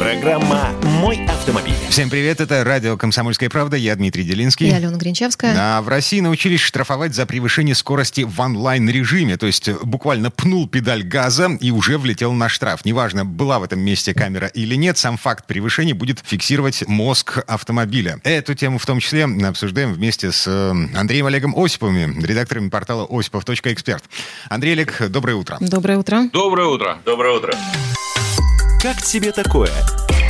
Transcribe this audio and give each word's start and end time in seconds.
Программа 0.00 0.70
«Мой 0.82 1.26
автомобиль». 1.26 1.74
Всем 1.90 2.08
привет, 2.08 2.40
это 2.40 2.64
радио 2.64 2.96
«Комсомольская 2.96 3.50
правда», 3.50 3.76
я 3.76 3.94
Дмитрий 3.94 4.24
Делинский. 4.24 4.70
И 4.70 4.72
Алена 4.72 4.96
Гринчевская. 4.96 5.54
А 5.58 5.82
в 5.82 5.88
России 5.88 6.20
научились 6.20 6.60
штрафовать 6.60 7.14
за 7.14 7.26
превышение 7.26 7.74
скорости 7.74 8.22
в 8.22 8.40
онлайн-режиме, 8.40 9.36
то 9.36 9.44
есть 9.44 9.70
буквально 9.82 10.30
пнул 10.30 10.66
педаль 10.66 11.02
газа 11.02 11.50
и 11.60 11.70
уже 11.70 11.98
влетел 11.98 12.32
на 12.32 12.48
штраф. 12.48 12.86
Неважно, 12.86 13.26
была 13.26 13.58
в 13.58 13.62
этом 13.62 13.80
месте 13.80 14.14
камера 14.14 14.46
или 14.46 14.74
нет, 14.74 14.96
сам 14.96 15.18
факт 15.18 15.46
превышения 15.46 15.94
будет 15.94 16.20
фиксировать 16.24 16.88
мозг 16.88 17.44
автомобиля. 17.46 18.20
Эту 18.24 18.54
тему 18.54 18.78
в 18.78 18.86
том 18.86 19.00
числе 19.00 19.24
обсуждаем 19.24 19.92
вместе 19.92 20.32
с 20.32 20.46
э, 20.46 20.98
Андреем 20.98 21.26
Олегом 21.26 21.54
Осиповым, 21.54 22.24
редактором 22.24 22.70
портала 22.70 23.06
осипов.эксперт. 23.06 24.02
Андрей 24.48 24.72
Олег, 24.72 25.10
доброе 25.10 25.34
утро. 25.34 25.58
Доброе 25.60 25.98
утро. 25.98 26.30
Доброе 26.32 26.68
утро. 26.68 26.98
Доброе 27.04 27.36
утро. 27.36 27.52
Как 28.82 29.02
тебе 29.02 29.30
такое, 29.30 29.68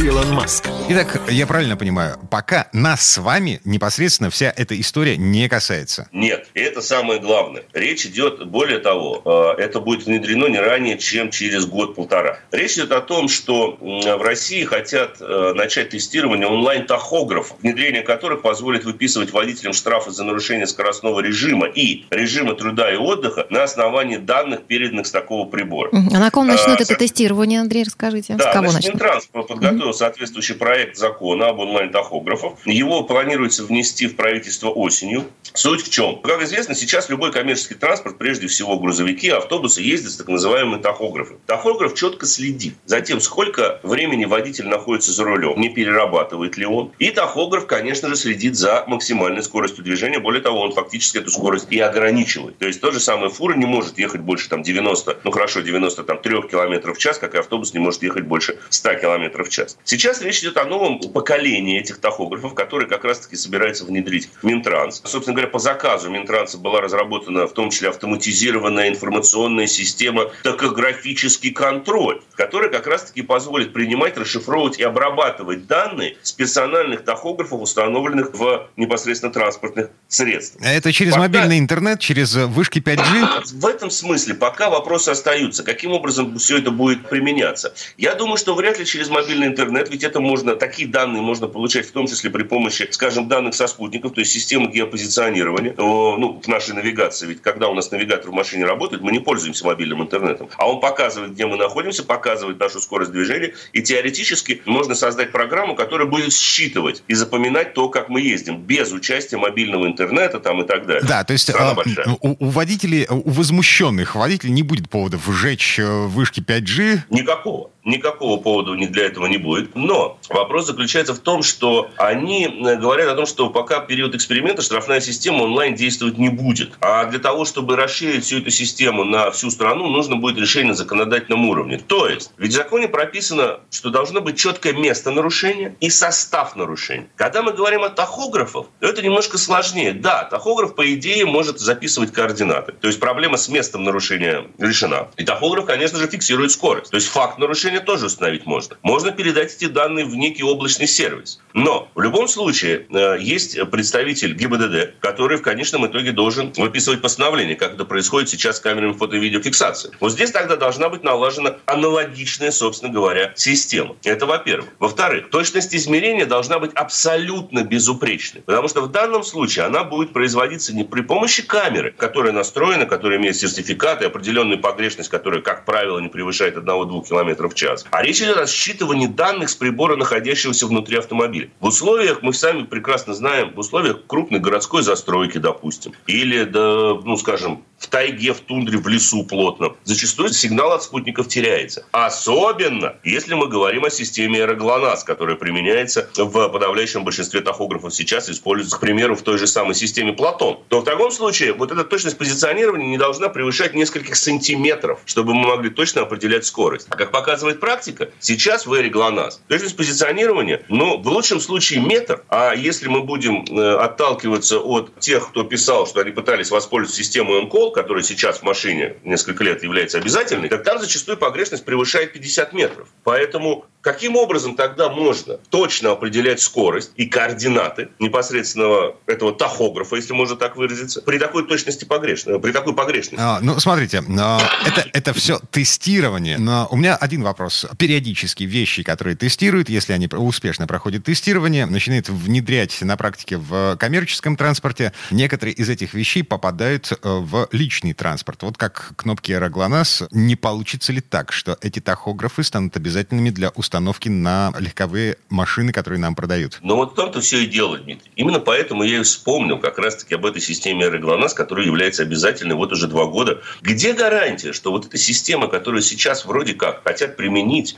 Илон 0.02 0.30
Маск? 0.32 0.66
Итак, 0.88 1.20
я 1.28 1.46
правильно 1.46 1.77
понимаю, 1.77 2.16
пока 2.30 2.68
нас 2.72 3.06
с 3.06 3.18
вами 3.18 3.60
непосредственно 3.64 4.30
вся 4.30 4.52
эта 4.56 4.78
история 4.80 5.18
не 5.18 5.46
касается. 5.46 6.08
Нет, 6.10 6.48
и 6.54 6.60
это 6.60 6.80
самое 6.80 7.20
главное. 7.20 7.64
Речь 7.74 8.06
идет, 8.06 8.48
более 8.48 8.78
того, 8.78 9.55
э, 9.58 9.60
это 9.60 9.78
будет 9.80 10.06
внедрено 10.06 10.46
не 10.46 10.58
ранее, 10.58 10.96
чем 10.96 11.30
через 11.30 11.66
год-полтора. 11.66 12.38
Речь 12.50 12.74
идет 12.78 12.92
о 12.92 13.02
том, 13.02 13.28
что 13.28 13.77
в 13.80 14.22
России 14.22 14.64
хотят 14.64 15.18
э, 15.20 15.52
начать 15.55 15.91
тестирование 15.91 16.48
онлайн-тахографов, 16.48 17.58
внедрение 17.60 18.02
которых 18.02 18.41
позволит 18.41 18.84
выписывать 18.84 19.32
водителям 19.32 19.74
штрафы 19.74 20.12
за 20.12 20.24
нарушение 20.24 20.66
скоростного 20.66 21.20
режима 21.20 21.66
и 21.66 22.06
режима 22.10 22.55
труда 22.55 22.91
и 22.91 22.96
отдыха 22.96 23.46
на 23.50 23.64
основании 23.64 24.16
данных, 24.16 24.62
переданных 24.62 25.06
с 25.06 25.10
такого 25.10 25.46
прибора. 25.46 25.91
А 25.92 26.19
на 26.19 26.30
ком 26.30 26.46
начнут 26.46 26.80
А, 26.80 26.82
это 26.82 26.94
тестирование, 26.94 27.60
Андрей, 27.60 27.84
расскажите? 27.84 28.34
Да, 28.36 28.50
с 28.50 28.55
кого 28.55 28.69
значит, 28.70 28.94
начнут? 28.94 29.03
Минтранс 29.03 29.27
подготовил 29.27 29.89
соответствующий 29.92 30.55
проект 30.55 30.96
закона 30.96 31.48
об 31.48 31.58
онлайн-тахографах. 31.58 32.55
Его 32.64 33.02
планируется 33.05 33.64
внести 33.64 34.06
в 34.06 34.16
правительство 34.16 34.69
осенью. 34.69 35.24
Суть 35.55 35.82
в 35.82 35.91
чем? 35.91 36.20
Как 36.22 36.42
известно, 36.42 36.74
сейчас 36.74 37.08
любой 37.08 37.32
коммерческий 37.32 37.74
транспорт, 37.74 38.19
прежде 38.19 38.47
всего 38.47 38.78
грузовики, 38.78 39.28
автобусы, 39.28 39.82
ездят 39.82 40.12
с 40.12 40.16
так 40.16 40.28
называемыми 40.28 40.80
тахографами. 40.80 41.38
Тахограф 41.47 41.94
четко 41.94 42.27
следит 42.27 42.74
за 42.86 43.00
тем, 43.00 43.20
сколько 43.20 43.80
времени 43.82 44.24
водитель 44.24 44.69
находится 44.69 45.12
за 45.12 45.24
рулем, 45.24 45.60
не 45.60 45.69
перерабатывает 45.69 46.56
ли 46.56 46.66
он. 46.66 46.92
И 46.98 47.10
тахограф, 47.10 47.66
конечно 47.66 48.08
же, 48.08 48.16
следит 48.16 48.56
за 48.56 48.84
максимальной 48.86 49.42
скоростью 49.42 49.84
движения. 49.84 50.19
Более 50.20 50.42
того, 50.42 50.60
он 50.60 50.72
фактически 50.72 51.19
эту 51.19 51.30
скорость 51.30 51.66
и 51.70 51.78
ограничивает. 51.80 52.58
То 52.58 52.66
есть, 52.66 52.80
то 52.80 52.91
же 52.91 53.00
самое 53.00 53.30
фура 53.30 53.54
не 53.54 53.66
может 53.66 53.98
ехать 53.98 54.20
больше 54.20 54.48
там 54.48 54.62
90, 54.62 55.20
ну 55.25 55.30
хорошо, 55.30 55.60
93 55.60 56.42
километров 56.42 56.97
в 56.97 57.00
час, 57.00 57.19
как 57.19 57.34
и 57.34 57.38
автобус 57.38 57.75
не 57.75 57.80
может 57.80 58.02
ехать 58.02 58.25
больше 58.25 58.58
100 58.69 58.94
километров 58.94 59.48
в 59.48 59.50
час. 59.50 59.77
Сейчас 59.84 60.20
речь 60.23 60.41
идет 60.41 60.56
о 60.56 60.64
новом 60.64 61.00
поколении 61.00 61.81
этих 61.81 61.98
тахографов, 61.98 62.55
которые 62.55 62.89
как 62.89 63.05
раз-таки 63.05 63.36
собирается 63.36 63.84
внедрить 63.84 64.28
Минтранс. 64.42 65.03
Собственно 65.05 65.34
говоря, 65.34 65.50
по 65.50 65.59
заказу 65.59 66.11
Минтранса 66.11 66.59
была 66.59 66.81
разработана 66.81 67.47
в 67.47 67.53
том 67.53 67.70
числе 67.70 67.89
автоматизированная 67.89 68.89
информационная 68.89 69.67
система 69.67 70.31
тахографический 70.42 71.50
контроль, 71.50 72.20
которая 72.37 72.70
как 72.70 72.87
раз-таки 72.87 73.22
позволит 73.22 73.72
принимать, 73.72 74.17
расшифровывать 74.17 74.78
и 74.78 74.83
обрабатывать 74.83 75.67
данные 75.67 76.17
с 76.22 76.33
персональных 76.33 77.05
тахографов, 77.05 77.61
установленных 77.61 78.34
в 78.34 78.69
непосредственно 78.77 79.33
транспортных 79.33 79.91
средствах. 80.09 80.65
Это 80.65 80.92
через 80.92 81.12
Пока- 81.12 81.22
мобильный 81.22 81.59
интернет, 81.59 82.00
через 82.00 82.37
э, 82.37 82.47
вышки 82.47 82.78
5G? 82.78 83.44
В 83.53 83.67
этом 83.67 83.91
смысле 83.91 84.34
пока 84.34 84.70
вопросы 84.70 85.11
остаются. 85.11 85.62
Каким 85.65 85.92
образом 85.92 86.39
все 86.39 86.59
это 86.59 86.70
будет 86.70 87.09
применяться? 87.09 87.75
Я 87.97 88.15
думаю, 88.15 88.37
что 88.37 88.55
вряд 88.55 88.78
ли 88.78 88.84
через 88.84 89.09
мобильный 89.09 89.47
интернет, 89.48 89.69
ведь 89.78 90.04
это 90.04 90.20
можно, 90.20 90.56
такие 90.56 90.88
данные 90.88 91.22
можно 91.22 91.46
получать 91.46 91.86
в 91.86 91.92
том 91.92 92.06
числе 92.06 92.31
при 92.31 92.42
помощи, 92.42 92.88
скажем, 92.91 93.28
данных 93.28 93.54
со 93.54 93.66
спутников, 93.66 94.12
то 94.14 94.20
есть 94.20 94.32
системы 94.32 94.70
геопозиционирования, 94.70 95.75
О, 95.78 96.16
ну, 96.16 96.41
в 96.42 96.48
нашей 96.48 96.75
навигации. 96.75 97.26
Ведь 97.26 97.42
когда 97.42 97.69
у 97.69 97.75
нас 97.75 97.91
навигатор 97.91 98.30
в 98.30 98.34
машине 98.34 98.64
работает, 98.64 99.03
мы 99.03 99.12
не 99.12 99.20
пользуемся 99.20 99.66
мобильным 99.66 100.03
интернетом. 100.03 100.48
А 100.56 100.69
он 100.69 100.80
показывает, 100.80 101.32
где 101.32 101.47
мы 101.47 101.56
находимся, 101.56 102.04
показывает 102.04 102.59
нашу 102.59 102.80
скорость 102.80 103.12
движения. 103.12 103.54
И 103.72 103.82
теоретически 103.82 104.62
можно 104.66 104.94
создать 104.94 105.32
программу, 105.32 105.75
которая 105.75 106.06
будет 106.06 106.32
считывать 106.32 107.03
и 107.09 107.14
запоминать 107.14 107.75
то, 107.75 107.88
как 107.88 108.09
мы 108.09 108.20
ездим, 108.20 108.59
без 108.59 108.92
участия 108.92 109.36
мобильного 109.36 109.86
интернета 109.86 110.41
там, 110.41 110.62
и 110.62 110.66
так 110.66 110.86
далее. 110.86 111.04
Да, 111.06 111.25
то 111.25 111.32
есть 111.32 111.50
а, 111.50 111.76
у, 112.20 112.47
у 112.47 112.48
водителей, 112.50 113.06
у 113.09 113.30
возмущенных 113.30 114.14
водителей 114.14 114.53
не 114.53 114.62
будет 114.62 114.88
поводов 114.88 115.22
сжечь 115.26 115.78
э, 115.78 116.06
вышки 116.06 116.41
5G. 116.41 117.00
Никакого. 117.10 117.70
Никакого 117.84 118.41
повода 118.41 118.72
ни 118.72 118.86
для 118.86 119.06
этого 119.06 119.26
не 119.26 119.38
будет. 119.38 119.74
Но 119.74 120.18
вопрос 120.28 120.66
заключается 120.66 121.14
в 121.14 121.18
том, 121.18 121.42
что 121.42 121.91
они 121.96 122.46
э, 122.46 122.76
говорят 122.76 123.08
о 123.08 123.14
том, 123.14 123.26
что 123.26 123.48
пока 123.50 123.80
период 123.80 124.14
эксперимента 124.14 124.62
штрафная 124.62 125.00
система 125.00 125.44
онлайн 125.44 125.74
действовать 125.74 126.18
не 126.18 126.28
будет. 126.28 126.72
А 126.80 127.06
для 127.06 127.18
того, 127.18 127.44
чтобы 127.44 127.76
расширить 127.76 128.24
всю 128.24 128.38
эту 128.38 128.50
систему 128.50 129.04
на 129.04 129.30
всю 129.30 129.50
страну, 129.50 129.88
нужно 129.88 130.16
будет 130.16 130.38
решение 130.38 130.70
на 130.70 130.74
законодательном 130.74 131.48
уровне. 131.48 131.78
То 131.78 132.08
есть, 132.08 132.32
ведь 132.36 132.52
в 132.52 132.54
законе 132.54 132.88
прописано, 132.88 133.60
что 133.70 133.91
должно 133.91 134.20
быть 134.20 134.38
четкое 134.38 134.74
место 134.74 135.10
нарушения 135.10 135.76
и 135.80 135.88
состав 135.91 136.56
нарушения. 136.56 137.08
Когда 137.16 137.42
мы 137.42 137.52
говорим 137.52 137.82
о 137.82 137.88
тахографах, 137.88 138.66
то 138.80 138.86
это 138.86 139.02
немножко 139.02 139.38
сложнее. 139.38 139.92
Да, 139.92 140.24
тахограф, 140.24 140.74
по 140.74 140.92
идее, 140.94 141.24
может 141.24 141.58
записывать 141.58 142.12
координаты. 142.12 142.72
То 142.72 142.88
есть 142.88 143.00
проблема 143.00 143.36
с 143.36 143.48
местом 143.48 143.84
нарушения 143.84 144.47
решена. 144.58 145.08
И 145.16 145.24
тахограф, 145.24 145.64
конечно 145.64 145.98
же, 145.98 146.08
фиксирует 146.08 146.52
скорость. 146.52 146.91
То 146.91 146.97
есть 146.97 147.08
факт 147.08 147.38
нарушения 147.38 147.69
тоже 147.78 148.06
установить 148.06 148.47
можно. 148.47 148.76
Можно 148.82 149.12
передать 149.12 149.54
эти 149.54 149.66
данные 149.66 150.04
в 150.04 150.16
некий 150.16 150.42
облачный 150.42 150.88
сервис. 150.88 151.41
Но 151.54 151.88
в 151.94 152.00
любом 152.00 152.26
случае 152.26 152.86
э, 152.91 153.19
есть 153.20 153.58
представитель 153.70 154.34
ГИБДД, 154.34 154.98
который 155.00 155.36
в 155.36 155.42
конечном 155.42 155.86
итоге 155.86 156.12
должен 156.12 156.53
выписывать 156.56 157.00
постановление, 157.00 157.54
как 157.54 157.75
это 157.75 157.84
происходит 157.84 158.28
сейчас 158.28 158.56
с 158.56 158.60
камерами 158.60 158.92
фото- 158.92 159.16
и 159.16 159.20
видеофиксации. 159.20 159.92
Вот 160.00 160.12
здесь 160.12 160.30
тогда 160.30 160.56
должна 160.56 160.88
быть 160.88 161.04
налажена 161.04 161.56
аналогичная, 161.66 162.50
собственно 162.50 162.92
говоря, 162.92 163.32
система. 163.36 163.97
Это 164.04 164.26
во-первых. 164.26 164.70
Во-вторых, 164.78 165.30
точность 165.30 165.75
измерения 165.75 166.26
должна 166.26 166.59
быть 166.59 166.72
абсолютно 166.75 167.62
безупречной. 167.62 168.42
Потому 168.42 168.69
что 168.69 168.82
в 168.82 168.91
данном 168.91 169.22
случае 169.22 169.66
она 169.66 169.84
будет 169.84 170.12
производиться 170.12 170.75
не 170.75 170.84
при 170.84 171.03
помощи 171.03 171.42
камеры, 171.47 171.92
которая 171.97 172.32
настроена, 172.32 172.86
которая 172.86 173.19
имеет 173.19 173.36
сертификат 173.36 174.03
и 174.03 174.06
определенную 174.06 174.60
погрешность, 174.60 175.09
которая, 175.09 175.41
как 175.41 175.64
правило, 175.64 175.98
не 175.98 176.09
превышает 176.09 176.56
1-2 176.56 177.06
км 177.06 177.48
в 177.48 177.54
час. 177.60 177.84
А 177.91 178.03
речь 178.03 178.22
идет 178.22 178.38
о 178.38 178.47
считывании 178.47 179.06
данных 179.06 179.50
с 179.50 179.54
прибора, 179.54 179.97
находящегося 179.97 180.66
внутри 180.66 180.97
автомобиля. 180.97 181.50
В 181.60 181.66
условиях, 181.66 182.22
мы 182.22 182.32
сами 182.32 182.62
прекрасно 182.62 183.15
знаем, 183.15 183.53
в 183.54 183.59
условиях 183.59 184.06
крупной 184.06 184.41
городской 184.41 184.82
застройки, 184.82 185.38
допустим, 185.38 185.93
или, 186.06 186.44
да, 186.44 186.94
ну, 187.04 187.16
скажем, 187.16 187.62
в 187.78 187.87
тайге, 187.88 188.32
в 188.32 188.41
тундре, 188.41 188.78
в 188.78 188.88
лесу 188.88 189.25
плотно, 189.25 189.75
зачастую 189.84 190.31
сигнал 190.31 190.72
от 190.72 190.82
спутников 190.82 191.28
теряется. 191.28 191.87
Особенно, 191.93 192.97
если 193.04 193.34
мы 193.34 193.48
говорим 193.48 193.84
о 193.84 193.91
системе 193.91 194.42
аэроглонасс, 194.42 195.04
которая 195.04 195.37
применяется 195.37 196.09
в 196.16 196.48
подавляющем 196.48 197.04
большинстве 197.04 197.41
тахографов 197.41 197.94
сейчас, 197.94 198.28
используется, 198.31 198.77
к 198.77 198.81
примеру, 198.81 199.16
в 199.16 199.22
той 199.22 199.38
же 199.38 199.47
самой 199.47 199.75
системе 199.75 200.12
Платон. 200.12 200.59
То 200.69 200.81
в 200.81 200.84
таком 200.84 201.10
случае 201.10 201.53
вот 201.53 201.72
эта 201.72 201.84
точность 201.84 202.19
позиционирования 202.19 202.87
не 202.87 202.98
должна 202.98 203.28
превышать 203.28 203.75
нескольких 203.75 204.16
сантиметров, 204.16 205.00
чтобы 205.04 205.34
мы 205.34 205.48
могли 205.48 205.71
точно 205.71 206.03
определять 206.03 206.47
скорость. 206.47 206.87
А 206.91 206.97
как 206.97 207.10
показывает 207.10 207.50
практика, 207.59 208.11
сейчас 208.21 208.66
в 208.66 208.72
эре 208.72 208.91
ГЛОНАСС 208.91 209.41
точность 209.49 209.77
позиционирования, 209.77 210.62
ну, 210.69 211.00
в 211.00 211.09
лучшем 211.09 211.41
случае 211.41 211.81
метр, 211.81 212.22
а 212.28 212.55
если 212.55 212.88
мы 212.88 213.03
будем 213.03 213.44
э, 213.44 213.77
отталкиваться 213.77 214.59
от 214.61 214.99
тех, 214.99 215.28
кто 215.31 215.43
писал, 215.43 215.87
что 215.87 216.00
они 216.00 216.12
пытались 216.12 216.50
воспользоваться 216.50 217.03
системой 217.03 217.43
МКОЛ, 217.43 217.72
которая 217.72 218.03
сейчас 218.03 218.39
в 218.39 218.43
машине 218.43 218.97
несколько 219.05 219.44
лет 219.44 219.62
является 219.62 219.99
обязательной, 219.99 220.48
так 220.48 220.63
там 220.63 220.78
зачастую 220.78 221.16
погрешность 221.16 221.65
превышает 221.65 222.13
50 222.13 222.53
метров. 222.53 222.89
Поэтому 223.04 223.66
каким 223.80 224.16
образом 224.16 224.57
тогда 224.57 224.89
можно 224.89 225.39
точно 225.48 225.92
определять 225.92 226.41
скорость 226.41 226.92
и 226.97 227.07
координаты 227.07 227.89
непосредственного 227.98 228.97
этого 229.07 229.33
тахографа, 229.33 229.97
если 229.97 230.13
можно 230.13 230.36
так 230.36 230.57
выразиться, 230.57 231.03
при 231.03 231.19
такой 231.19 231.47
точности 231.47 231.84
погрешности, 231.84 232.39
при 232.41 232.53
такой 232.53 232.74
погрешности? 232.74 233.22
А, 233.22 233.41
ну, 233.41 233.59
смотрите, 233.59 234.03
а, 234.19 234.41
это, 234.66 234.86
это 234.92 235.13
все 235.13 235.39
тестирование. 235.51 236.39
Но 236.39 236.69
у 236.71 236.77
меня 236.77 236.97
один 236.97 237.22
вопрос. 237.22 237.40
Периодически 237.78 238.45
вещи, 238.45 238.83
которые 238.83 239.16
тестируют, 239.16 239.69
если 239.69 239.92
они 239.92 240.09
успешно 240.13 240.66
проходят 240.66 241.04
тестирование, 241.04 241.66
начинают 241.66 242.09
внедрять 242.09 242.81
на 242.83 242.97
практике 242.97 243.37
в 243.37 243.77
коммерческом 243.77 244.37
транспорте, 244.37 244.92
некоторые 245.10 245.54
из 245.54 245.69
этих 245.69 245.95
вещей 245.95 246.22
попадают 246.22 246.92
э, 246.92 246.97
в 247.03 247.48
личный 247.53 247.95
транспорт. 247.95 248.42
Вот 248.42 248.59
как 248.59 248.92
кнопки 248.97 249.33
аэроглонасс, 249.33 250.04
не 250.10 250.37
получится 250.37 250.92
ли 250.92 251.01
так, 251.01 251.33
что 251.33 251.57
эти 251.60 251.81
тахографы 251.81 252.42
станут 252.42 252.77
обязательными 252.77 253.31
для 253.31 253.51
установки 253.51 254.09
на 254.09 254.53
легковые 254.59 255.16
машины, 255.28 255.72
которые 255.72 256.00
нам 256.00 256.14
продают. 256.14 256.59
Но 256.62 256.76
вот 256.76 256.93
в 256.93 256.95
том-то 256.95 257.21
все 257.21 257.45
и 257.45 257.47
дело, 257.47 257.78
Дмитрий. 257.78 258.11
Именно 258.16 258.40
поэтому 258.40 258.83
я 258.83 258.99
и 258.99 259.02
вспомнил 259.02 259.59
как 259.59 259.78
раз-таки 259.78 260.14
об 260.14 260.26
этой 260.26 260.43
системе 260.43 260.88
РГЛОНАСС, 260.88 261.35
которая 261.35 261.66
является 261.66 262.02
обязательной 262.02 262.57
вот 262.57 262.73
уже 262.73 262.87
два 262.87 263.07
года. 263.07 263.40
Где 263.62 263.93
гарантия, 263.93 264.52
что 264.52 264.71
вот 264.71 264.87
эта 264.87 264.99
система, 264.99 265.49
которую 265.49 265.83
сейчас 265.83 266.25
вроде 266.25 266.54
как 266.54 266.83
хотят 266.85 267.16
применить, 267.16 267.29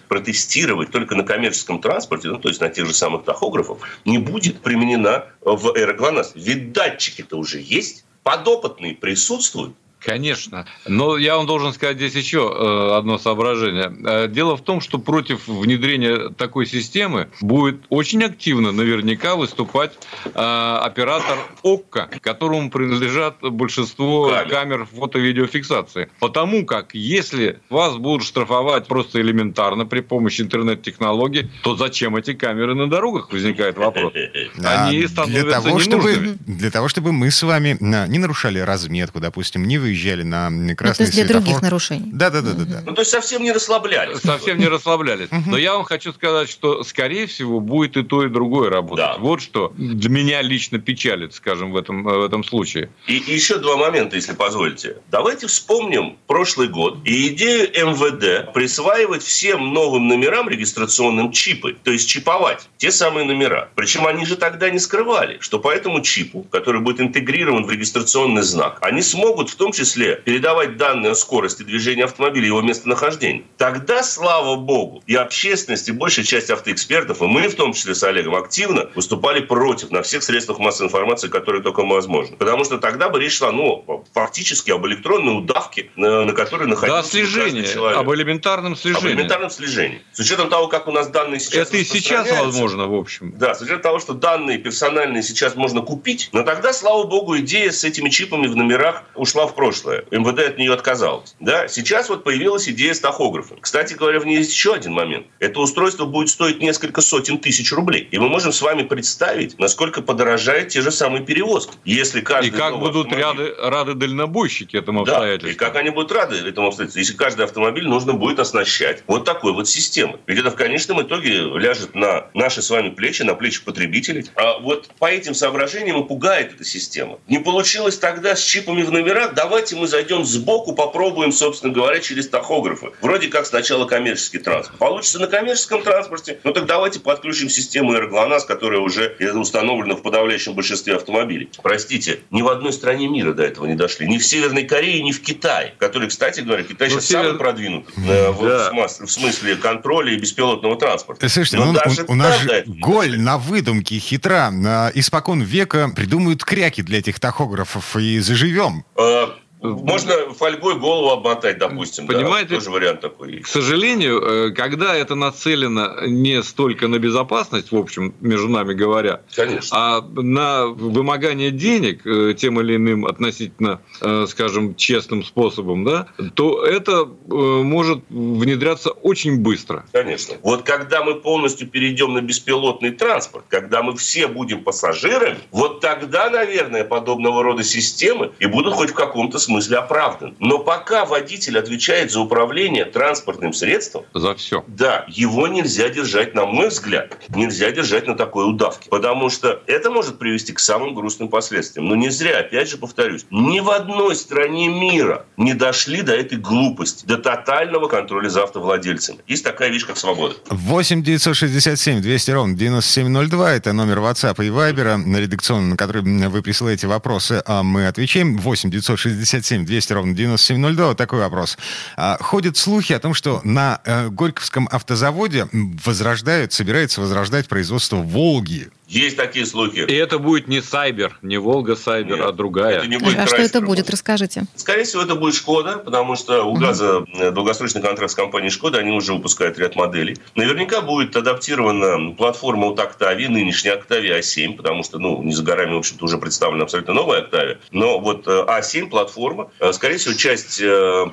протестировать 0.09 0.91
только 0.91 1.15
на 1.15 1.25
коммерческом 1.25 1.81
транспорте, 1.81 2.29
ну, 2.29 2.39
то 2.39 2.49
есть 2.49 2.61
на 2.61 2.69
тех 2.69 2.87
же 2.87 2.95
самых 2.95 3.25
тахографах, 3.25 3.79
не 4.05 4.19
будет 4.19 4.61
применена 4.61 5.27
в 5.41 5.73
РГЛОНАСС? 5.73 6.33
Ведь 6.35 6.73
датчики-то 6.73 7.37
уже 7.37 7.61
есть, 7.61 8.05
подопытные 8.23 8.95
присутствуют. 8.95 9.75
Конечно. 10.05 10.67
Но 10.87 11.17
я 11.17 11.37
вам 11.37 11.47
должен 11.47 11.73
сказать 11.73 11.97
здесь 11.97 12.15
еще 12.15 12.53
э, 12.53 12.97
одно 12.97 13.19
соображение. 13.19 13.93
Э, 14.05 14.29
дело 14.29 14.57
в 14.57 14.63
том, 14.63 14.81
что 14.81 14.99
против 14.99 15.47
внедрения 15.47 16.31
такой 16.31 16.67
системы 16.67 17.29
будет 17.41 17.85
очень 17.89 18.23
активно 18.25 18.73
наверняка 18.73 19.37
выступать 19.37 19.93
э, 20.25 20.31
оператор 20.35 21.39
ОККО, 21.63 22.11
которому 22.21 22.71
принадлежат 22.71 23.41
большинство 23.41 24.29
камер, 24.31 24.49
камер 24.49 24.87
фото-видеофиксации. 24.87 26.09
Потому 26.19 26.67
как 26.67 26.95
если 26.95 27.61
вас 27.71 27.97
будут 27.97 28.27
штрафовать 28.27 28.89
просто 28.89 29.21
элементарно 29.21 29.87
при 29.87 30.01
помощи 30.01 30.43
интернет-технологий, 30.43 31.51
то 31.63 31.77
зачем 31.77 32.17
эти 32.17 32.35
камеры 32.35 32.75
на 32.75 32.91
дорогах, 32.91 33.33
возникает 33.33 33.77
вопрос. 33.77 34.13
Они 34.65 35.07
становятся 35.07 35.43
для 35.45 35.61
того, 35.61 35.79
чтобы, 35.79 36.37
Для 36.47 36.71
того, 36.71 36.89
чтобы 36.89 37.13
мы 37.13 37.31
с 37.31 37.43
вами 37.43 37.77
не 37.81 38.19
нарушали 38.19 38.59
разметку, 38.59 39.21
допустим, 39.21 39.67
не 39.67 39.79
вы 39.79 39.92
выезжали 39.93 40.23
на 40.23 40.75
красный 40.75 40.93
ну, 40.93 40.95
то 40.95 41.03
есть 41.03 41.13
для 41.13 41.25
светофор. 41.25 41.43
других 41.43 41.63
нарушений. 41.63 42.11
Да, 42.13 42.31
да, 42.31 42.41
да, 42.41 42.53
да, 42.53 42.65
да. 42.65 42.83
Ну, 42.87 42.95
то 42.95 43.03
есть 43.03 43.11
совсем 43.11 43.43
не 43.43 43.53
расслаблялись. 43.53 44.19
Совсем 44.21 44.59
не 44.59 44.69
расслаблялись. 44.69 45.29
Но 45.47 45.57
я 45.57 45.75
вам 45.75 45.85
хочу 45.85 46.13
сказать, 46.13 46.49
что, 46.51 46.83
скорее 46.83 47.27
всего, 47.27 47.61
будет 47.61 47.97
и 47.97 48.03
то, 48.03 48.25
и 48.25 48.29
другое 48.29 48.71
работать. 48.71 49.05
Да. 49.05 49.17
Вот 49.19 49.43
что 49.43 49.73
для 49.77 50.11
меня 50.11 50.43
лично 50.43 50.79
печалит, 50.79 51.35
скажем, 51.35 51.73
в 51.73 51.77
этом, 51.77 52.03
в 52.03 52.25
этом 52.25 52.45
случае. 52.45 52.91
И, 53.07 53.17
и 53.17 53.35
еще 53.35 53.59
два 53.59 53.77
момента, 53.77 54.17
если 54.17 54.33
позволите. 54.33 54.97
Давайте 55.11 55.47
вспомним 55.47 56.17
прошлый 56.27 56.69
год 56.69 56.99
и 57.05 57.29
идею 57.29 57.69
МВД 57.69 58.53
присваивать 58.53 59.23
всем 59.23 59.73
новым 59.73 60.09
номерам 60.09 60.49
регистрационным 60.49 61.33
чипы, 61.33 61.77
то 61.83 61.91
есть 61.91 62.09
чиповать 62.09 62.69
те 62.79 62.91
самые 62.91 63.27
номера. 63.27 63.69
Причем 63.75 64.07
они 64.07 64.25
же 64.25 64.37
тогда 64.37 64.71
не 64.71 64.79
скрывали, 64.79 65.39
что 65.41 65.59
по 65.59 65.71
этому 65.71 66.01
чипу, 66.01 66.47
который 66.51 66.81
будет 66.81 67.01
интегрирован 67.01 67.65
в 67.65 67.71
регистрационный 67.71 68.43
знак, 68.43 68.79
они 68.81 69.03
смогут 69.03 69.51
в 69.51 69.57
том 69.57 69.73
числе 69.73 69.82
числе 69.83 70.17
передавать 70.17 70.77
данные 70.77 71.13
о 71.13 71.15
скорости 71.15 71.63
движения 71.63 72.05
автомобиля 72.05 72.45
и 72.45 72.47
его 72.49 72.61
местонахождения, 72.61 73.45
тогда, 73.57 74.03
слава 74.03 74.57
богу, 74.57 75.03
и 75.07 75.15
общественность, 75.15 75.89
и 75.89 75.93
большая 75.93 76.25
часть 76.25 76.51
автоэкспертов, 76.51 77.21
и 77.21 77.27
мы 77.27 77.49
в 77.49 77.55
том 77.55 77.73
числе 77.73 77.95
с 77.95 78.03
Олегом 78.03 78.37
активно 78.37 78.91
выступали 78.95 79.41
против 79.41 79.91
на 79.91 80.03
всех 80.03 80.23
средствах 80.23 80.59
массовой 80.59 80.89
информации, 80.89 81.29
которые 81.29 81.63
только 81.63 81.83
возможны. 81.83 82.37
Потому 82.37 82.65
что 82.65 82.79
тогда 82.79 83.09
бы 83.09 83.21
речь 83.21 83.39
шла, 83.39 83.51
ну, 83.51 84.05
фактически 84.15 84.71
об 84.71 84.87
электронной 84.87 85.39
удавке, 85.39 85.91
на, 85.97 86.25
на 86.25 86.33
которой 86.33 86.69
находился 86.69 87.03
да, 87.03 87.09
слежение, 87.09 87.65
человек. 87.65 87.99
об 87.99 88.13
элементарном 88.13 88.77
слежении. 88.77 89.13
Об 89.13 89.13
элементарном 89.13 89.51
слежении. 89.51 90.03
С 90.13 90.21
учетом 90.21 90.49
того, 90.49 90.69
как 90.69 90.87
у 90.87 90.93
нас 90.93 91.09
данные 91.09 91.41
сейчас 91.41 91.69
Это 91.69 91.79
и 91.79 91.85
сейчас 91.85 92.31
возможно, 92.31 92.87
в 92.87 92.95
общем. 92.95 93.35
Да, 93.37 93.55
с 93.55 93.61
учетом 93.61 93.83
того, 93.83 93.99
что 93.99 94.13
данные 94.13 94.59
персональные 94.59 95.23
сейчас 95.23 95.57
можно 95.57 95.81
купить, 95.81 96.29
но 96.33 96.43
тогда, 96.43 96.73
слава 96.73 97.05
богу, 97.05 97.37
идея 97.39 97.71
с 97.73 97.85
этими 97.85 98.11
чипами 98.11 98.47
в 98.47 98.57
номерах 98.57 99.03
ушла 99.15 99.47
в 99.47 99.55
прошлое 99.55 99.72
прошлое. 99.73 100.05
МВД 100.11 100.41
от 100.41 100.59
нее 100.59 100.73
отказалось. 100.73 101.35
Да? 101.41 101.69
Сейчас 101.69 102.09
вот 102.09 102.25
появилась 102.25 102.69
идея 102.69 102.95
с 102.95 103.01
тахографом. 103.01 103.59
Кстати 103.61 103.95
говоря, 103.95 104.21
в 104.21 104.27
ней 104.27 104.39
есть 104.39 104.53
еще 104.53 104.75
один 104.75 104.93
момент. 104.93 105.27
Это 105.39 105.61
устройство 105.61 106.05
будет 106.05 106.29
стоить 106.29 106.61
несколько 106.61 107.01
сотен 107.01 107.39
тысяч 107.39 107.73
рублей. 107.73 108.09
И 108.11 108.19
мы 108.19 108.29
можем 108.29 108.53
с 108.53 108.61
вами 108.61 108.83
представить, 108.83 109.59
насколько 109.59 110.03
подорожают 110.03 110.69
те 110.69 110.83
же 110.83 110.91
самые 110.91 111.25
перевозки. 111.25 111.73
Если 111.85 112.21
каждый 112.21 112.49
и 112.49 112.51
как 112.51 112.79
будут 112.79 113.13
автомобиль... 113.13 113.55
рады, 113.55 113.71
рады 113.71 113.95
дальнобойщики 113.95 114.77
этому 114.77 115.05
да, 115.05 115.13
обстоятельству. 115.13 115.51
и 115.51 115.55
как 115.55 115.77
они 115.77 115.91
будут 115.91 116.13
рады 116.13 116.37
этому 116.37 116.69
обстоятельству, 116.69 117.01
если 117.01 117.15
каждый 117.15 117.45
автомобиль 117.45 117.87
нужно 117.87 118.13
будет 118.13 118.39
оснащать 118.39 119.03
вот 119.07 119.25
такой 119.25 119.53
вот 119.53 119.69
системой. 119.69 120.19
Ведь 120.27 120.39
это 120.39 120.51
в 120.51 120.57
конечном 120.57 121.03
итоге 121.03 121.41
ляжет 121.59 121.95
на 121.95 122.27
наши 122.35 122.61
с 122.63 122.71
вами 122.71 122.91
плечи, 122.91 123.23
на 123.23 123.35
плечи 123.35 123.65
потребителей. 123.65 124.27
А 124.35 124.59
вот 124.59 124.91
по 124.99 125.07
этим 125.07 125.35
соображениям 125.35 126.03
и 126.03 126.07
пугает 126.07 126.55
эта 126.55 126.65
система. 126.65 127.19
Не 127.29 127.39
получилось 127.39 127.99
тогда 127.99 128.37
с 128.37 128.43
чипами 128.43 128.83
в 128.83 128.93
номерах, 128.93 129.35
давай 129.35 129.62
давайте 129.63 129.77
мы 129.77 129.87
зайдем 129.87 130.25
сбоку, 130.25 130.73
попробуем, 130.73 131.31
собственно 131.31 131.73
говоря, 131.73 132.01
через 132.01 132.29
тахографы. 132.29 132.91
Вроде 133.01 133.29
как 133.29 133.47
сначала 133.47 133.87
коммерческий 133.87 134.39
транспорт. 134.39 134.79
Получится 134.79 135.21
на 135.21 135.29
коммерческом 135.29 135.83
транспорте, 135.83 136.41
ну 136.43 136.53
так 136.53 136.67
давайте 136.67 136.99
подключим 136.99 137.49
систему 137.49 137.95
РГЛОНАСС, 137.95 138.45
которая 138.45 138.81
уже 138.81 139.17
установлена 139.35 139.95
в 139.95 140.03
подавляющем 140.03 140.55
большинстве 140.55 140.97
автомобилей. 140.97 141.49
Простите, 141.63 142.21
ни 142.33 142.43
в 142.43 142.49
одной 142.49 142.73
стране 142.73 143.07
мира 143.07 143.35
до 143.35 143.45
этого 143.45 143.67
не 143.67 143.77
дошли. 143.77 144.09
Ни 144.09 144.19
в 144.19 144.27
Северной 144.27 144.65
Корее, 144.65 145.01
ни 145.01 145.13
в 145.13 145.23
Китае. 145.23 145.75
Который, 145.79 146.09
кстати 146.09 146.41
говоря, 146.41 146.65
Китай 146.65 146.89
Но 146.89 146.95
ну, 146.95 147.01
сейчас 147.01 147.11
север... 147.11 147.25
самый 147.27 147.39
продвинутый 147.39 147.95
э, 147.99 148.31
в, 148.31 148.45
да. 148.45 148.73
в 148.73 149.11
смысле 149.11 149.55
контроля 149.57 150.13
и 150.13 150.17
беспилотного 150.17 150.77
транспорта. 150.77 151.29
Слушайте, 151.29 151.59
Но 151.59 151.67
ну, 151.67 151.73
даже 151.73 152.03
у, 152.03 152.13
у 152.13 152.15
нас 152.17 152.41
же 152.41 152.65
голь 152.67 153.17
на 153.21 153.39
выдумке 153.39 153.99
хитра. 154.01 154.51
Испокон 154.95 155.41
века 155.43 155.93
придумают 155.95 156.45
кряки 156.45 156.83
для 156.83 156.99
этих 156.99 157.21
тахографов 157.21 157.97
и 157.97 158.19
заживем. 158.19 158.85
Э, 158.97 159.29
можно 159.63 160.35
фольгой 160.35 160.75
голову 160.77 161.11
обмотать, 161.11 161.59
допустим. 161.59 162.07
Понимаете? 162.07 162.51
Да, 162.51 162.55
тоже 162.57 162.71
вариант 162.71 163.01
такой. 163.01 163.39
К 163.41 163.47
сожалению, 163.47 164.21
э, 164.21 164.51
когда 164.51 164.95
это 164.97 165.15
нацелено 165.15 166.07
не 166.07 166.43
столько 166.43 166.89
на 166.89 166.99
безопасность, 166.99 167.71
в 167.71 167.77
общем, 167.77 168.15
между 168.21 168.49
нами 168.49 168.75
говоря, 168.75 169.23
Конечно. 169.35 169.69
а 169.71 170.01
на 170.01 170.67
вымогание 170.67 171.51
денег 171.51 172.07
э, 172.07 172.35
тем 172.37 172.61
или 172.61 172.77
иным 172.77 173.07
относительно, 173.07 173.81
э, 174.01 174.27
скажем, 174.29 174.75
честным 174.75 175.25
способом, 175.25 175.85
да, 175.85 176.09
то 176.35 176.65
это 176.65 177.09
может 177.27 178.01
внедряться 178.09 178.91
очень 178.91 179.39
быстро. 179.39 179.85
Конечно. 179.93 180.35
Вот 180.43 180.63
когда 180.63 181.05
мы 181.05 181.15
полностью 181.15 181.69
перейдем 181.69 182.15
на 182.15 182.21
беспилотный 182.21 182.91
транспорт, 182.91 183.45
когда 183.49 183.83
мы 183.83 183.97
все 183.97 184.27
будем 184.27 184.65
пассажирами, 184.65 185.39
вот 185.51 185.81
тогда, 185.81 186.31
наверное, 186.31 186.85
подобного 186.85 187.43
рода 187.43 187.63
системы 187.63 188.33
и 188.39 188.47
будут 188.47 188.75
хоть 188.75 188.91
в 188.91 188.95
каком-то 188.95 189.39
смысле 189.39 189.52
смысле 189.53 189.79
оправдан. 189.79 190.35
Но 190.39 190.59
пока 190.59 191.05
водитель 191.05 191.59
отвечает 191.59 192.11
за 192.11 192.21
управление 192.21 192.87
транспортным 192.87 193.53
средством... 193.53 194.05
За 194.15 194.35
все. 194.35 194.65
Да, 194.67 195.05
его 195.09 195.47
нельзя 195.47 195.91
держать, 195.91 196.35
на 196.35 196.47
мой 196.47 196.69
взгляд, 196.69 197.19
нельзя 197.29 197.71
держать 197.71 198.07
на 198.07 198.15
такой 198.15 198.49
удавке. 198.49 198.89
Потому 198.89 199.29
что 199.29 199.63
это 199.67 199.91
может 199.91 200.19
привести 200.19 200.53
к 200.53 200.59
самым 200.59 200.95
грустным 200.95 201.29
последствиям. 201.29 201.87
Но 201.87 201.97
не 201.97 202.09
зря, 202.09 202.39
опять 202.39 202.71
же 202.71 202.79
повторюсь, 202.79 203.27
ни 203.31 203.61
в 203.61 203.71
одной 203.71 204.17
стране 204.17 204.69
мира 204.69 205.27
не 205.37 205.53
дошли 205.53 206.03
до 206.03 206.15
этой 206.15 206.39
глупости, 206.39 207.05
до 207.05 207.19
тотального 207.19 207.89
контроля 207.89 208.31
за 208.31 208.45
автовладельцами. 208.45 209.19
Есть 209.27 209.45
такая 209.45 209.69
вещь, 209.69 209.87
как 209.87 209.99
свобода. 209.99 210.37
8 210.49 211.03
967 211.03 212.01
200 212.01 212.31
ровно 212.31 212.57
9702. 212.57 213.53
Это 213.53 213.73
номер 213.75 213.99
WhatsApp 213.99 214.43
и 214.45 214.49
Viber, 214.49 214.97
на 214.97 215.19
редакционном, 215.19 215.71
на 215.71 215.77
который 215.77 216.03
вы 216.29 216.43
присылаете 216.43 216.87
вопросы, 216.87 217.43
а 217.45 217.63
мы 217.63 217.87
отвечаем. 217.87 218.39
8 218.39 218.71
967 218.71 219.42
967 219.43 219.67
200 219.67 219.93
ровно 219.93 220.15
9702. 220.15 220.87
Вот 220.87 220.97
такой 220.97 221.21
вопрос. 221.21 221.59
А, 221.97 222.17
ходят 222.21 222.57
слухи 222.57 222.93
о 222.93 222.99
том, 222.99 223.15
что 223.15 223.41
на 223.45 223.81
э, 223.85 224.09
Горьковском 224.09 224.69
автозаводе 224.71 225.49
возрождают, 225.53 226.53
собирается 226.53 227.01
возрождать 227.01 227.49
производство 227.49 227.97
«Волги». 227.97 228.71
Есть 228.93 229.17
такие 229.17 229.47
слухи. 229.47 229.87
И 229.89 229.95
это 229.95 230.19
будет 230.19 230.49
не 230.49 230.61
Сайбер, 230.61 231.17
не 231.23 231.39
Волга 231.39 231.77
Сайбер, 231.77 232.19
Нет, 232.19 232.27
а 232.27 232.33
другая. 232.33 232.77
Это 232.77 232.87
не 232.87 232.99
будет 232.99 233.19
а 233.19 233.27
что 233.27 233.37
это 233.37 233.63
будет, 233.63 233.89
расскажите. 233.89 234.45
Скорее 234.55 234.85
всего, 234.85 235.01
это 235.01 235.15
будет 235.15 235.35
Шкода, 235.35 235.79
потому 235.79 236.15
что 236.15 236.45
у 236.45 236.53
Газа 236.53 237.07
э, 237.15 237.31
долгосрочный 237.31 237.81
контракт 237.81 238.13
с 238.13 238.15
компанией 238.15 238.51
Шкода, 238.51 238.79
они 238.79 238.91
уже 238.91 239.15
выпускают 239.15 239.59
ряд 239.59 239.77
моделей. 239.77 240.19
Наверняка 240.35 240.83
будет 240.83 241.17
адаптирована 241.17 242.15
платформа 242.15 242.67
от 242.67 242.81
Octavia, 242.81 243.29
нынешняя 243.29 243.79
Octavia 243.79 244.19
A7, 244.19 244.57
потому 244.57 244.83
что, 244.83 244.99
ну, 244.99 245.23
не 245.23 245.33
за 245.33 245.43
горами, 245.43 245.73
в 245.73 245.79
общем-то, 245.79 246.05
уже 246.05 246.19
представлена 246.19 246.65
абсолютно 246.65 246.93
новая 246.93 247.23
Octavia. 247.23 247.57
Но 247.71 247.99
вот 247.99 248.27
A7 248.27 248.85
э, 248.85 248.87
платформа, 248.89 249.51
э, 249.59 249.73
скорее 249.73 249.97
всего, 249.97 250.13
часть 250.15 250.63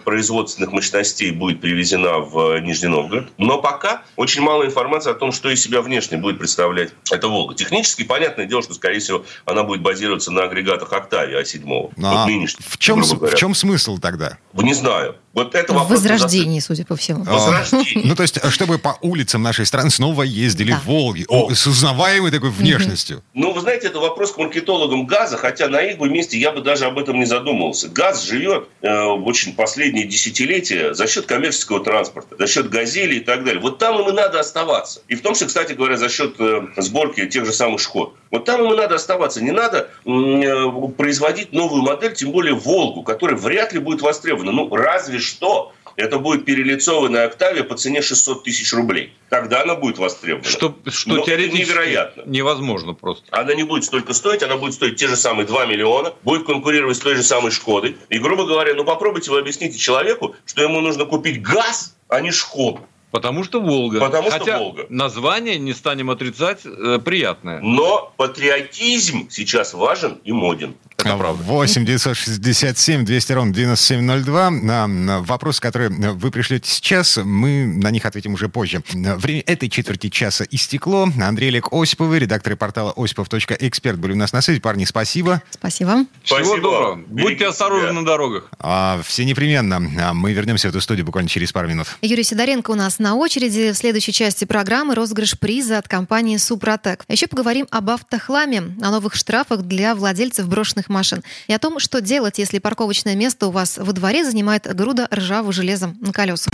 производственных 0.04 0.74
мощностей 0.74 1.32
будет 1.32 1.62
привезена 1.62 2.20
в 2.20 2.60
Нижний 2.60 2.90
Новгород. 2.90 3.30
Но 3.38 3.62
пока 3.62 4.04
очень 4.18 4.42
мало 4.42 4.66
информации 4.66 5.12
о 5.12 5.14
том, 5.16 5.32
что 5.32 5.50
из 5.50 5.62
себя 5.62 5.82
внешне 5.82 6.18
будет 6.18 6.40
представлять 6.40 6.92
эта 7.10 7.30
Волга. 7.30 7.56
Технически 7.70 8.04
понятное 8.04 8.48
дело, 8.48 8.64
что, 8.64 8.74
скорее 8.74 8.98
всего, 9.00 9.26
она 9.46 9.62
будет 9.62 9.84
базироваться 9.84 10.32
на 10.32 10.42
агрегатах 10.42 10.92
Octavia 10.92 11.40
A7. 11.44 11.94
А 12.04 12.16
вот 12.16 12.28
нынешних, 12.28 12.66
в, 12.66 12.80
чем, 12.80 13.04
в 13.04 13.36
чем 13.36 13.54
смысл 13.54 14.00
тогда? 14.00 14.40
Не 14.54 14.74
знаю. 14.74 15.18
Вот 15.34 15.54
это 15.54 15.74
В 15.74 15.88
возрождении, 15.88 16.60
судя 16.60 16.86
по 16.86 16.96
всему. 16.96 17.24
Возрождение. 17.24 18.06
Ну, 18.06 18.16
то 18.16 18.24
есть, 18.24 18.40
чтобы 18.52 18.80
по 18.80 18.98
улицам 19.02 19.44
нашей 19.44 19.66
страны 19.66 19.90
снова 19.90 20.24
ездили 20.24 20.72
да. 20.72 20.82
Волги. 20.86 21.26
О, 21.28 21.54
с 21.54 21.68
узнаваемой 21.68 22.32
такой 22.32 22.50
внешностью. 22.50 23.22
Ну, 23.34 23.54
вы 23.54 23.62
знаете, 23.62 23.88
это 23.88 24.00
вопрос 24.00 24.32
к 24.32 24.38
маркетологам 24.38 25.06
газа, 25.06 25.38
хотя 25.38 25.68
на 25.68 25.82
их 25.82 25.98
бы 25.98 26.10
месте 26.10 26.40
я 26.40 26.52
бы 26.52 26.62
даже 26.62 26.86
об 26.86 26.98
этом 26.98 27.20
не 27.20 27.26
задумывался. 27.26 27.90
Газ 27.90 28.24
живет 28.24 28.68
э, 28.82 28.92
очень 28.92 29.54
последние 29.54 30.08
десятилетия 30.08 30.94
за 30.94 31.08
счет 31.08 31.26
коммерческого 31.28 31.84
транспорта, 31.84 32.36
за 32.38 32.48
счет 32.48 32.70
газели 32.70 33.16
и 33.16 33.20
так 33.20 33.44
далее. 33.44 33.62
Вот 33.62 33.78
там 33.78 34.00
им 34.00 34.10
и 34.10 34.12
надо 34.12 34.40
оставаться. 34.40 35.02
И 35.08 35.16
в 35.16 35.22
том 35.22 35.34
числе, 35.36 35.48
кстати 35.48 35.74
говоря, 35.74 35.98
за 35.98 36.10
счет 36.10 36.36
э, 36.40 36.68
сборки 36.78 37.28
тех 37.28 37.46
же 37.46 37.54
самых 37.54 37.80
«Шкод». 37.80 38.16
Вот 38.32 38.46
там 38.46 38.64
им 38.64 38.74
и 38.74 38.78
надо 38.78 38.96
оставаться. 38.96 39.44
Не 39.44 39.52
надо 39.52 39.90
э, 40.06 40.92
производить 40.98 41.54
новую 41.54 41.84
модель, 41.84 42.14
тем 42.14 42.32
более 42.32 42.56
«Волгу», 42.56 43.04
которая 43.04 43.38
вряд 43.38 43.74
ли 43.74 43.80
будет 43.80 44.02
востребована. 44.02 44.52
Ну, 44.52 44.74
разве 44.76 45.19
что 45.20 45.74
это 45.96 46.18
будет 46.18 46.46
перелицованная 46.46 47.26
«Октавия» 47.26 47.64
по 47.64 47.76
цене 47.76 48.02
600 48.02 48.44
тысяч 48.44 48.72
рублей. 48.74 49.14
Тогда 49.30 49.64
она 49.64 49.76
будет 49.76 49.98
востребована. 49.98 50.50
Что, 50.50 50.74
что 50.88 51.10
Но 51.10 51.26
теоретически 51.26 51.70
невероятно. 51.70 52.24
невозможно 52.26 52.94
просто. 52.94 53.26
Она 53.32 53.54
не 53.54 53.64
будет 53.64 53.84
столько 53.84 54.14
стоить, 54.14 54.42
она 54.42 54.56
будет 54.56 54.74
стоить 54.76 54.96
те 54.96 55.08
же 55.08 55.18
самые 55.18 55.46
2 55.46 55.66
миллиона, 55.66 56.14
будет 56.24 56.46
конкурировать 56.46 56.96
с 56.96 57.00
той 57.00 57.16
же 57.16 57.24
самой 57.24 57.52
«Шкодой». 57.52 57.98
И, 58.10 58.18
грубо 58.18 58.46
говоря, 58.46 58.74
ну 58.76 58.86
попробуйте 58.86 59.32
вы 59.32 59.40
объясните 59.40 59.78
человеку, 59.78 60.36
что 60.46 60.64
ему 60.64 60.80
нужно 60.80 61.06
купить 61.06 61.42
газ, 61.42 61.96
а 62.08 62.22
не 62.22 62.32
«Шкоду». 62.32 62.80
Потому 63.12 63.44
что 63.44 63.60
Волга. 63.60 64.00
Потому 64.00 64.30
Хотя 64.30 64.46
что 64.46 64.58
Волга. 64.60 64.86
название, 64.90 65.58
не 65.58 65.74
станем 65.74 66.12
отрицать, 66.12 66.60
э, 66.64 67.00
приятное. 67.04 67.60
Но 67.60 68.14
патриотизм 68.18 69.30
сейчас 69.30 69.74
важен 69.74 70.20
и 70.24 70.32
моден. 70.32 70.76
Это 71.00 71.18
правда. 71.18 71.44
8 71.44 71.86
967 71.86 73.06
200 73.06 73.32
ровно 73.32 73.54
9702. 73.54 74.50
На 74.50 75.20
вопрос, 75.22 75.60
который 75.60 75.90
вы 75.90 76.32
пришлете 76.32 76.70
сейчас, 76.70 77.18
мы 77.18 77.66
на 77.66 77.92
них 77.92 78.06
ответим 78.06 78.34
уже 78.34 78.50
позже. 78.50 78.84
Время 78.94 79.44
этой 79.46 79.70
четверти 79.70 80.10
часа 80.10 80.46
истекло. 80.50 81.08
Андрей 81.22 81.50
Олег 81.50 81.72
Осиповый, 81.72 82.20
редакторы 82.20 82.56
портала 82.56 82.94
осипов.эксперт 82.96 83.98
были 83.98 84.14
у 84.14 84.16
нас 84.16 84.34
на 84.34 84.42
связи. 84.42 84.60
Парни, 84.60 84.86
спасибо. 84.86 85.42
Спасибо. 85.52 86.06
Всего 86.24 86.40
спасибо. 86.40 86.62
доброго. 86.62 86.96
Будьте 87.08 87.48
осторожны 87.48 87.94
на 87.94 88.06
дорогах. 88.06 88.50
А, 88.60 89.02
все 89.04 89.26
непременно. 89.26 89.82
А 90.02 90.14
мы 90.14 90.34
вернемся 90.34 90.68
в 90.68 90.72
эту 90.72 90.82
студию 90.82 91.06
буквально 91.06 91.30
через 91.30 91.52
пару 91.52 91.68
минут. 91.68 91.88
Юрий 92.02 92.24
Сидоренко 92.24 92.72
у 92.72 92.76
нас 92.76 93.00
на 93.00 93.16
очереди. 93.16 93.72
В 93.72 93.76
следующей 93.76 94.12
части 94.12 94.46
программы 94.46 94.96
розыгрыш 94.96 95.40
приза 95.40 95.78
от 95.78 95.88
компании 95.88 96.38
«Супротек». 96.38 97.06
Еще 97.08 97.28
поговорим 97.28 97.68
об 97.72 97.90
автохламе, 97.90 98.76
о 98.82 98.92
новых 98.92 99.16
штрафах 99.16 99.62
для 99.62 99.96
владельцев 99.96 100.48
брошенных 100.48 100.89
машин. 100.90 101.24
И 101.48 101.54
о 101.54 101.60
том, 101.60 101.80
что 101.80 102.02
делать, 102.02 102.38
если 102.38 102.60
парковочное 102.60 103.16
место 103.16 103.48
у 103.48 103.52
вас 103.52 103.78
во 103.78 103.94
дворе 103.94 104.24
занимает 104.24 104.74
груда 104.76 105.08
ржавого 105.14 105.54
железа 105.54 105.96
на 106.02 106.12
колесах. 106.12 106.54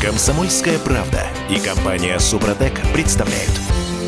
Комсомольская 0.00 0.78
правда 0.78 1.26
и 1.48 1.58
компания 1.58 2.18
Супротек 2.18 2.74
представляют– 2.92 3.52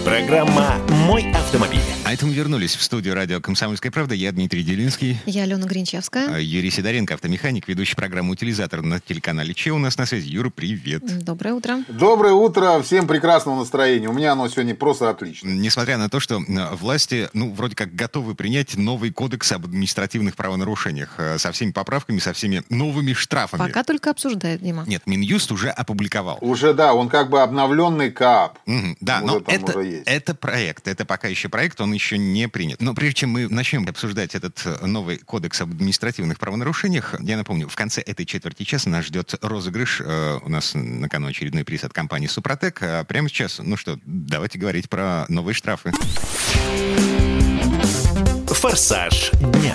Программа 0.04 0.76
«Мой 1.06 1.32
автомобиль». 1.32 1.80
Это 2.14 2.26
мы 2.26 2.32
вернулись 2.32 2.76
в 2.76 2.82
студию 2.84 3.16
радио 3.16 3.40
«Комсомольская 3.40 3.90
правда». 3.90 4.14
Я 4.14 4.30
Дмитрий 4.30 4.62
Делинский. 4.62 5.18
Я 5.26 5.42
Алена 5.42 5.66
Гринчевская. 5.66 6.36
А, 6.36 6.38
Юрий 6.38 6.70
Сидоренко, 6.70 7.14
автомеханик, 7.14 7.66
ведущий 7.66 7.96
программу 7.96 8.34
«Утилизатор» 8.34 8.82
на 8.82 9.00
телеканале 9.00 9.52
Че. 9.52 9.72
У 9.72 9.78
нас 9.78 9.98
на 9.98 10.06
связи. 10.06 10.28
Юра, 10.28 10.48
привет. 10.48 11.02
Доброе 11.24 11.54
утро. 11.54 11.82
Доброе 11.88 12.34
утро. 12.34 12.80
Всем 12.84 13.08
прекрасного 13.08 13.58
настроения. 13.58 14.08
У 14.08 14.12
меня 14.12 14.30
оно 14.30 14.48
сегодня 14.48 14.76
просто 14.76 15.10
отлично. 15.10 15.48
Несмотря 15.48 15.98
на 15.98 16.08
то, 16.08 16.20
что 16.20 16.40
власти, 16.78 17.28
ну, 17.32 17.52
вроде 17.52 17.74
как 17.74 17.92
готовы 17.96 18.36
принять 18.36 18.76
новый 18.76 19.10
кодекс 19.10 19.50
об 19.50 19.64
административных 19.64 20.36
правонарушениях 20.36 21.14
э, 21.18 21.38
со 21.38 21.50
всеми 21.50 21.72
поправками, 21.72 22.20
со 22.20 22.32
всеми 22.32 22.62
новыми 22.68 23.12
штрафами. 23.12 23.58
Пока 23.58 23.82
только 23.82 24.10
обсуждают, 24.10 24.62
Дима. 24.62 24.84
Нет, 24.86 25.02
Минюст 25.06 25.50
уже 25.50 25.68
опубликовал. 25.68 26.38
Уже, 26.42 26.74
да, 26.74 26.94
он 26.94 27.08
как 27.08 27.28
бы 27.28 27.42
обновленный 27.42 28.12
КАП. 28.12 28.60
Угу, 28.66 28.98
да, 29.00 29.16
уже 29.16 29.26
но 29.26 29.42
это, 29.48 29.80
есть. 29.80 30.02
Это 30.06 30.36
проект, 30.36 30.86
это 30.86 31.04
пока 31.04 31.26
еще 31.26 31.48
проект, 31.48 31.80
он 31.80 31.92
еще 31.92 32.03
не 32.12 32.48
принят. 32.48 32.80
Но 32.80 32.94
прежде 32.94 33.20
чем 33.20 33.30
мы 33.30 33.48
начнем 33.48 33.86
обсуждать 33.88 34.34
этот 34.34 34.60
э, 34.64 34.86
новый 34.86 35.18
кодекс 35.18 35.60
об 35.60 35.70
административных 35.70 36.38
правонарушениях, 36.38 37.14
я 37.20 37.36
напомню, 37.36 37.68
в 37.68 37.76
конце 37.76 38.00
этой 38.00 38.26
четверти 38.26 38.64
часа 38.64 38.88
нас 38.90 39.06
ждет 39.06 39.34
розыгрыш. 39.40 40.00
Э, 40.00 40.38
у 40.42 40.48
нас 40.48 40.72
на 40.74 41.08
кону 41.08 41.28
очередной 41.28 41.64
приз 41.64 41.84
от 41.84 41.92
компании 41.92 42.26
«Супротек». 42.26 42.82
А 42.82 43.04
прямо 43.04 43.28
сейчас, 43.28 43.60
ну 43.62 43.76
что, 43.76 43.98
давайте 44.04 44.58
говорить 44.58 44.88
про 44.88 45.24
новые 45.28 45.54
штрафы. 45.54 45.92
«Форсаж 48.48 49.30
дня». 49.32 49.74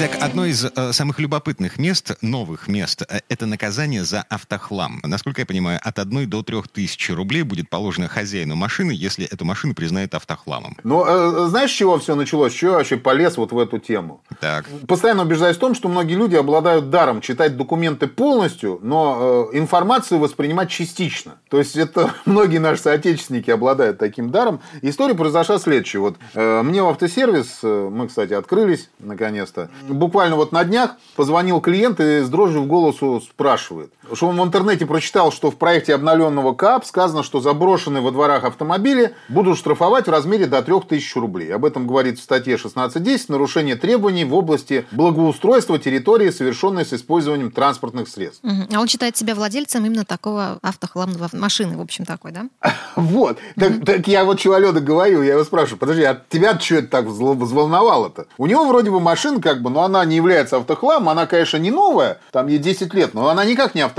Итак, 0.00 0.16
одно 0.20 0.46
из 0.46 0.64
э, 0.64 0.92
самых 0.92 1.18
любопытных 1.18 1.76
мест, 1.76 2.16
новых 2.22 2.68
мест, 2.68 3.02
э, 3.02 3.18
это 3.28 3.46
наказание 3.46 4.04
за 4.04 4.24
автохлам. 4.28 5.00
Насколько 5.02 5.40
я 5.40 5.46
понимаю, 5.46 5.80
от 5.82 5.98
1 5.98 6.30
до 6.30 6.44
3 6.44 6.62
тысяч 6.72 7.10
рублей 7.10 7.42
будет 7.42 7.68
положено 7.68 8.06
хозяину 8.06 8.54
машины, 8.54 8.92
если 8.92 9.26
эту 9.26 9.44
машину 9.44 9.74
признают 9.74 10.14
автохламом. 10.14 10.76
Ну, 10.84 11.04
э, 11.04 11.48
знаешь, 11.48 11.72
с 11.72 11.74
чего 11.74 11.98
все 11.98 12.14
началось? 12.14 12.52
Чего 12.52 12.74
вообще 12.74 12.96
полез 12.96 13.36
вот 13.38 13.50
в 13.50 13.58
эту 13.58 13.80
тему? 13.80 14.22
Так. 14.40 14.66
Постоянно 14.86 15.22
убеждаюсь 15.22 15.56
в 15.56 15.58
том, 15.58 15.74
что 15.74 15.88
многие 15.88 16.14
люди 16.14 16.36
обладают 16.36 16.90
даром 16.90 17.20
читать 17.20 17.56
документы 17.56 18.06
полностью, 18.06 18.78
но 18.80 19.48
э, 19.52 19.58
информацию 19.58 20.20
воспринимать 20.20 20.70
частично. 20.70 21.38
То 21.50 21.58
есть, 21.58 21.74
это 21.74 22.14
многие 22.24 22.58
наши 22.58 22.82
соотечественники 22.82 23.50
обладают 23.50 23.98
таким 23.98 24.30
даром. 24.30 24.60
История 24.80 25.16
произошла 25.16 25.58
следующая. 25.58 25.98
Вот 25.98 26.18
э, 26.34 26.62
мне 26.62 26.84
в 26.84 26.86
автосервис, 26.86 27.58
э, 27.64 27.88
мы, 27.90 28.06
кстати, 28.06 28.34
открылись 28.34 28.90
наконец-то, 29.00 29.70
буквально 29.88 30.36
вот 30.36 30.52
на 30.52 30.64
днях 30.64 30.96
позвонил 31.16 31.60
клиент 31.60 32.00
и 32.00 32.20
с 32.20 32.28
дрожью 32.28 32.62
в 32.62 32.66
голосу 32.66 33.20
спрашивает, 33.20 33.92
что 34.12 34.28
он 34.28 34.40
в 34.40 34.44
интернете 34.44 34.86
прочитал, 34.86 35.32
что 35.32 35.50
в 35.50 35.56
проекте 35.56 35.94
обновленного 35.94 36.54
КАП 36.54 36.84
сказано, 36.84 37.22
что 37.22 37.40
заброшенные 37.40 38.02
во 38.02 38.10
дворах 38.10 38.44
автомобили 38.44 39.14
будут 39.28 39.58
штрафовать 39.58 40.06
в 40.06 40.10
размере 40.10 40.46
до 40.46 40.62
3000 40.62 41.18
рублей. 41.18 41.54
Об 41.54 41.64
этом 41.64 41.86
говорит 41.86 42.18
в 42.18 42.22
статье 42.22 42.56
16.10 42.56 43.26
нарушение 43.28 43.76
требований 43.76 44.24
в 44.24 44.34
области 44.34 44.86
благоустройства 44.92 45.78
территории, 45.78 46.30
совершенной 46.30 46.84
с 46.84 46.92
использованием 46.92 47.50
транспортных 47.50 48.08
средств. 48.08 48.44
Угу. 48.44 48.74
А 48.74 48.80
он 48.80 48.88
считает 48.88 49.16
себя 49.16 49.34
владельцем 49.34 49.84
именно 49.84 50.04
такого 50.04 50.58
автохламного 50.62 51.28
машины, 51.32 51.76
в 51.76 51.80
общем, 51.80 52.04
такой, 52.04 52.32
да? 52.32 52.46
Вот. 52.96 53.38
Так, 53.56 54.08
я 54.08 54.24
вот 54.24 54.38
человека 54.38 54.80
говорю, 54.80 55.22
я 55.22 55.34
его 55.34 55.44
спрашиваю, 55.44 55.78
подожди, 55.78 56.02
а 56.02 56.20
тебя 56.28 56.58
что 56.58 56.76
это 56.76 56.88
так 56.88 57.04
взволновало-то? 57.06 58.26
У 58.38 58.46
него 58.46 58.66
вроде 58.66 58.90
бы 58.90 59.00
машина 59.00 59.40
как 59.40 59.62
бы, 59.62 59.70
но 59.70 59.82
она 59.84 60.04
не 60.04 60.16
является 60.16 60.56
автохламом, 60.56 61.10
она, 61.10 61.26
конечно, 61.26 61.58
не 61.58 61.70
новая, 61.70 62.20
там 62.32 62.48
ей 62.48 62.58
10 62.58 62.92
лет, 62.94 63.14
но 63.14 63.28
она 63.28 63.44
никак 63.44 63.74
не 63.74 63.82
автохлам. 63.82 63.97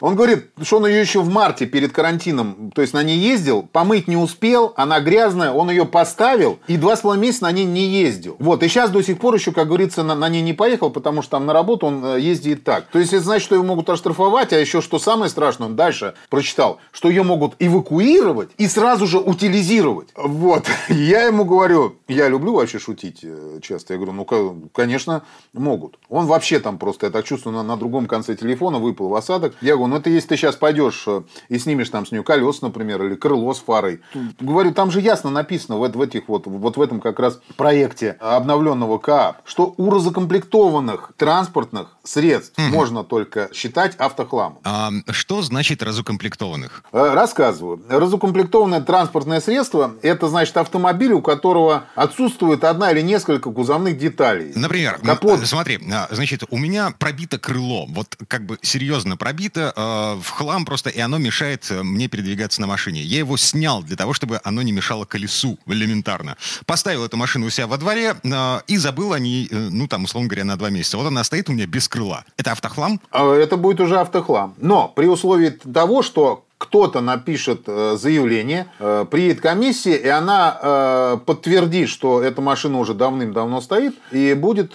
Он 0.00 0.14
говорит, 0.14 0.50
что 0.62 0.76
он 0.78 0.86
ее 0.86 1.00
еще 1.00 1.20
в 1.20 1.30
марте 1.30 1.66
перед 1.66 1.92
карантином, 1.92 2.70
то 2.74 2.82
есть 2.82 2.94
на 2.94 3.02
ней 3.02 3.18
ездил, 3.18 3.62
помыть 3.62 4.08
не 4.08 4.16
успел, 4.16 4.72
она 4.76 5.00
грязная, 5.00 5.52
он 5.52 5.70
ее 5.70 5.84
поставил 5.84 6.58
и 6.66 6.76
два 6.76 6.96
с 6.96 7.00
половиной 7.00 7.26
месяца 7.26 7.44
на 7.44 7.52
ней 7.52 7.64
не 7.64 7.86
ездил. 7.86 8.36
Вот, 8.38 8.62
и 8.62 8.68
сейчас 8.68 8.90
до 8.90 9.02
сих 9.02 9.18
пор 9.18 9.34
еще, 9.34 9.52
как 9.52 9.68
говорится, 9.68 10.02
на, 10.02 10.14
на 10.14 10.28
ней 10.28 10.42
не 10.42 10.52
поехал, 10.52 10.90
потому 10.90 11.22
что 11.22 11.32
там 11.32 11.46
на 11.46 11.52
работу 11.52 11.86
он 11.86 12.04
э, 12.04 12.20
ездит 12.20 12.64
так. 12.64 12.86
То 12.86 12.98
есть 12.98 13.12
это 13.12 13.24
значит, 13.24 13.44
что 13.44 13.54
его 13.54 13.64
могут 13.64 13.88
оштрафовать, 13.90 14.52
а 14.52 14.58
еще 14.58 14.80
что 14.80 14.98
самое 14.98 15.30
страшное, 15.30 15.68
он 15.68 15.76
дальше 15.76 16.14
прочитал, 16.30 16.78
что 16.92 17.08
ее 17.08 17.22
могут 17.22 17.54
эвакуировать 17.58 18.50
и 18.58 18.66
сразу 18.68 19.06
же 19.06 19.18
утилизировать. 19.18 20.08
Вот, 20.16 20.66
я 20.88 21.22
ему 21.22 21.44
говорю, 21.44 21.96
я 22.08 22.28
люблю 22.28 22.54
вообще 22.54 22.78
шутить 22.78 23.20
э, 23.22 23.60
часто, 23.62 23.94
я 23.94 23.98
говорю, 23.98 24.12
ну, 24.12 24.68
конечно, 24.72 25.22
могут. 25.52 25.98
Он 26.08 26.26
вообще 26.26 26.60
там 26.60 26.78
просто, 26.78 27.06
я 27.06 27.12
так 27.12 27.24
чувствую, 27.24 27.56
на, 27.56 27.62
на 27.62 27.76
другом 27.76 28.06
конце 28.06 28.34
телефона 28.34 28.78
выпал 28.78 29.08
в 29.08 29.14
осадок. 29.34 29.54
Я 29.60 29.74
говорю, 29.74 29.88
ну 29.88 29.96
это 29.96 30.10
если 30.10 30.28
ты 30.28 30.36
сейчас 30.36 30.56
пойдешь 30.56 31.04
э, 31.06 31.22
и 31.48 31.58
снимешь 31.58 31.88
там 31.88 32.06
с 32.06 32.12
нее 32.12 32.22
колес, 32.22 32.62
например, 32.62 33.04
или 33.04 33.14
крыло 33.14 33.52
с 33.54 33.58
фарой. 33.58 34.00
Говорю, 34.40 34.72
там 34.72 34.90
же 34.90 35.00
ясно 35.00 35.30
написано 35.30 35.78
в, 35.78 35.88
в 35.88 36.02
этих 36.02 36.28
вот, 36.28 36.46
вот 36.46 36.76
в 36.76 36.82
этом 36.82 37.00
как 37.00 37.18
раз 37.18 37.40
проекте 37.56 38.16
обновленного 38.20 38.98
КАП, 38.98 39.42
что 39.44 39.74
у 39.76 39.90
разукомплектованных 39.90 41.12
транспортных 41.16 41.96
средств 42.02 42.58
угу. 42.58 42.68
можно 42.68 43.04
только 43.04 43.48
считать 43.52 43.96
автохламом. 43.96 44.58
А 44.64 44.90
что 45.10 45.42
значит 45.42 45.82
разукомплектованных? 45.82 46.84
Э, 46.92 47.14
рассказываю. 47.14 47.82
Разукомплектованное 47.88 48.80
транспортное 48.80 49.40
средство– 49.40 49.94
это 50.02 50.28
значит 50.28 50.56
автомобиль, 50.56 51.12
у 51.12 51.22
которого 51.22 51.84
отсутствует 51.94 52.64
одна 52.64 52.92
или 52.92 53.00
несколько 53.00 53.50
кузовных 53.50 53.98
деталей. 53.98 54.52
Например, 54.54 54.98
Капот. 55.02 55.46
смотри, 55.46 55.80
а, 55.92 56.08
значит, 56.10 56.44
у 56.50 56.58
меня 56.58 56.92
пробито 56.98 57.38
крыло, 57.38 57.86
вот 57.88 58.16
как 58.28 58.46
бы 58.46 58.58
серьезно 58.62 59.16
пробито, 59.24 59.72
э, 59.74 60.20
в 60.20 60.28
хлам 60.28 60.66
просто, 60.66 60.90
и 60.90 61.00
оно 61.00 61.16
мешает 61.16 61.70
э, 61.70 61.82
мне 61.82 62.08
передвигаться 62.08 62.60
на 62.60 62.66
машине. 62.66 63.00
Я 63.00 63.18
его 63.18 63.38
снял 63.38 63.82
для 63.82 63.96
того, 63.96 64.12
чтобы 64.12 64.38
оно 64.44 64.60
не 64.60 64.70
мешало 64.70 65.06
колесу 65.06 65.58
элементарно. 65.66 66.36
Поставил 66.66 67.06
эту 67.06 67.16
машину 67.16 67.46
у 67.46 67.50
себя 67.50 67.66
во 67.66 67.78
дворе 67.78 68.16
э, 68.22 68.60
и 68.66 68.76
забыл 68.76 69.14
о 69.14 69.18
ней, 69.18 69.48
э, 69.50 69.56
ну 69.70 69.88
там, 69.88 70.04
условно 70.04 70.28
говоря, 70.28 70.44
на 70.44 70.56
два 70.56 70.68
месяца. 70.68 70.98
Вот 70.98 71.06
она 71.06 71.24
стоит 71.24 71.48
у 71.48 71.52
меня 71.52 71.66
без 71.66 71.88
крыла. 71.88 72.24
Это 72.36 72.52
автохлам? 72.52 73.00
А, 73.10 73.32
это 73.34 73.56
будет 73.56 73.80
уже 73.80 73.98
автохлам. 73.98 74.54
Но 74.58 74.88
при 74.88 75.06
условии 75.06 75.48
того, 75.48 76.02
что 76.02 76.44
кто-то 76.64 77.00
напишет 77.00 77.64
э, 77.66 77.96
заявление, 78.00 78.66
э, 78.78 79.04
приедет 79.10 79.40
комиссия, 79.40 79.96
и 79.96 80.08
она 80.08 80.58
э, 80.60 81.18
подтвердит, 81.26 81.90
что 81.90 82.22
эта 82.22 82.40
машина 82.40 82.78
уже 82.78 82.94
давным-давно 82.94 83.60
стоит, 83.60 83.94
и 84.10 84.32
будет, 84.34 84.72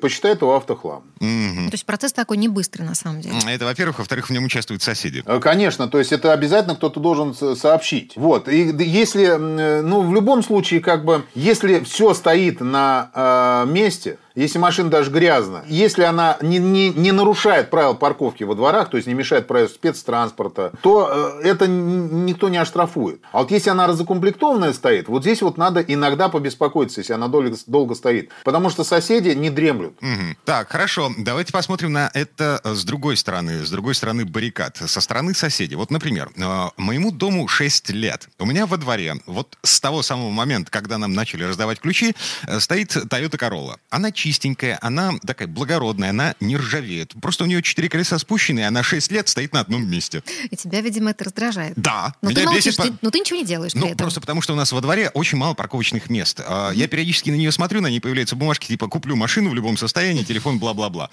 посчитает 0.00 0.42
его 0.42 0.54
автохлам. 0.54 1.02
То 1.18 1.72
есть 1.72 1.86
процесс 1.86 2.12
такой 2.12 2.36
не 2.36 2.48
быстрый 2.48 2.82
на 2.82 2.94
самом 2.94 3.20
деле. 3.20 3.34
Это, 3.48 3.64
во-первых. 3.64 3.98
Во-вторых, 3.98 4.28
в 4.28 4.30
нем 4.30 4.44
участвуют 4.44 4.82
соседи. 4.82 5.24
Конечно, 5.40 5.88
то 5.88 5.98
есть 5.98 6.12
это 6.12 6.32
обязательно 6.32 6.76
кто-то 6.76 7.00
должен 7.00 7.34
сообщить. 7.34 8.12
Вот. 8.16 8.48
И 8.48 8.74
если, 8.84 9.36
ну, 9.82 10.02
в 10.02 10.14
любом 10.14 10.42
случае, 10.42 10.80
как 10.80 11.04
бы, 11.04 11.24
если 11.34 11.80
все 11.80 12.14
стоит 12.14 12.60
на 12.60 13.64
месте, 13.66 14.18
если 14.34 14.58
машина 14.58 14.90
даже 14.90 15.10
грязная, 15.10 15.64
если 15.68 16.02
она 16.02 16.38
не, 16.40 16.58
не, 16.58 16.90
не 16.90 17.12
нарушает 17.12 17.70
правил 17.70 17.94
парковки 17.94 18.42
во 18.42 18.54
дворах, 18.54 18.90
то 18.90 18.96
есть 18.96 19.06
не 19.06 19.14
мешает 19.14 19.46
правил 19.46 19.68
спецтранспорта, 19.68 20.72
то 20.82 21.40
э, 21.42 21.48
это 21.48 21.66
никто 21.66 22.48
не 22.48 22.56
оштрафует. 22.56 23.20
А 23.32 23.38
вот 23.38 23.50
если 23.50 23.70
она 23.70 23.86
разукомплектованная 23.86 24.72
стоит, 24.72 25.08
вот 25.08 25.22
здесь 25.22 25.42
вот 25.42 25.56
надо 25.56 25.80
иногда 25.80 26.28
побеспокоиться, 26.28 27.00
если 27.00 27.12
она 27.12 27.28
долго, 27.28 27.56
долго 27.66 27.94
стоит. 27.94 28.30
Потому 28.42 28.70
что 28.70 28.82
соседи 28.82 29.30
не 29.30 29.50
дремлют. 29.50 30.00
Мгм. 30.00 30.36
Так, 30.44 30.70
хорошо. 30.70 31.12
Давайте 31.16 31.52
посмотрим 31.52 31.92
на 31.92 32.10
это 32.12 32.60
э, 32.64 32.74
с 32.74 32.84
другой 32.84 33.16
стороны, 33.16 33.64
с 33.64 33.70
другой 33.70 33.94
стороны 33.94 34.24
баррикад, 34.24 34.78
со 34.84 35.00
стороны 35.00 35.34
соседей. 35.34 35.76
Вот, 35.76 35.90
например, 35.90 36.30
э, 36.36 36.68
моему 36.76 37.12
дому 37.12 37.46
6 37.46 37.90
лет. 37.90 38.28
У 38.38 38.46
меня 38.46 38.66
во 38.66 38.78
дворе, 38.78 39.14
вот 39.26 39.56
с 39.62 39.80
того 39.80 40.02
самого 40.02 40.30
момента, 40.30 40.72
когда 40.72 40.98
нам 40.98 41.12
начали 41.12 41.44
раздавать 41.44 41.78
ключи, 41.78 42.16
стоит 42.58 42.96
Toyota 42.96 43.38
Corolla. 43.38 43.76
Она 43.90 44.10
чистенькая, 44.24 44.78
она 44.80 45.12
такая 45.26 45.46
благородная, 45.48 46.08
она 46.10 46.34
не 46.40 46.56
ржавеет. 46.56 47.12
Просто 47.20 47.44
у 47.44 47.46
нее 47.46 47.60
четыре 47.62 47.90
колеса 47.90 48.16
спущены, 48.18 48.60
и 48.60 48.62
она 48.62 48.82
6 48.82 49.12
лет 49.12 49.28
стоит 49.28 49.52
на 49.52 49.60
одном 49.60 49.86
месте. 49.86 50.22
И 50.50 50.56
тебя, 50.56 50.80
видимо, 50.80 51.10
это 51.10 51.24
раздражает. 51.24 51.74
Да, 51.76 52.14
Но 52.22 52.30
меня 52.30 52.40
ты 52.40 52.46
молчишь, 52.46 52.64
бесит 52.78 52.82
ты- 52.82 52.92
но 53.02 53.10
ты 53.10 53.18
ничего 53.20 53.38
не 53.38 53.44
делаешь 53.44 53.72
при 53.72 53.80
Ну, 53.80 53.86
этом. 53.88 53.98
просто 53.98 54.22
потому 54.22 54.40
что 54.40 54.54
у 54.54 54.56
нас 54.56 54.72
во 54.72 54.80
дворе 54.80 55.10
очень 55.12 55.36
мало 55.36 55.52
парковочных 55.52 56.08
мест. 56.08 56.40
А, 56.46 56.70
Я 56.72 56.88
периодически 56.88 57.28
на 57.30 57.34
нее 57.34 57.52
смотрю, 57.52 57.82
на 57.82 57.88
ней 57.88 58.00
появляются 58.00 58.34
бумажки, 58.34 58.66
типа 58.66 58.88
«куплю 58.88 59.14
машину 59.14 59.50
в 59.50 59.54
любом 59.54 59.76
состоянии, 59.76 60.22
телефон, 60.22 60.58
бла-бла-бла». 60.58 61.10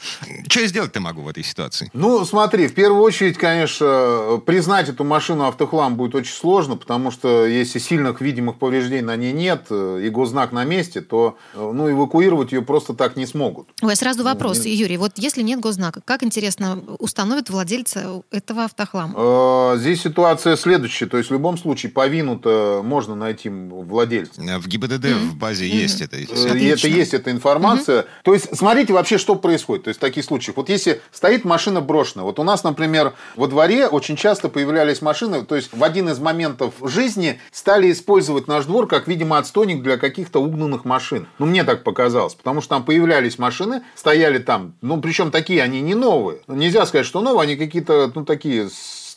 Что 0.47 0.61
я 0.61 0.67
сделать-то 0.67 1.01
могу 1.01 1.21
в 1.23 1.27
этой 1.27 1.43
ситуации? 1.43 1.89
Ну, 1.93 2.23
смотри, 2.25 2.67
в 2.67 2.73
первую 2.73 3.01
очередь, 3.01 3.37
конечно, 3.37 4.41
признать 4.45 4.87
эту 4.89 5.03
машину 5.03 5.45
автохлам 5.47 5.95
будет 5.95 6.15
очень 6.15 6.33
сложно, 6.33 6.77
потому 6.77 7.11
что 7.11 7.45
если 7.45 7.79
сильных 7.79 8.21
видимых 8.21 8.57
повреждений 8.57 9.01
на 9.01 9.15
ней 9.17 9.33
нет, 9.33 9.65
э, 9.69 10.03
и 10.05 10.09
гознак 10.09 10.51
на 10.53 10.63
месте, 10.63 11.01
то 11.01 11.37
э, 11.53 11.71
ну, 11.73 11.89
эвакуировать 11.91 12.51
ее 12.53 12.61
просто 12.61 12.93
так 13.01 13.15
не 13.15 13.25
смогут. 13.25 13.67
Ой, 13.81 13.95
сразу 13.95 14.23
вопрос, 14.23 14.63
Юрий. 14.63 14.97
Вот 14.97 15.13
если 15.15 15.41
нет 15.41 15.59
госзнака, 15.59 16.01
как, 16.05 16.21
интересно, 16.21 16.83
установят 16.99 17.49
владельца 17.49 18.21
этого 18.29 18.65
автохлама? 18.65 19.15
Э, 19.17 19.77
Здесь 19.79 20.03
ситуация 20.03 20.55
следующая. 20.55 21.07
То 21.07 21.17
есть, 21.17 21.31
в 21.31 21.33
любом 21.33 21.57
случае, 21.57 21.91
по 21.91 22.05
вину-то 22.05 22.81
можно 22.85 23.15
найти 23.15 23.49
владельца. 23.49 24.39
Э, 24.43 24.59
В 24.59 24.67
ГИБДД 24.67 25.05
в 25.13 25.35
базе 25.35 25.67
есть 25.67 26.01
это. 26.01 26.15
Э, 26.15 26.25
это 26.25 26.87
есть 26.87 27.15
эта 27.15 27.31
информация. 27.31 28.05
То 28.23 28.35
есть, 28.35 28.55
смотрите 28.55 28.93
вообще, 28.93 29.17
что 29.17 29.33
происходит. 29.33 29.85
То 29.85 29.87
есть, 29.87 29.97
в 29.97 30.01
таких 30.01 30.23
случаях. 30.23 30.57
Вот 30.57 30.69
если 30.69 31.01
стоит 31.11 31.43
машина 31.43 31.81
брошенная. 31.81 32.25
Вот 32.25 32.37
у 32.37 32.43
нас, 32.43 32.63
например, 32.63 33.15
во 33.35 33.47
дворе 33.47 33.87
очень 33.87 34.15
часто 34.15 34.47
появлялись 34.47 35.01
машины. 35.01 35.43
То 35.43 35.55
есть, 35.55 35.71
в 35.73 35.83
один 35.83 36.07
из 36.09 36.19
моментов 36.19 36.75
жизни 36.83 37.39
стали 37.51 37.91
использовать 37.91 38.47
наш 38.47 38.65
двор 38.65 38.85
как, 38.87 39.07
видимо, 39.07 39.39
отстойник 39.39 39.81
для 39.81 39.97
каких-то 39.97 40.39
угнанных 40.39 40.85
машин. 40.85 41.25
Ну, 41.39 41.47
мне 41.47 41.63
так 41.63 41.83
показалось. 41.83 42.35
Потому 42.35 42.61
что 42.61 42.75
там 42.75 42.83
появлялись 42.91 43.39
машины, 43.39 43.83
стояли 43.95 44.37
там. 44.37 44.73
Ну, 44.81 44.99
причем 44.99 45.31
такие, 45.31 45.63
они 45.63 45.79
не 45.79 45.95
новые. 45.95 46.39
Нельзя 46.47 46.85
сказать, 46.85 47.07
что 47.07 47.21
новые, 47.21 47.43
они 47.43 47.55
какие-то, 47.55 48.11
ну, 48.13 48.25
такие 48.25 48.69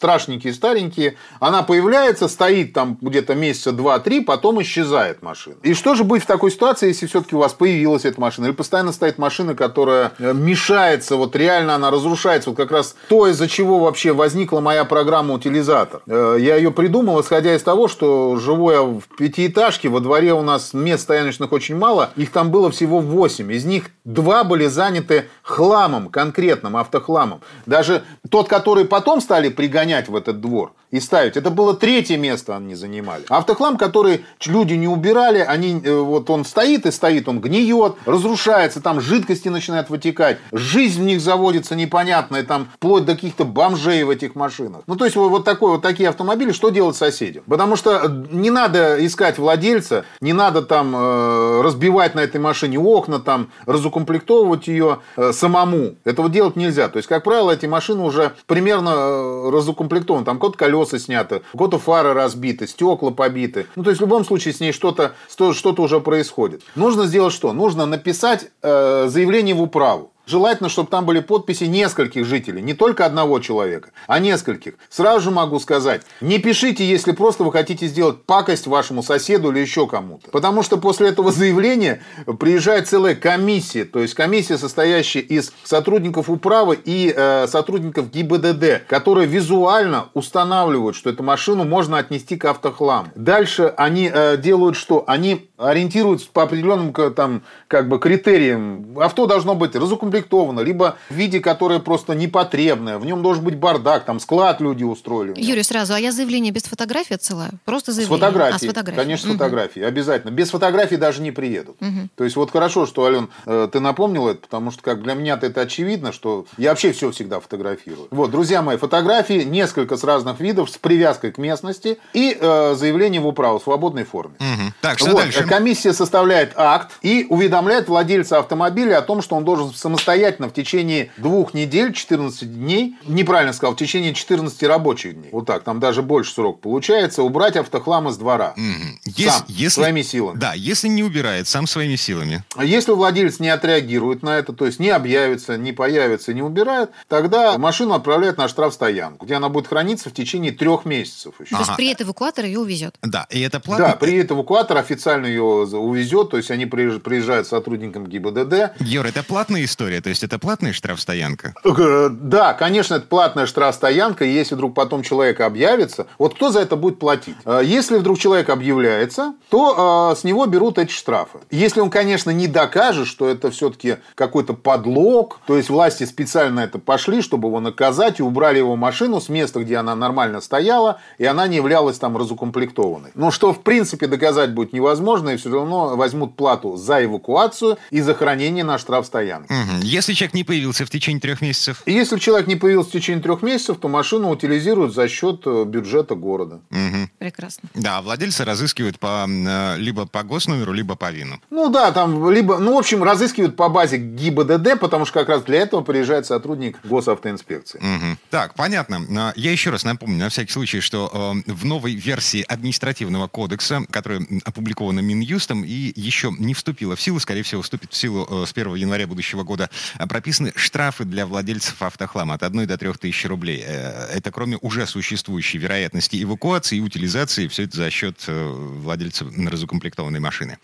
страшненькие, 0.04 0.52
старенькие. 0.52 1.16
Она 1.40 1.62
появляется, 1.62 2.28
стоит 2.28 2.75
там 2.75 2.99
где-то 3.00 3.34
месяца 3.34 3.73
два-три, 3.73 4.20
потом 4.20 4.61
исчезает 4.61 5.23
машина. 5.23 5.56
И 5.62 5.73
что 5.73 5.94
же 5.94 6.04
будет 6.04 6.25
в 6.25 6.26
такой 6.26 6.50
ситуации, 6.50 6.88
если 6.88 7.06
все-таки 7.06 7.34
у 7.34 7.38
вас 7.38 7.54
появилась 7.54 8.04
эта 8.04 8.20
машина? 8.20 8.46
Или 8.46 8.52
постоянно 8.52 8.92
стоит 8.92 9.16
машина, 9.16 9.54
которая 9.54 10.12
э, 10.18 10.34
мешается, 10.34 11.16
вот 11.16 11.34
реально 11.37 11.75
она 11.76 11.90
разрушается. 11.90 12.50
Вот 12.50 12.56
как 12.58 12.70
раз 12.70 12.96
то, 13.08 13.26
из-за 13.28 13.49
чего 13.49 13.78
вообще 13.78 14.12
возникла 14.12 14.61
моя 14.61 14.84
программа 14.84 15.32
«Утилизатор». 15.32 16.02
Э, 16.06 16.37
Я 16.38 16.56
ее 16.56 16.70
придумал, 16.70 17.23
исходя 17.23 17.54
из 17.54 17.62
того, 17.62 17.88
что 17.88 18.37
живу 18.37 18.70
я 18.73 18.82
в 18.82 19.00
пятиэтажке, 19.16 19.88
во 19.88 20.00
дворе 20.00 20.34
у 20.34 20.42
нас 20.42 20.75
мест 20.75 21.04
стояночных 21.04 21.50
очень 21.50 21.76
мало, 21.76 22.11
их 22.16 22.30
там 22.30 22.50
было 22.50 22.70
всего 22.70 23.00
8. 23.00 23.50
Из 23.50 23.64
них 23.64 23.84
два 24.04 24.44
были 24.44 24.66
заняты 24.66 25.30
хламом 25.42 26.11
конкретным, 26.11 26.76
автохламом. 26.76 27.40
Даже 27.64 28.02
тот, 28.28 28.49
который 28.49 28.84
потом 28.84 29.23
стали 29.23 29.49
пригонять 29.49 29.93
в 30.08 30.16
этот 30.16 30.40
двор 30.40 30.72
и 30.94 31.00
ставить, 31.00 31.36
это 31.36 31.50
было 31.50 31.74
третье 31.74 32.16
место 32.16 32.56
они 32.56 32.76
занимали. 32.76 33.24
Автохлам, 33.28 33.76
который 33.76 34.24
люди 34.46 34.74
не 34.74 34.86
убирали, 34.86 35.38
они, 35.38 35.80
э, 35.82 35.92
вот 35.92 36.30
он 36.30 36.44
стоит 36.44 36.86
и 36.86 36.92
стоит, 36.92 37.28
он 37.28 37.40
гниет, 37.40 37.96
разрушается, 38.06 38.80
там 38.80 39.00
жидкости 39.00 39.48
начинают 39.48 39.90
вытекать, 39.90 40.38
жизнь 40.52 41.02
в 41.02 41.04
них 41.04 41.20
заводится 41.20 41.74
непонятная, 41.74 42.44
там 42.44 42.68
вплоть 42.76 43.04
до 43.04 43.14
каких-то 43.14 43.44
бомжей 43.44 44.04
в 44.04 44.10
этих 44.10 44.36
машинах. 44.36 44.82
Ну, 44.86 44.94
то 44.94 45.04
есть, 45.04 45.16
вот, 45.16 45.30
вот 45.30 45.44
такой, 45.44 45.72
вот 45.72 45.82
такие 45.82 46.08
автомобили, 46.08 46.52
что 46.52 46.70
делать 46.70 46.94
соседям? 46.94 47.42
Потому 47.48 47.74
что 47.74 48.02
э, 48.04 48.09
не 48.30 48.50
надо 48.50 49.04
искать 49.04 49.38
владельца, 49.38 50.04
не 50.20 50.33
надо 50.33 50.62
там 50.62 50.94
э, 50.94 51.62
разбивать 51.62 52.14
на 52.14 52.20
этой 52.20 52.40
машине 52.40 52.78
окна, 52.78 53.18
там, 53.18 53.48
разукомплектовывать 53.66 54.68
ее 54.68 55.00
э, 55.16 55.33
самому. 55.33 55.96
Этого 56.04 56.28
делать 56.28 56.54
нельзя. 56.54 56.88
То 56.88 56.98
есть, 56.98 57.09
как 57.09 57.24
правило, 57.24 57.50
эти 57.50 57.66
машины 57.66 58.04
уже 58.04 58.33
примерно 58.46 58.90
э, 58.90 59.50
разукомплектованы. 59.50 59.84
Там 60.25 60.38
код 60.38 60.57
колеса 60.57 60.99
сняты, 60.99 61.42
у 61.53 61.59
кого-то 61.59 61.79
фары 61.79 62.12
разбиты, 62.14 62.66
стекла 62.66 63.11
побиты. 63.11 63.66
Ну, 63.77 63.83
то 63.83 63.90
есть, 63.90 64.01
в 64.01 64.05
любом 64.05 64.25
случае, 64.25 64.55
с 64.55 64.61
ней 64.61 64.73
что-то 64.73 65.12
что- 65.31 65.53
что-то 65.53 65.83
уже 65.83 66.01
происходит. 66.01 66.62
Нужно 66.75 67.07
сделать 67.07 67.33
что? 67.35 67.53
Нужно 67.53 67.87
написать 67.87 68.51
э, 68.62 69.07
заявление 69.09 69.55
в 69.55 69.62
управу. 69.62 70.11
Желательно, 70.26 70.68
чтобы 70.68 70.88
там 70.88 71.04
были 71.04 71.20
подписи 71.20 71.64
нескольких 71.64 72.24
жителей, 72.24 72.62
не 72.62 72.74
только 72.74 73.04
одного 73.04 73.40
человека, 73.40 73.90
а 74.06 74.18
нескольких. 74.18 74.74
Сразу 74.88 75.20
же 75.20 75.30
могу 75.30 75.58
сказать, 75.60 76.02
не 76.20 76.38
пишите, 76.38 76.84
если 76.88 77.12
просто 77.12 77.44
вы 77.44 77.52
хотите 77.52 77.87
сделать 77.87 78.22
пакость 78.24 78.66
вашему 78.66 79.02
соседу 79.02 79.50
или 79.50 79.58
еще 79.58 79.87
кому-то. 79.87 80.30
Потому 80.30 80.62
что 80.62 80.78
после 80.78 81.08
этого 81.08 81.30
заявления 81.30 82.02
приезжает 82.38 82.88
целая 82.88 83.14
комиссия, 83.14 83.84
то 83.84 84.00
есть 84.00 84.14
комиссия, 84.14 84.56
состоящая 84.56 85.20
из 85.20 85.52
сотрудников 85.62 86.30
управы 86.30 86.78
и 86.82 87.12
э, 87.14 87.46
сотрудников 87.46 88.10
ГИБДД, 88.10 88.87
которые 88.88 89.26
визуально 89.26 90.08
устанавливают, 90.14 90.96
что 90.96 91.10
эту 91.10 91.22
машину 91.22 91.64
можно 91.64 91.98
отнести 91.98 92.37
к 92.37 92.46
автохламу. 92.46 93.10
Дальше 93.14 93.74
они 93.76 94.10
э, 94.12 94.37
делают 94.38 94.76
что? 94.76 95.04
Они 95.06 95.50
ориентируются 95.56 96.28
по 96.32 96.42
определенным 96.42 96.92
там, 97.14 97.42
как 97.68 97.88
бы, 97.88 97.98
критериям. 97.98 98.98
Авто 98.98 99.26
должно 99.26 99.54
быть 99.54 99.76
разукомплектовано, 99.76 100.13
либо 100.61 100.96
в 101.11 101.14
виде, 101.14 101.40
которое 101.40 101.79
просто 101.81 102.14
непотребное. 102.14 102.98
В 102.98 103.07
нем 103.07 103.22
должен 103.22 103.44
быть 103.44 103.57
бардак, 103.57 104.05
там 104.05 104.20
склад 104.20 104.61
люди 104.61 104.85
устроили. 104.85 105.35
Юрий, 105.40 105.62
сразу, 105.62 105.94
а 105.94 105.98
я 106.00 106.12
заявление 106.12 106.53
без 106.53 106.64
фотографии 106.64 107.14
отсылаю? 107.14 107.53
Просто 107.64 107.92
С 107.92 107.96
заявление? 107.96 108.18
фотографией. 108.27 108.55
А, 108.57 108.59
с 108.59 108.66
фотографией. 108.74 109.03
Конечно, 109.05 109.24
с 109.27 109.29
Мгм. 109.31 109.38
фотографией. 109.38 109.85
Обязательно. 109.87 110.31
Без 110.31 110.50
фотографий 110.50 110.96
даже 110.96 111.22
не 111.22 111.31
приедут. 111.31 111.77
То 112.16 112.24
есть, 112.24 112.37
вот 112.37 112.50
хорошо, 112.50 112.87
что, 112.87 113.05
Ален, 113.05 113.29
э, 113.46 113.68
ты 113.72 113.81
напомнил 113.81 114.29
это, 114.29 114.40
потому 114.40 114.70
что 114.70 114.83
как 114.83 115.03
для 115.03 115.14
меня 115.14 115.38
это 115.40 115.61
очевидно, 115.61 116.12
что 116.12 116.46
я 116.59 116.70
вообще 116.70 116.92
все 116.92 117.11
всегда 117.11 117.40
фотографирую. 117.40 118.09
Вот, 118.11 118.31
друзья 118.31 118.62
мои, 118.62 118.77
фотографии 118.77 119.42
несколько 119.44 119.96
с 119.96 120.05
разных 120.05 120.40
видов, 120.40 120.70
с 120.70 120.79
привязкой 120.79 121.33
к 121.33 121.38
местности 121.38 121.98
и 122.12 122.37
э, 122.40 122.74
заявление 122.77 123.20
в 123.20 123.27
управу 123.27 123.59
в 123.59 123.62
свободной 123.62 124.05
форме. 124.05 124.35
Мгм. 124.38 124.74
Так, 124.81 124.98
что 124.98 125.11
Вот, 125.11 125.22
дальше? 125.22 125.44
Комиссия 125.44 125.92
составляет 125.92 126.53
акт 126.57 126.92
и 127.03 127.27
уведомляет 127.29 127.88
владельца 127.88 128.38
автомобиля 128.38 128.98
о 128.98 129.03
том, 129.03 129.22
что 129.22 129.37
он 129.37 129.44
должен 129.44 129.72
самостоятельно 129.72 130.03
в 130.04 130.50
течение 130.52 131.10
двух 131.16 131.54
недель, 131.54 131.92
14 131.92 132.52
дней, 132.54 132.96
неправильно 133.06 133.52
сказал, 133.52 133.74
в 133.74 133.78
течение 133.78 134.14
14 134.14 134.62
рабочих 134.64 135.14
дней, 135.14 135.28
вот 135.32 135.46
так, 135.46 135.64
там 135.64 135.80
даже 135.80 136.02
больше 136.02 136.32
срок 136.32 136.60
получается, 136.60 137.22
убрать 137.22 137.56
автохлам 137.56 138.08
из 138.08 138.16
двора. 138.16 138.54
Мгм. 138.56 138.98
Сам, 139.16 139.70
своими 139.70 140.02
силами. 140.02 140.38
Да, 140.38 140.52
если 140.54 140.88
не 140.88 141.02
убирает, 141.02 141.46
сам 141.48 141.66
своими 141.66 141.96
силами. 141.96 142.44
А 142.56 142.64
Если 142.64 142.92
владелец 142.92 143.40
не 143.40 143.48
отреагирует 143.48 144.22
на 144.22 144.38
это, 144.38 144.52
то 144.52 144.66
есть 144.66 144.78
не 144.80 144.90
объявится, 144.90 145.56
не 145.56 145.72
появится, 145.72 146.32
не 146.34 146.42
убирает, 146.42 146.90
тогда 147.08 147.58
машину 147.58 147.94
отправляют 147.94 148.38
на 148.38 148.48
штрафстоянку, 148.48 149.26
где 149.26 149.34
она 149.34 149.48
будет 149.48 149.66
храниться 149.68 150.10
в 150.10 150.12
течение 150.14 150.52
трех 150.52 150.84
месяцев 150.84 151.34
еще. 151.40 151.50
То 151.50 151.58
есть 151.58 151.68
Ага. 151.70 151.76
приедет 151.76 152.02
эвакуатор, 152.02 152.44
ее 152.44 152.58
увезет. 152.60 152.96
Да, 153.02 153.26
и 153.30 153.40
это 153.40 153.60
платно. 153.60 153.86
Да, 153.88 153.96
приедет 153.96 154.30
эвакуатор, 154.32 154.76
официально 154.78 155.26
ее 155.26 155.42
увезет, 155.42 156.30
то 156.30 156.36
есть 156.36 156.50
они 156.50 156.64
приезж- 156.66 157.00
приезжают 157.00 157.46
с 157.46 157.50
сотрудником 157.50 158.06
ГИБДД. 158.06 158.72
Юр, 158.80 159.06
это 159.06 159.22
платная 159.22 159.64
история? 159.64 159.93
История? 159.94 160.00
То 160.00 160.09
есть 160.11 160.22
это 160.22 160.38
платная 160.38 160.72
штрафстоянка? 160.72 161.54
Э, 161.64 162.09
Да, 162.11 162.54
конечно, 162.54 162.94
это 162.96 163.07
платная 163.07 163.46
штрафстоянка. 163.46 164.24
и 164.24 164.33
Если 164.33 164.54
вдруг 164.54 164.74
потом 164.74 165.02
человек 165.02 165.40
объявится, 165.40 166.07
вот 166.18 166.35
кто 166.35 166.50
за 166.50 166.61
это 166.61 166.76
будет 166.76 166.98
платить? 166.98 167.37
Э, 167.44 167.61
Если 167.64 167.96
вдруг 167.98 168.18
человек 168.18 168.48
объявляется, 168.50 169.35
то 169.50 170.12
э, 170.12 170.16
с 170.20 170.24
него 170.24 170.46
берут 170.46 170.78
эти 170.78 170.92
штрафы. 170.92 171.38
Если 171.50 171.80
он, 171.80 171.90
конечно, 171.90 172.30
не 172.30 172.46
докажет, 172.48 173.07
что 173.07 173.28
это 173.28 173.50
все-таки 173.50 173.96
какой-то 174.14 174.54
подлог, 174.54 175.40
то 175.46 175.57
есть 175.57 175.70
власти 175.70 176.04
специально 176.04 176.61
это 176.61 176.78
пошли, 176.78 177.22
чтобы 177.22 177.48
его 177.48 177.61
наказать, 177.61 178.20
и 178.20 178.22
убрали 178.22 178.59
его 178.59 178.76
машину 178.76 179.20
с 179.20 179.28
места, 179.28 179.61
где 179.61 179.76
она 179.76 179.94
нормально 179.94 180.40
стояла, 180.40 181.00
и 181.18 181.24
она 181.24 181.46
не 181.46 181.57
являлась 181.57 181.98
там 181.98 182.16
разукомплектованной. 182.16 183.11
Но 183.14 183.30
что, 183.30 183.52
в 183.52 183.62
принципе, 183.62 184.07
доказать 184.07 184.52
будет 184.52 184.72
невозможно, 184.72 185.30
и 185.30 185.37
все 185.37 185.50
равно 185.50 185.96
возьмут 185.96 186.37
плату 186.37 186.76
за 186.76 187.04
эвакуацию 187.04 187.78
и 187.90 188.00
за 188.00 188.14
хранение 188.14 188.64
на 188.64 188.78
штрафстоянке. 188.78 189.52
Мгм. 189.52 189.80
Если 189.85 190.14
человек 190.14 190.35
не 190.35 190.44
появился 190.44 190.87
в 190.87 190.90
течение 190.90 191.20
трех 191.20 191.40
месяцев? 191.40 191.83
Если 191.87 192.18
человек 192.18 192.47
не 192.47 192.57
появился 192.57 192.90
в 192.90 192.92
течение 192.92 193.23
трех 193.23 193.42
месяцев, 193.42 193.79
то 193.79 193.88
машину 193.88 194.31
утилизируют 194.31 194.94
за 194.94 195.09
счет 195.09 195.42
э, 195.47 195.64
бюджета 195.64 196.14
города. 196.14 196.61
Мгм. 196.70 197.11
Прекрасно. 197.18 197.68
Да, 197.75 198.01
владельца 198.03 198.44
разыскивают 198.44 198.99
по, 198.99 199.27
э, 199.29 199.77
либо 199.79 200.07
по 200.07 200.23
госномеру, 200.23 200.73
либо 200.73 200.94
по 200.97 201.11
ВИНу. 201.11 201.40
Ну 201.51 201.68
да, 201.68 201.92
там 201.92 202.31
либо, 202.31 202.59
ну 202.59 202.75
в 202.75 202.79
общем, 202.79 203.03
разыскивают 203.03 203.57
по 203.57 203.68
базе 203.68 203.99
ГИБДД, 203.99 204.79
потому 204.81 205.05
что 205.05 205.20
как 205.20 205.29
раз 205.29 205.42
для 205.42 205.59
этого 205.61 205.83
приезжает 205.83 206.27
сотрудник 206.27 206.79
госавтоинспекции. 206.85 207.79
Мгм. 207.81 208.18
Так, 208.31 208.55
понятно. 208.55 209.01
А, 209.16 209.33
Я 209.37 209.53
еще 209.53 209.70
раз 209.70 209.85
напомню, 209.85 210.18
на 210.18 210.29
всякий 210.29 210.53
случай, 210.53 210.81
что 210.81 211.11
э, 211.47 211.53
в 211.53 211.64
новой 211.64 211.94
версии 211.94 212.42
административного 212.42 213.29
кодекса, 213.29 213.85
которая 213.90 214.27
опубликована 214.44 215.01
Минюстом 215.01 215.64
и 215.64 215.92
еще 215.94 216.35
не 216.38 216.55
вступила 216.55 216.97
в 216.97 217.01
силу, 217.01 217.20
скорее 217.20 217.42
всего, 217.42 217.62
вступит 217.62 217.92
в 217.92 217.97
силу 217.97 218.27
э, 218.31 218.47
с 218.47 218.53
1 218.53 218.75
января 218.75 219.07
будущего 219.07 219.42
года, 219.42 219.70
прописаны 220.08 220.52
штрафы 220.56 221.04
для 221.04 221.26
владельцев 221.26 221.80
автохлама 221.82 222.34
от 222.34 222.42
1 222.42 222.66
до 222.66 222.78
3 222.78 222.92
тысяч 222.94 223.24
рублей. 223.26 223.62
Э, 223.66 224.08
Это 224.14 224.30
кроме 224.30 224.56
уже 224.60 224.87
существующей 224.87 225.58
вероятности 225.58 226.22
эвакуации 226.22 226.78
и 226.78 226.80
утилизации, 226.80 227.48
все 227.48 227.64
это 227.64 227.76
за 227.76 227.90
счет 227.90 228.24
э, 228.26 228.48
владельцев 228.48 229.28
разукомплектованной 229.37 230.20
машины. 230.20 230.58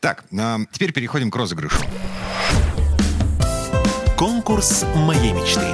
Так, 0.00 0.24
а, 0.38 0.58
теперь 0.72 0.92
переходим 0.92 1.30
к 1.30 1.36
розыгрышу. 1.36 1.80
Конкурс 4.16 4.84
моей 4.96 5.32
мечты. 5.32 5.66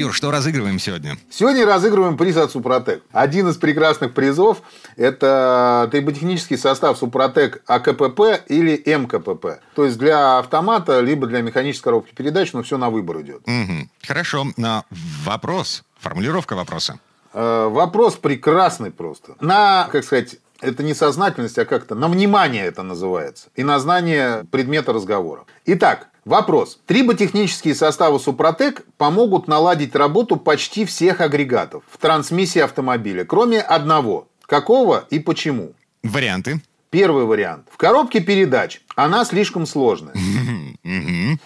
Юр, 0.00 0.14
что 0.14 0.30
разыгрываем 0.30 0.78
сегодня? 0.78 1.18
Сегодня 1.28 1.66
разыгрываем 1.66 2.16
приз 2.16 2.34
от 2.38 2.50
Супротек. 2.50 3.02
Один 3.12 3.48
из 3.50 3.58
прекрасных 3.58 4.14
призов– 4.14 4.62
это 4.96 5.90
триботехнический 5.92 6.56
состав 6.56 6.96
Супротек 6.96 7.62
АКПП 7.66 8.20
или 8.48 8.82
МКПП. 8.86 9.60
То 9.74 9.84
есть 9.84 9.98
для 9.98 10.38
автомата, 10.38 11.00
либо 11.00 11.26
для 11.26 11.42
механической 11.42 11.84
коробки 11.84 12.14
передач, 12.14 12.54
но 12.54 12.62
все 12.62 12.78
на 12.78 12.88
выбор 12.88 13.20
идет. 13.20 13.42
Мгм. 13.46 13.90
Хорошо. 14.06 14.46
А, 14.64 14.84
Вопрос. 15.24 15.82
Формулировка 15.98 16.56
вопроса. 16.56 16.98
Э, 17.34 17.68
Вопрос 17.70 18.16
прекрасный 18.16 18.90
просто. 18.90 19.34
На, 19.40 19.86
как 19.92 20.04
сказать, 20.04 20.36
это 20.60 20.82
не 20.82 20.94
сознательность, 20.94 21.58
а 21.58 21.64
как-то 21.64 21.94
на 21.94 22.08
внимание 22.08 22.64
это 22.66 22.82
называется. 22.82 23.48
И 23.54 23.62
на 23.62 23.78
знание 23.78 24.44
предмета 24.50 24.92
разговора. 24.92 25.44
Итак, 25.66 26.08
вопрос. 26.24 26.78
Триботехнические 26.86 27.74
составы 27.74 28.18
Супротек 28.20 28.84
помогут 28.96 29.48
наладить 29.48 29.94
работу 29.94 30.36
почти 30.36 30.84
всех 30.84 31.20
агрегатов 31.20 31.82
в 31.90 31.98
трансмиссии 31.98 32.60
автомобиля, 32.60 33.24
кроме 33.24 33.60
одного. 33.60 34.28
Какого 34.46 35.06
и 35.10 35.18
почему? 35.18 35.72
Варианты. 36.02 36.60
Первый 36.90 37.24
вариант. 37.24 37.68
В 37.70 37.76
коробке 37.76 38.20
передач 38.20 38.80
она 38.96 39.24
слишком 39.24 39.64
сложная. 39.64 40.14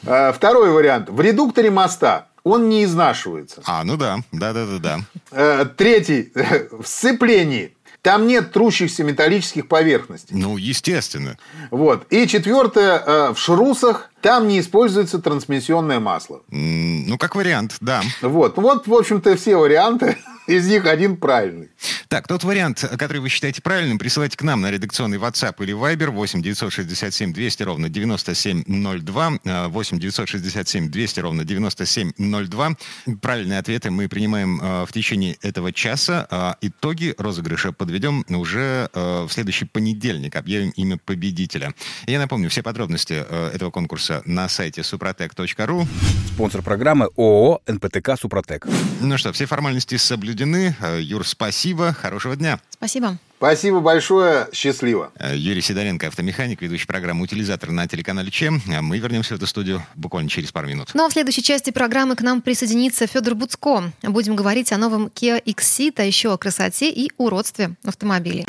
Э, 0.06 0.32
Второй 0.32 0.70
вариант. 0.70 1.10
В 1.10 1.20
редукторе 1.20 1.70
моста 1.70 2.28
он 2.44 2.68
не 2.70 2.84
изнашивается. 2.84 3.60
А, 3.66 3.84
ну 3.84 3.96
да. 3.96 4.20
Да-да-да-да. 4.32 5.00
Э, 5.32 5.66
Третий. 5.76 6.32
В 6.70 6.86
сцеплении. 6.86 7.76
Там 8.04 8.26
нет 8.26 8.52
трущихся 8.52 9.02
металлических 9.02 9.66
поверхностей. 9.66 10.36
Ну, 10.36 10.58
естественно. 10.58 11.38
Вот. 11.70 12.06
И 12.12 12.26
четвертое. 12.26 12.98
э, 12.98 13.32
В 13.32 13.38
шрусах 13.38 14.10
там 14.20 14.46
не 14.46 14.60
используется 14.60 15.18
трансмиссионное 15.20 16.00
масло. 16.00 16.42
Ну, 16.48 17.16
как 17.16 17.34
вариант, 17.34 17.76
да. 17.80 18.02
Вот. 18.20 18.58
Вот, 18.58 18.86
в 18.86 18.92
общем-то, 18.94 19.34
все 19.36 19.56
варианты. 19.56 20.18
Из 20.46 20.66
них 20.68 20.84
один 20.84 21.16
правильный. 21.16 21.70
Так, 22.08 22.28
тот 22.28 22.44
вариант, 22.44 22.84
который 22.98 23.18
вы 23.18 23.30
считаете 23.30 23.62
правильным, 23.62 23.98
присылайте 23.98 24.36
к 24.36 24.42
нам 24.42 24.60
на 24.60 24.70
редакционный 24.70 25.16
WhatsApp 25.16 25.54
или 25.64 25.74
Viber 25.74 26.10
8 26.10 26.42
967 26.42 27.32
200 27.32 27.62
ровно 27.62 27.88
9702, 27.88 29.32
э, 29.42 29.68
8 29.68 29.98
967 29.98 30.90
200 30.90 31.20
ровно 31.20 31.44
9702. 31.44 32.76
Правильные 33.22 33.58
ответы 33.58 33.90
мы 33.90 34.08
принимаем 34.08 34.60
э, 34.60 34.84
в 34.84 34.92
течение 34.92 35.38
этого 35.40 35.72
часа. 35.72 36.26
а 36.30 36.56
Итоги 36.60 37.14
розыгрыша 37.16 37.72
подведем 37.72 38.24
уже 38.28 38.90
э, 38.92 39.26
в 39.26 39.32
следующий 39.32 39.64
понедельник. 39.64 40.36
Объявим 40.36 40.70
имя 40.70 40.98
победителя. 40.98 41.72
Я 42.06 42.18
напомню, 42.18 42.50
все 42.50 42.62
подробности 42.62 43.24
э, 43.26 43.50
этого 43.54 43.70
конкурса 43.70 44.20
на 44.26 44.50
сайте 44.50 44.82
suprotec.ru. 44.82 45.86
Спонсор 46.34 46.60
программы 46.60 47.08
ООО 47.16 47.62
«НПТК 47.66 48.16
Супротек». 48.20 48.66
Ну 49.00 49.16
что, 49.16 49.32
все 49.32 49.46
формальности 49.46 49.96
соблюдены. 49.96 50.33
Э, 50.40 51.00
Юр, 51.00 51.26
спасибо. 51.26 51.92
Хорошего 51.92 52.36
дня. 52.36 52.60
Спасибо. 52.70 53.18
Спасибо 53.38 53.80
большое. 53.80 54.48
Счастливо. 54.52 55.12
Э, 55.18 55.36
Юрий 55.36 55.60
Сидоренко, 55.60 56.06
автомеханик, 56.06 56.62
ведущий 56.62 56.86
программу 56.86 57.24
«Утилизатор» 57.24 57.70
на 57.70 57.86
телеканале 57.86 58.30
ЧЕМ. 58.30 58.62
А 58.74 58.82
Мы 58.82 58.98
вернемся 58.98 59.34
в 59.34 59.36
эту 59.36 59.46
студию 59.46 59.84
буквально 59.94 60.30
через 60.30 60.50
пару 60.50 60.66
минут. 60.66 60.90
Ну 60.94 61.04
а 61.04 61.08
в 61.08 61.12
следующей 61.12 61.42
части 61.42 61.70
программы 61.70 62.16
к 62.16 62.22
нам 62.22 62.40
присоединится 62.40 63.06
Федор 63.06 63.34
Буцко. 63.34 63.92
Будем 64.02 64.34
говорить 64.34 64.72
о 64.72 64.78
новом 64.78 65.06
Kia 65.06 65.42
Xceed, 65.44 65.94
а 65.96 66.04
еще 66.04 66.32
о 66.32 66.38
красоте 66.38 66.90
и 66.90 67.10
уродстве 67.18 67.74
автомобилей. 67.84 68.46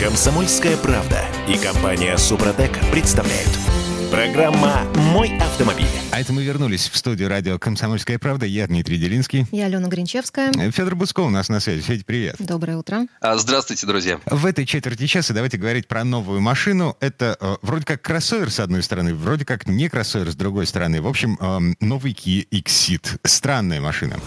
Комсомольская 0.00 0.76
правда 0.78 1.24
и 1.48 1.58
компания 1.58 2.16
Супротек 2.16 2.70
представляют. 2.90 3.79
Программа 4.10 4.84
«Мой 5.12 5.38
автомобиль». 5.38 5.86
А 6.10 6.20
это 6.20 6.32
мы 6.32 6.42
вернулись 6.42 6.88
в 6.88 6.96
студию 6.96 7.28
радио 7.28 7.58
«Комсомольская 7.58 8.18
правда». 8.18 8.44
Я 8.44 8.66
Дмитрий 8.66 8.98
Делинский. 8.98 9.46
Я 9.52 9.66
Алена 9.66 9.86
Гринчевская. 9.88 10.50
Э, 10.50 10.70
Федор 10.72 10.96
Буцко 10.96 11.20
у 11.20 11.30
нас 11.30 11.48
на 11.48 11.60
связи. 11.60 11.82
Федь, 11.82 12.04
привет. 12.04 12.34
Доброе 12.40 12.76
утро. 12.76 13.06
А, 13.20 13.36
Здравствуйте, 13.36 13.86
друзья. 13.86 14.20
В 14.26 14.46
этой 14.46 14.66
четверти 14.66 15.06
часа 15.06 15.32
давайте 15.32 15.58
говорить 15.58 15.86
про 15.86 16.02
новую 16.02 16.40
машину. 16.40 16.96
Это 17.00 17.36
э, 17.40 17.56
вроде 17.62 17.84
как 17.84 18.02
кроссовер 18.02 18.50
с 18.50 18.58
одной 18.58 18.82
стороны, 18.82 19.14
вроде 19.14 19.44
как 19.44 19.68
не 19.68 19.88
кроссовер 19.88 20.30
с 20.30 20.34
другой 20.34 20.66
стороны. 20.66 21.00
В 21.00 21.06
общем, 21.06 21.38
эм, 21.40 21.76
новый 21.80 22.12
Kia 22.12 22.46
Xceed. 22.50 23.20
Странная 23.24 23.80
машина. 23.80 24.18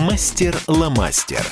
Мастер-ломастер. 0.00 1.44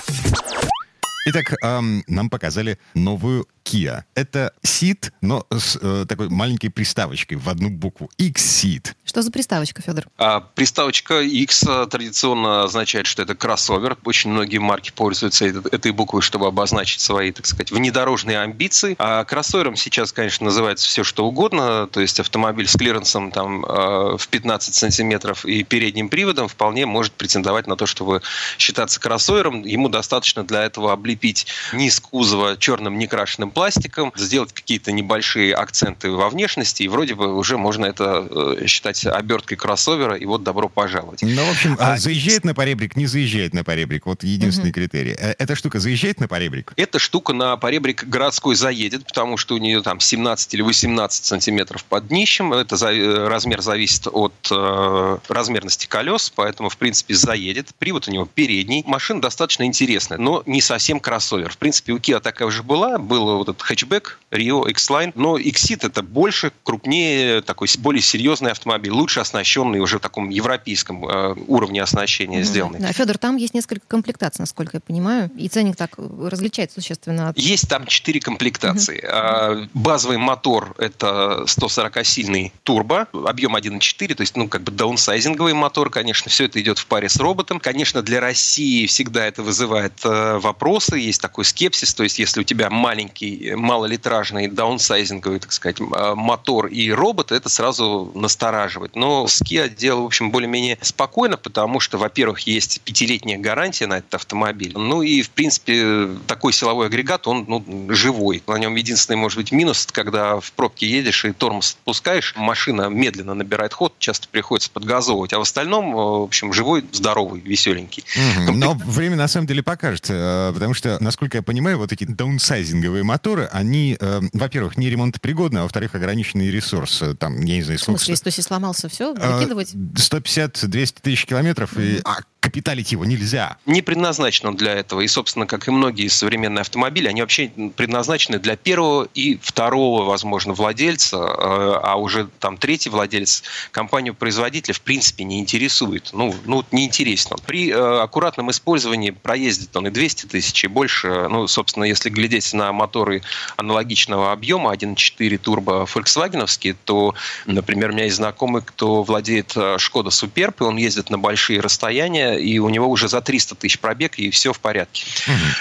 Итак, 1.27 1.53
эм, 1.62 2.03
нам 2.07 2.31
показали 2.31 2.79
новую 2.94 3.47
Kia. 3.68 4.02
Это 4.14 4.52
Ceed, 4.64 5.11
но 5.20 5.46
с 5.50 5.78
э, 5.81 6.07
такой 6.09 6.28
маленькой 6.28 6.70
приставочкой 6.70 7.37
в 7.37 7.48
одну 7.48 7.68
букву. 7.68 8.11
Xceed. 8.18 8.94
Что 9.04 9.22
за 9.22 9.31
приставочка, 9.31 9.83
Федор? 9.83 10.07
А, 10.16 10.40
Приставочка 10.40 11.20
X 11.20 11.64
а, 11.66 11.87
традиционно 11.87 12.64
означает, 12.64 13.07
что 13.07 13.22
это 13.22 13.35
кроссовер. 13.35 13.96
Очень 14.04 14.31
многие 14.31 14.59
марки 14.59 14.90
пользуются 14.90 15.46
этой, 15.46 15.68
этой 15.70 15.92
буквой, 15.92 16.22
чтобы 16.22 16.46
обозначить 16.46 17.00
свои, 17.00 17.33
так 17.33 17.46
сказать, 17.46 17.70
внедорожные 17.70 18.40
амбиции. 18.40 18.96
А 18.98 19.24
кроссовером 19.24 19.76
сейчас, 19.76 20.12
конечно, 20.12 20.46
называется 20.46 20.87
все 20.87 21.04
что 21.04 21.26
угодно. 21.26 21.87
То 21.88 22.00
есть 22.00 22.20
автомобиль 22.20 22.68
с 22.68 22.76
клиренсом 22.76 23.31
там, 23.31 23.64
а, 23.66 24.16
в 24.16 24.28
15 24.28 24.74
сантиметров 24.74 25.44
и 25.44 25.62
передним 25.62 26.09
приводом 26.09 26.48
вполне 26.48 26.87
может 26.87 27.12
претендовать 27.12 27.66
на 27.66 27.76
то, 27.76 27.87
чтобы 27.87 28.22
считаться 28.59 28.98
кроссовером. 29.00 29.62
Ему 29.62 29.88
достаточно 29.88 30.42
для 30.44 30.64
этого 30.64 30.92
облепить 30.92 31.46
низ 31.72 32.00
кузова 32.00 32.57
черным 32.57 32.98
некрашенным 32.98 33.50
пластиком, 33.59 34.12
сделать 34.14 34.53
какие-то 34.53 34.92
небольшие 34.92 35.53
акценты 35.53 36.12
во 36.12 36.29
внешности, 36.31 36.85
и 36.85 36.88
вроде 36.88 37.16
бы 37.16 37.35
уже 37.37 37.59
можно 37.59 37.87
это 37.87 38.25
э, 38.61 38.66
считать 38.68 39.05
оберткой 39.05 39.57
кроссовера, 39.57 40.14
и 40.14 40.25
вот 40.27 40.44
добро 40.44 40.68
пожаловать. 40.68 41.23
Ну, 41.23 41.44
в 41.44 41.51
общем, 41.51 41.77
а 41.81 41.94
А, 41.94 41.99
заезжает 41.99 42.44
на 42.44 42.55
поребрик, 42.55 42.94
не 42.94 43.07
заезжает 43.07 43.55
на 43.55 43.64
поребрик. 43.64 44.07
Вот 44.07 44.23
единственный 44.23 44.71
критерий. 44.71 45.16
Э, 45.18 45.35
Эта 45.38 45.57
штука 45.57 45.81
заезжает 45.81 46.21
на 46.21 46.29
поребрик? 46.29 46.73
Эта 46.77 47.01
штука 47.01 47.33
на 47.33 47.57
поребрик 47.57 48.05
городской 48.05 48.55
заедет, 48.55 49.05
потому 49.05 49.37
что 49.37 49.57
у 49.57 49.59
нее 49.59 49.83
там 49.83 49.99
17 49.99 50.55
или 50.55 50.62
18 50.62 51.25
сантиметров 51.25 51.83
под 51.83 52.07
днищем. 52.07 52.53
Это 52.53 52.77
за- 52.77 52.92
э, 52.92 53.27
размер 53.27 53.61
зависит 53.61 54.07
от 54.07 54.35
э, 54.53 55.18
размерности 55.29 55.87
колес, 55.87 56.31
поэтому, 56.33 56.68
в 56.68 56.77
принципе, 56.77 57.14
заедет. 57.14 57.71
Привод 57.81 58.07
у 58.07 58.12
него 58.12 58.25
передний. 58.33 58.85
Машина 58.87 59.21
достаточно 59.21 59.64
интересная, 59.64 60.18
но 60.18 60.44
не 60.47 60.61
совсем 60.61 61.01
кроссовер. 61.01 61.51
В 61.51 61.57
принципе, 61.59 61.92
у 61.92 61.99
Kia 61.99 62.21
такая 62.21 62.47
уже 62.47 62.62
была. 62.62 62.99
Был 62.99 63.38
вот 63.38 63.48
этот 63.49 63.63
хэтчбэк 63.63 64.19
Rio 64.31 64.69
X-Line, 64.69 65.13
но 65.15 65.39
Xceed 65.39 65.87
это 65.87 66.03
больше, 66.03 66.53
крупнее, 66.63 67.43
такой 67.43 67.69
более 67.79 68.03
серьезный 68.03 68.51
автомобиль. 68.51 68.69
автомобиль, 68.69 68.93
лучше 68.93 69.21
оснащенный 69.21 69.81
уже 69.81 69.99
в 69.99 70.01
таком 70.01 70.29
европейском 70.29 71.05
э, 71.07 71.35
уровне 71.47 71.83
оснащения 71.83 72.41
mm-hmm. 72.41 72.45
сделанный. 72.45 72.79
Да, 72.81 72.93
Федор, 72.93 73.19
там 73.19 73.37
есть 73.37 73.55
несколько 73.55 73.87
комплектаций, 73.87 74.43
насколько 74.43 74.77
я 74.77 74.81
понимаю, 74.81 75.31
и 75.37 75.49
ценник 75.49 75.77
так 75.77 75.97
различается 75.99 76.81
существенно. 76.81 77.31
От... 77.31 77.39
Есть 77.39 77.69
там 77.69 77.87
четыре 77.87 78.21
комплектации. 78.21 79.03
Mm-hmm. 79.03 79.71
Базовый 79.75 80.19
мотор– 80.19 80.75
это 80.79 81.45
140-сильный 81.47 82.53
турбо, 82.63 83.09
объем 83.13 83.57
1.4, 83.57 84.15
то 84.15 84.21
есть, 84.21 84.37
ну, 84.37 84.49
как 84.49 84.63
бы 84.63 84.73
даунсайзинговый 84.73 85.55
мотор, 85.55 85.91
конечно, 85.91 86.31
все 86.31 86.45
это 86.45 86.61
идет 86.61 86.79
в 86.79 86.87
паре 86.87 87.09
с 87.09 87.17
роботом. 87.17 87.61
Конечно, 87.61 88.03
для 88.03 88.21
России 88.21 88.87
всегда 88.87 89.27
это 89.27 89.43
вызывает 89.43 89.95
э, 90.05 90.39
вопросы, 90.39 90.99
есть 90.99 91.21
такой 91.21 91.45
скепсис, 91.45 91.95
то 91.95 92.03
есть, 92.03 92.19
если 92.19 92.41
у 92.41 92.45
тебя 92.45 92.71
маленький, 92.71 93.38
малолитражный 93.57 94.48
даунсайзинговый, 94.48 95.40
так 95.40 95.53
сказать, 95.53 95.79
мотор 95.81 96.66
и 96.66 96.90
робот, 96.90 97.33
это 97.33 97.48
сразу 97.48 98.11
настораживает. 98.14 98.96
Но 98.96 99.27
Kia 99.27 99.68
дело, 99.68 100.03
в 100.03 100.07
общем, 100.07 100.31
более-менее 100.31 100.79
спокойно, 100.81 101.37
потому 101.37 101.81
что, 101.81 101.98
во-первых, 101.98 102.40
есть 102.40 102.81
пятилетняя 102.83 103.38
гарантия 103.38 103.87
на 103.87 103.98
этот 103.98 104.14
автомобиль. 104.14 104.72
Ну 104.77 105.03
и, 105.03 105.22
в 105.22 105.31
принципе, 105.31 106.09
такой 106.27 106.53
силовой 106.53 106.87
агрегат, 106.87 107.27
он 107.27 107.44
ну, 107.48 107.64
живой. 107.94 108.42
На 108.46 108.59
нем 108.59 108.74
единственный, 108.74 109.16
может 109.16 109.38
быть, 109.38 109.53
минус, 109.53 109.87
когда 109.90 110.40
в 110.40 110.53
пробке 110.53 110.87
едешь 110.87 111.24
и 111.24 111.33
тормоз 111.33 111.77
отпускаешь, 111.81 112.35
машина 112.37 112.88
медленно 112.88 113.35
набирает 113.35 113.72
ход, 113.72 113.94
часто 113.98 114.29
приходится 114.29 114.70
подгазовывать. 114.70 115.33
А 115.33 115.38
в 115.38 115.42
остальном, 115.42 115.92
в 115.92 116.22
общем, 116.22 116.53
живой, 116.53 116.85
здоровый, 116.92 117.40
веселенький. 117.40 118.05
Mm-hmm. 118.16 118.53
Но 118.53 118.74
время 118.74 119.16
на 119.16 119.29
самом 119.29 119.46
деле 119.46 119.62
покажет, 119.62 120.07
э, 120.09 120.51
потому 120.53 120.74
что, 120.74 120.98
насколько 121.01 121.38
я 121.38 121.42
понимаю, 121.42 121.79
вот 121.79 121.92
эти 121.92 122.05
даунсайзинговые 122.05 123.05
моторы, 123.05 123.28
они, 123.37 123.97
э, 123.99 124.21
во-первых, 124.33 124.77
не 124.77 124.91
ремонтопригодны, 124.91 125.59
а 125.59 125.62
во-вторых, 125.62 125.95
ограниченный 125.95 126.51
ресурс. 126.51 127.03
Там, 127.19 127.41
я 127.45 127.57
не 127.57 127.62
знаю, 127.62 127.79
сколько... 127.79 128.01
В 128.01 128.05
смысле, 128.05 128.25
если 128.27 128.43
сломался, 128.43 128.88
все, 128.88 129.14
выкидывать? 129.14 129.75
150-200 129.75 130.97
тысяч 131.03 131.27
километров, 131.27 131.75
mm-hmm. 131.75 131.99
и... 131.99 132.01
а 132.05 132.19
капиталить 132.41 132.93
его 132.93 133.05
нельзя. 133.05 133.57
Не 133.67 133.83
предназначен 133.83 134.49
он 134.49 134.57
для 134.57 134.75
этого. 134.75 135.01
И, 135.01 135.09
собственно, 135.09 135.47
как 135.47 135.67
и 135.69 135.71
многие 135.71 136.09
современные 136.09 136.61
автомобили, 136.61 137.09
они 137.09 137.21
вообще 137.21 137.51
предназначены 137.77 138.38
для 138.38 138.57
первого 138.57 139.09
и 139.14 139.38
второго, 139.43 140.05
возможно, 140.05 140.53
владельца, 140.53 141.17
э, 141.17 141.21
а 141.21 141.97
уже 141.97 142.29
там 142.38 142.57
третий 142.57 142.91
владелец 142.91 143.43
компанию-производителя 143.73 144.73
в 144.73 144.81
принципе 144.81 145.25
не 145.25 145.41
интересует. 145.41 146.11
Ну, 146.12 146.35
ну 146.45 146.64
не 146.71 146.87
интересен 146.87 147.33
он. 147.33 147.38
При 147.45 147.71
э, 147.71 147.75
аккуратном 147.75 148.51
использовании 148.51 149.11
проездит 149.11 149.77
он 149.77 149.88
и 149.88 149.91
200 149.91 150.27
тысяч, 150.27 150.64
и 150.64 150.69
больше. 150.69 151.29
Ну, 151.29 151.49
собственно, 151.49 151.85
если 151.85 152.09
глядеть 152.09 152.53
на 152.55 152.73
моторы 153.09 153.23
аналогичного 153.57 154.33
объема 154.33 154.73
1.4 154.73 155.38
турбо 155.38 155.87
фольксвагеновские, 155.87 156.77
то, 156.85 157.14
например, 157.47 157.90
у 157.90 157.92
меня 157.92 158.05
есть 158.05 158.16
знакомый, 158.16 158.62
кто 158.62 159.03
владеет 159.03 159.55
Шкода 159.79 160.11
Суперб, 160.11 160.61
и 160.61 160.64
он 160.64 160.77
ездит 160.77 161.11
на 161.11 161.18
большие 161.18 161.61
расстояния, 161.61 162.35
и 162.35 162.59
у 162.59 162.68
него 162.68 162.88
уже 162.88 163.09
за 163.09 163.21
300 163.21 163.55
тысяч 163.57 163.79
пробег, 163.79 164.18
и 164.18 164.31
все 164.31 164.53
в 164.53 164.61
порядке. 164.61 165.05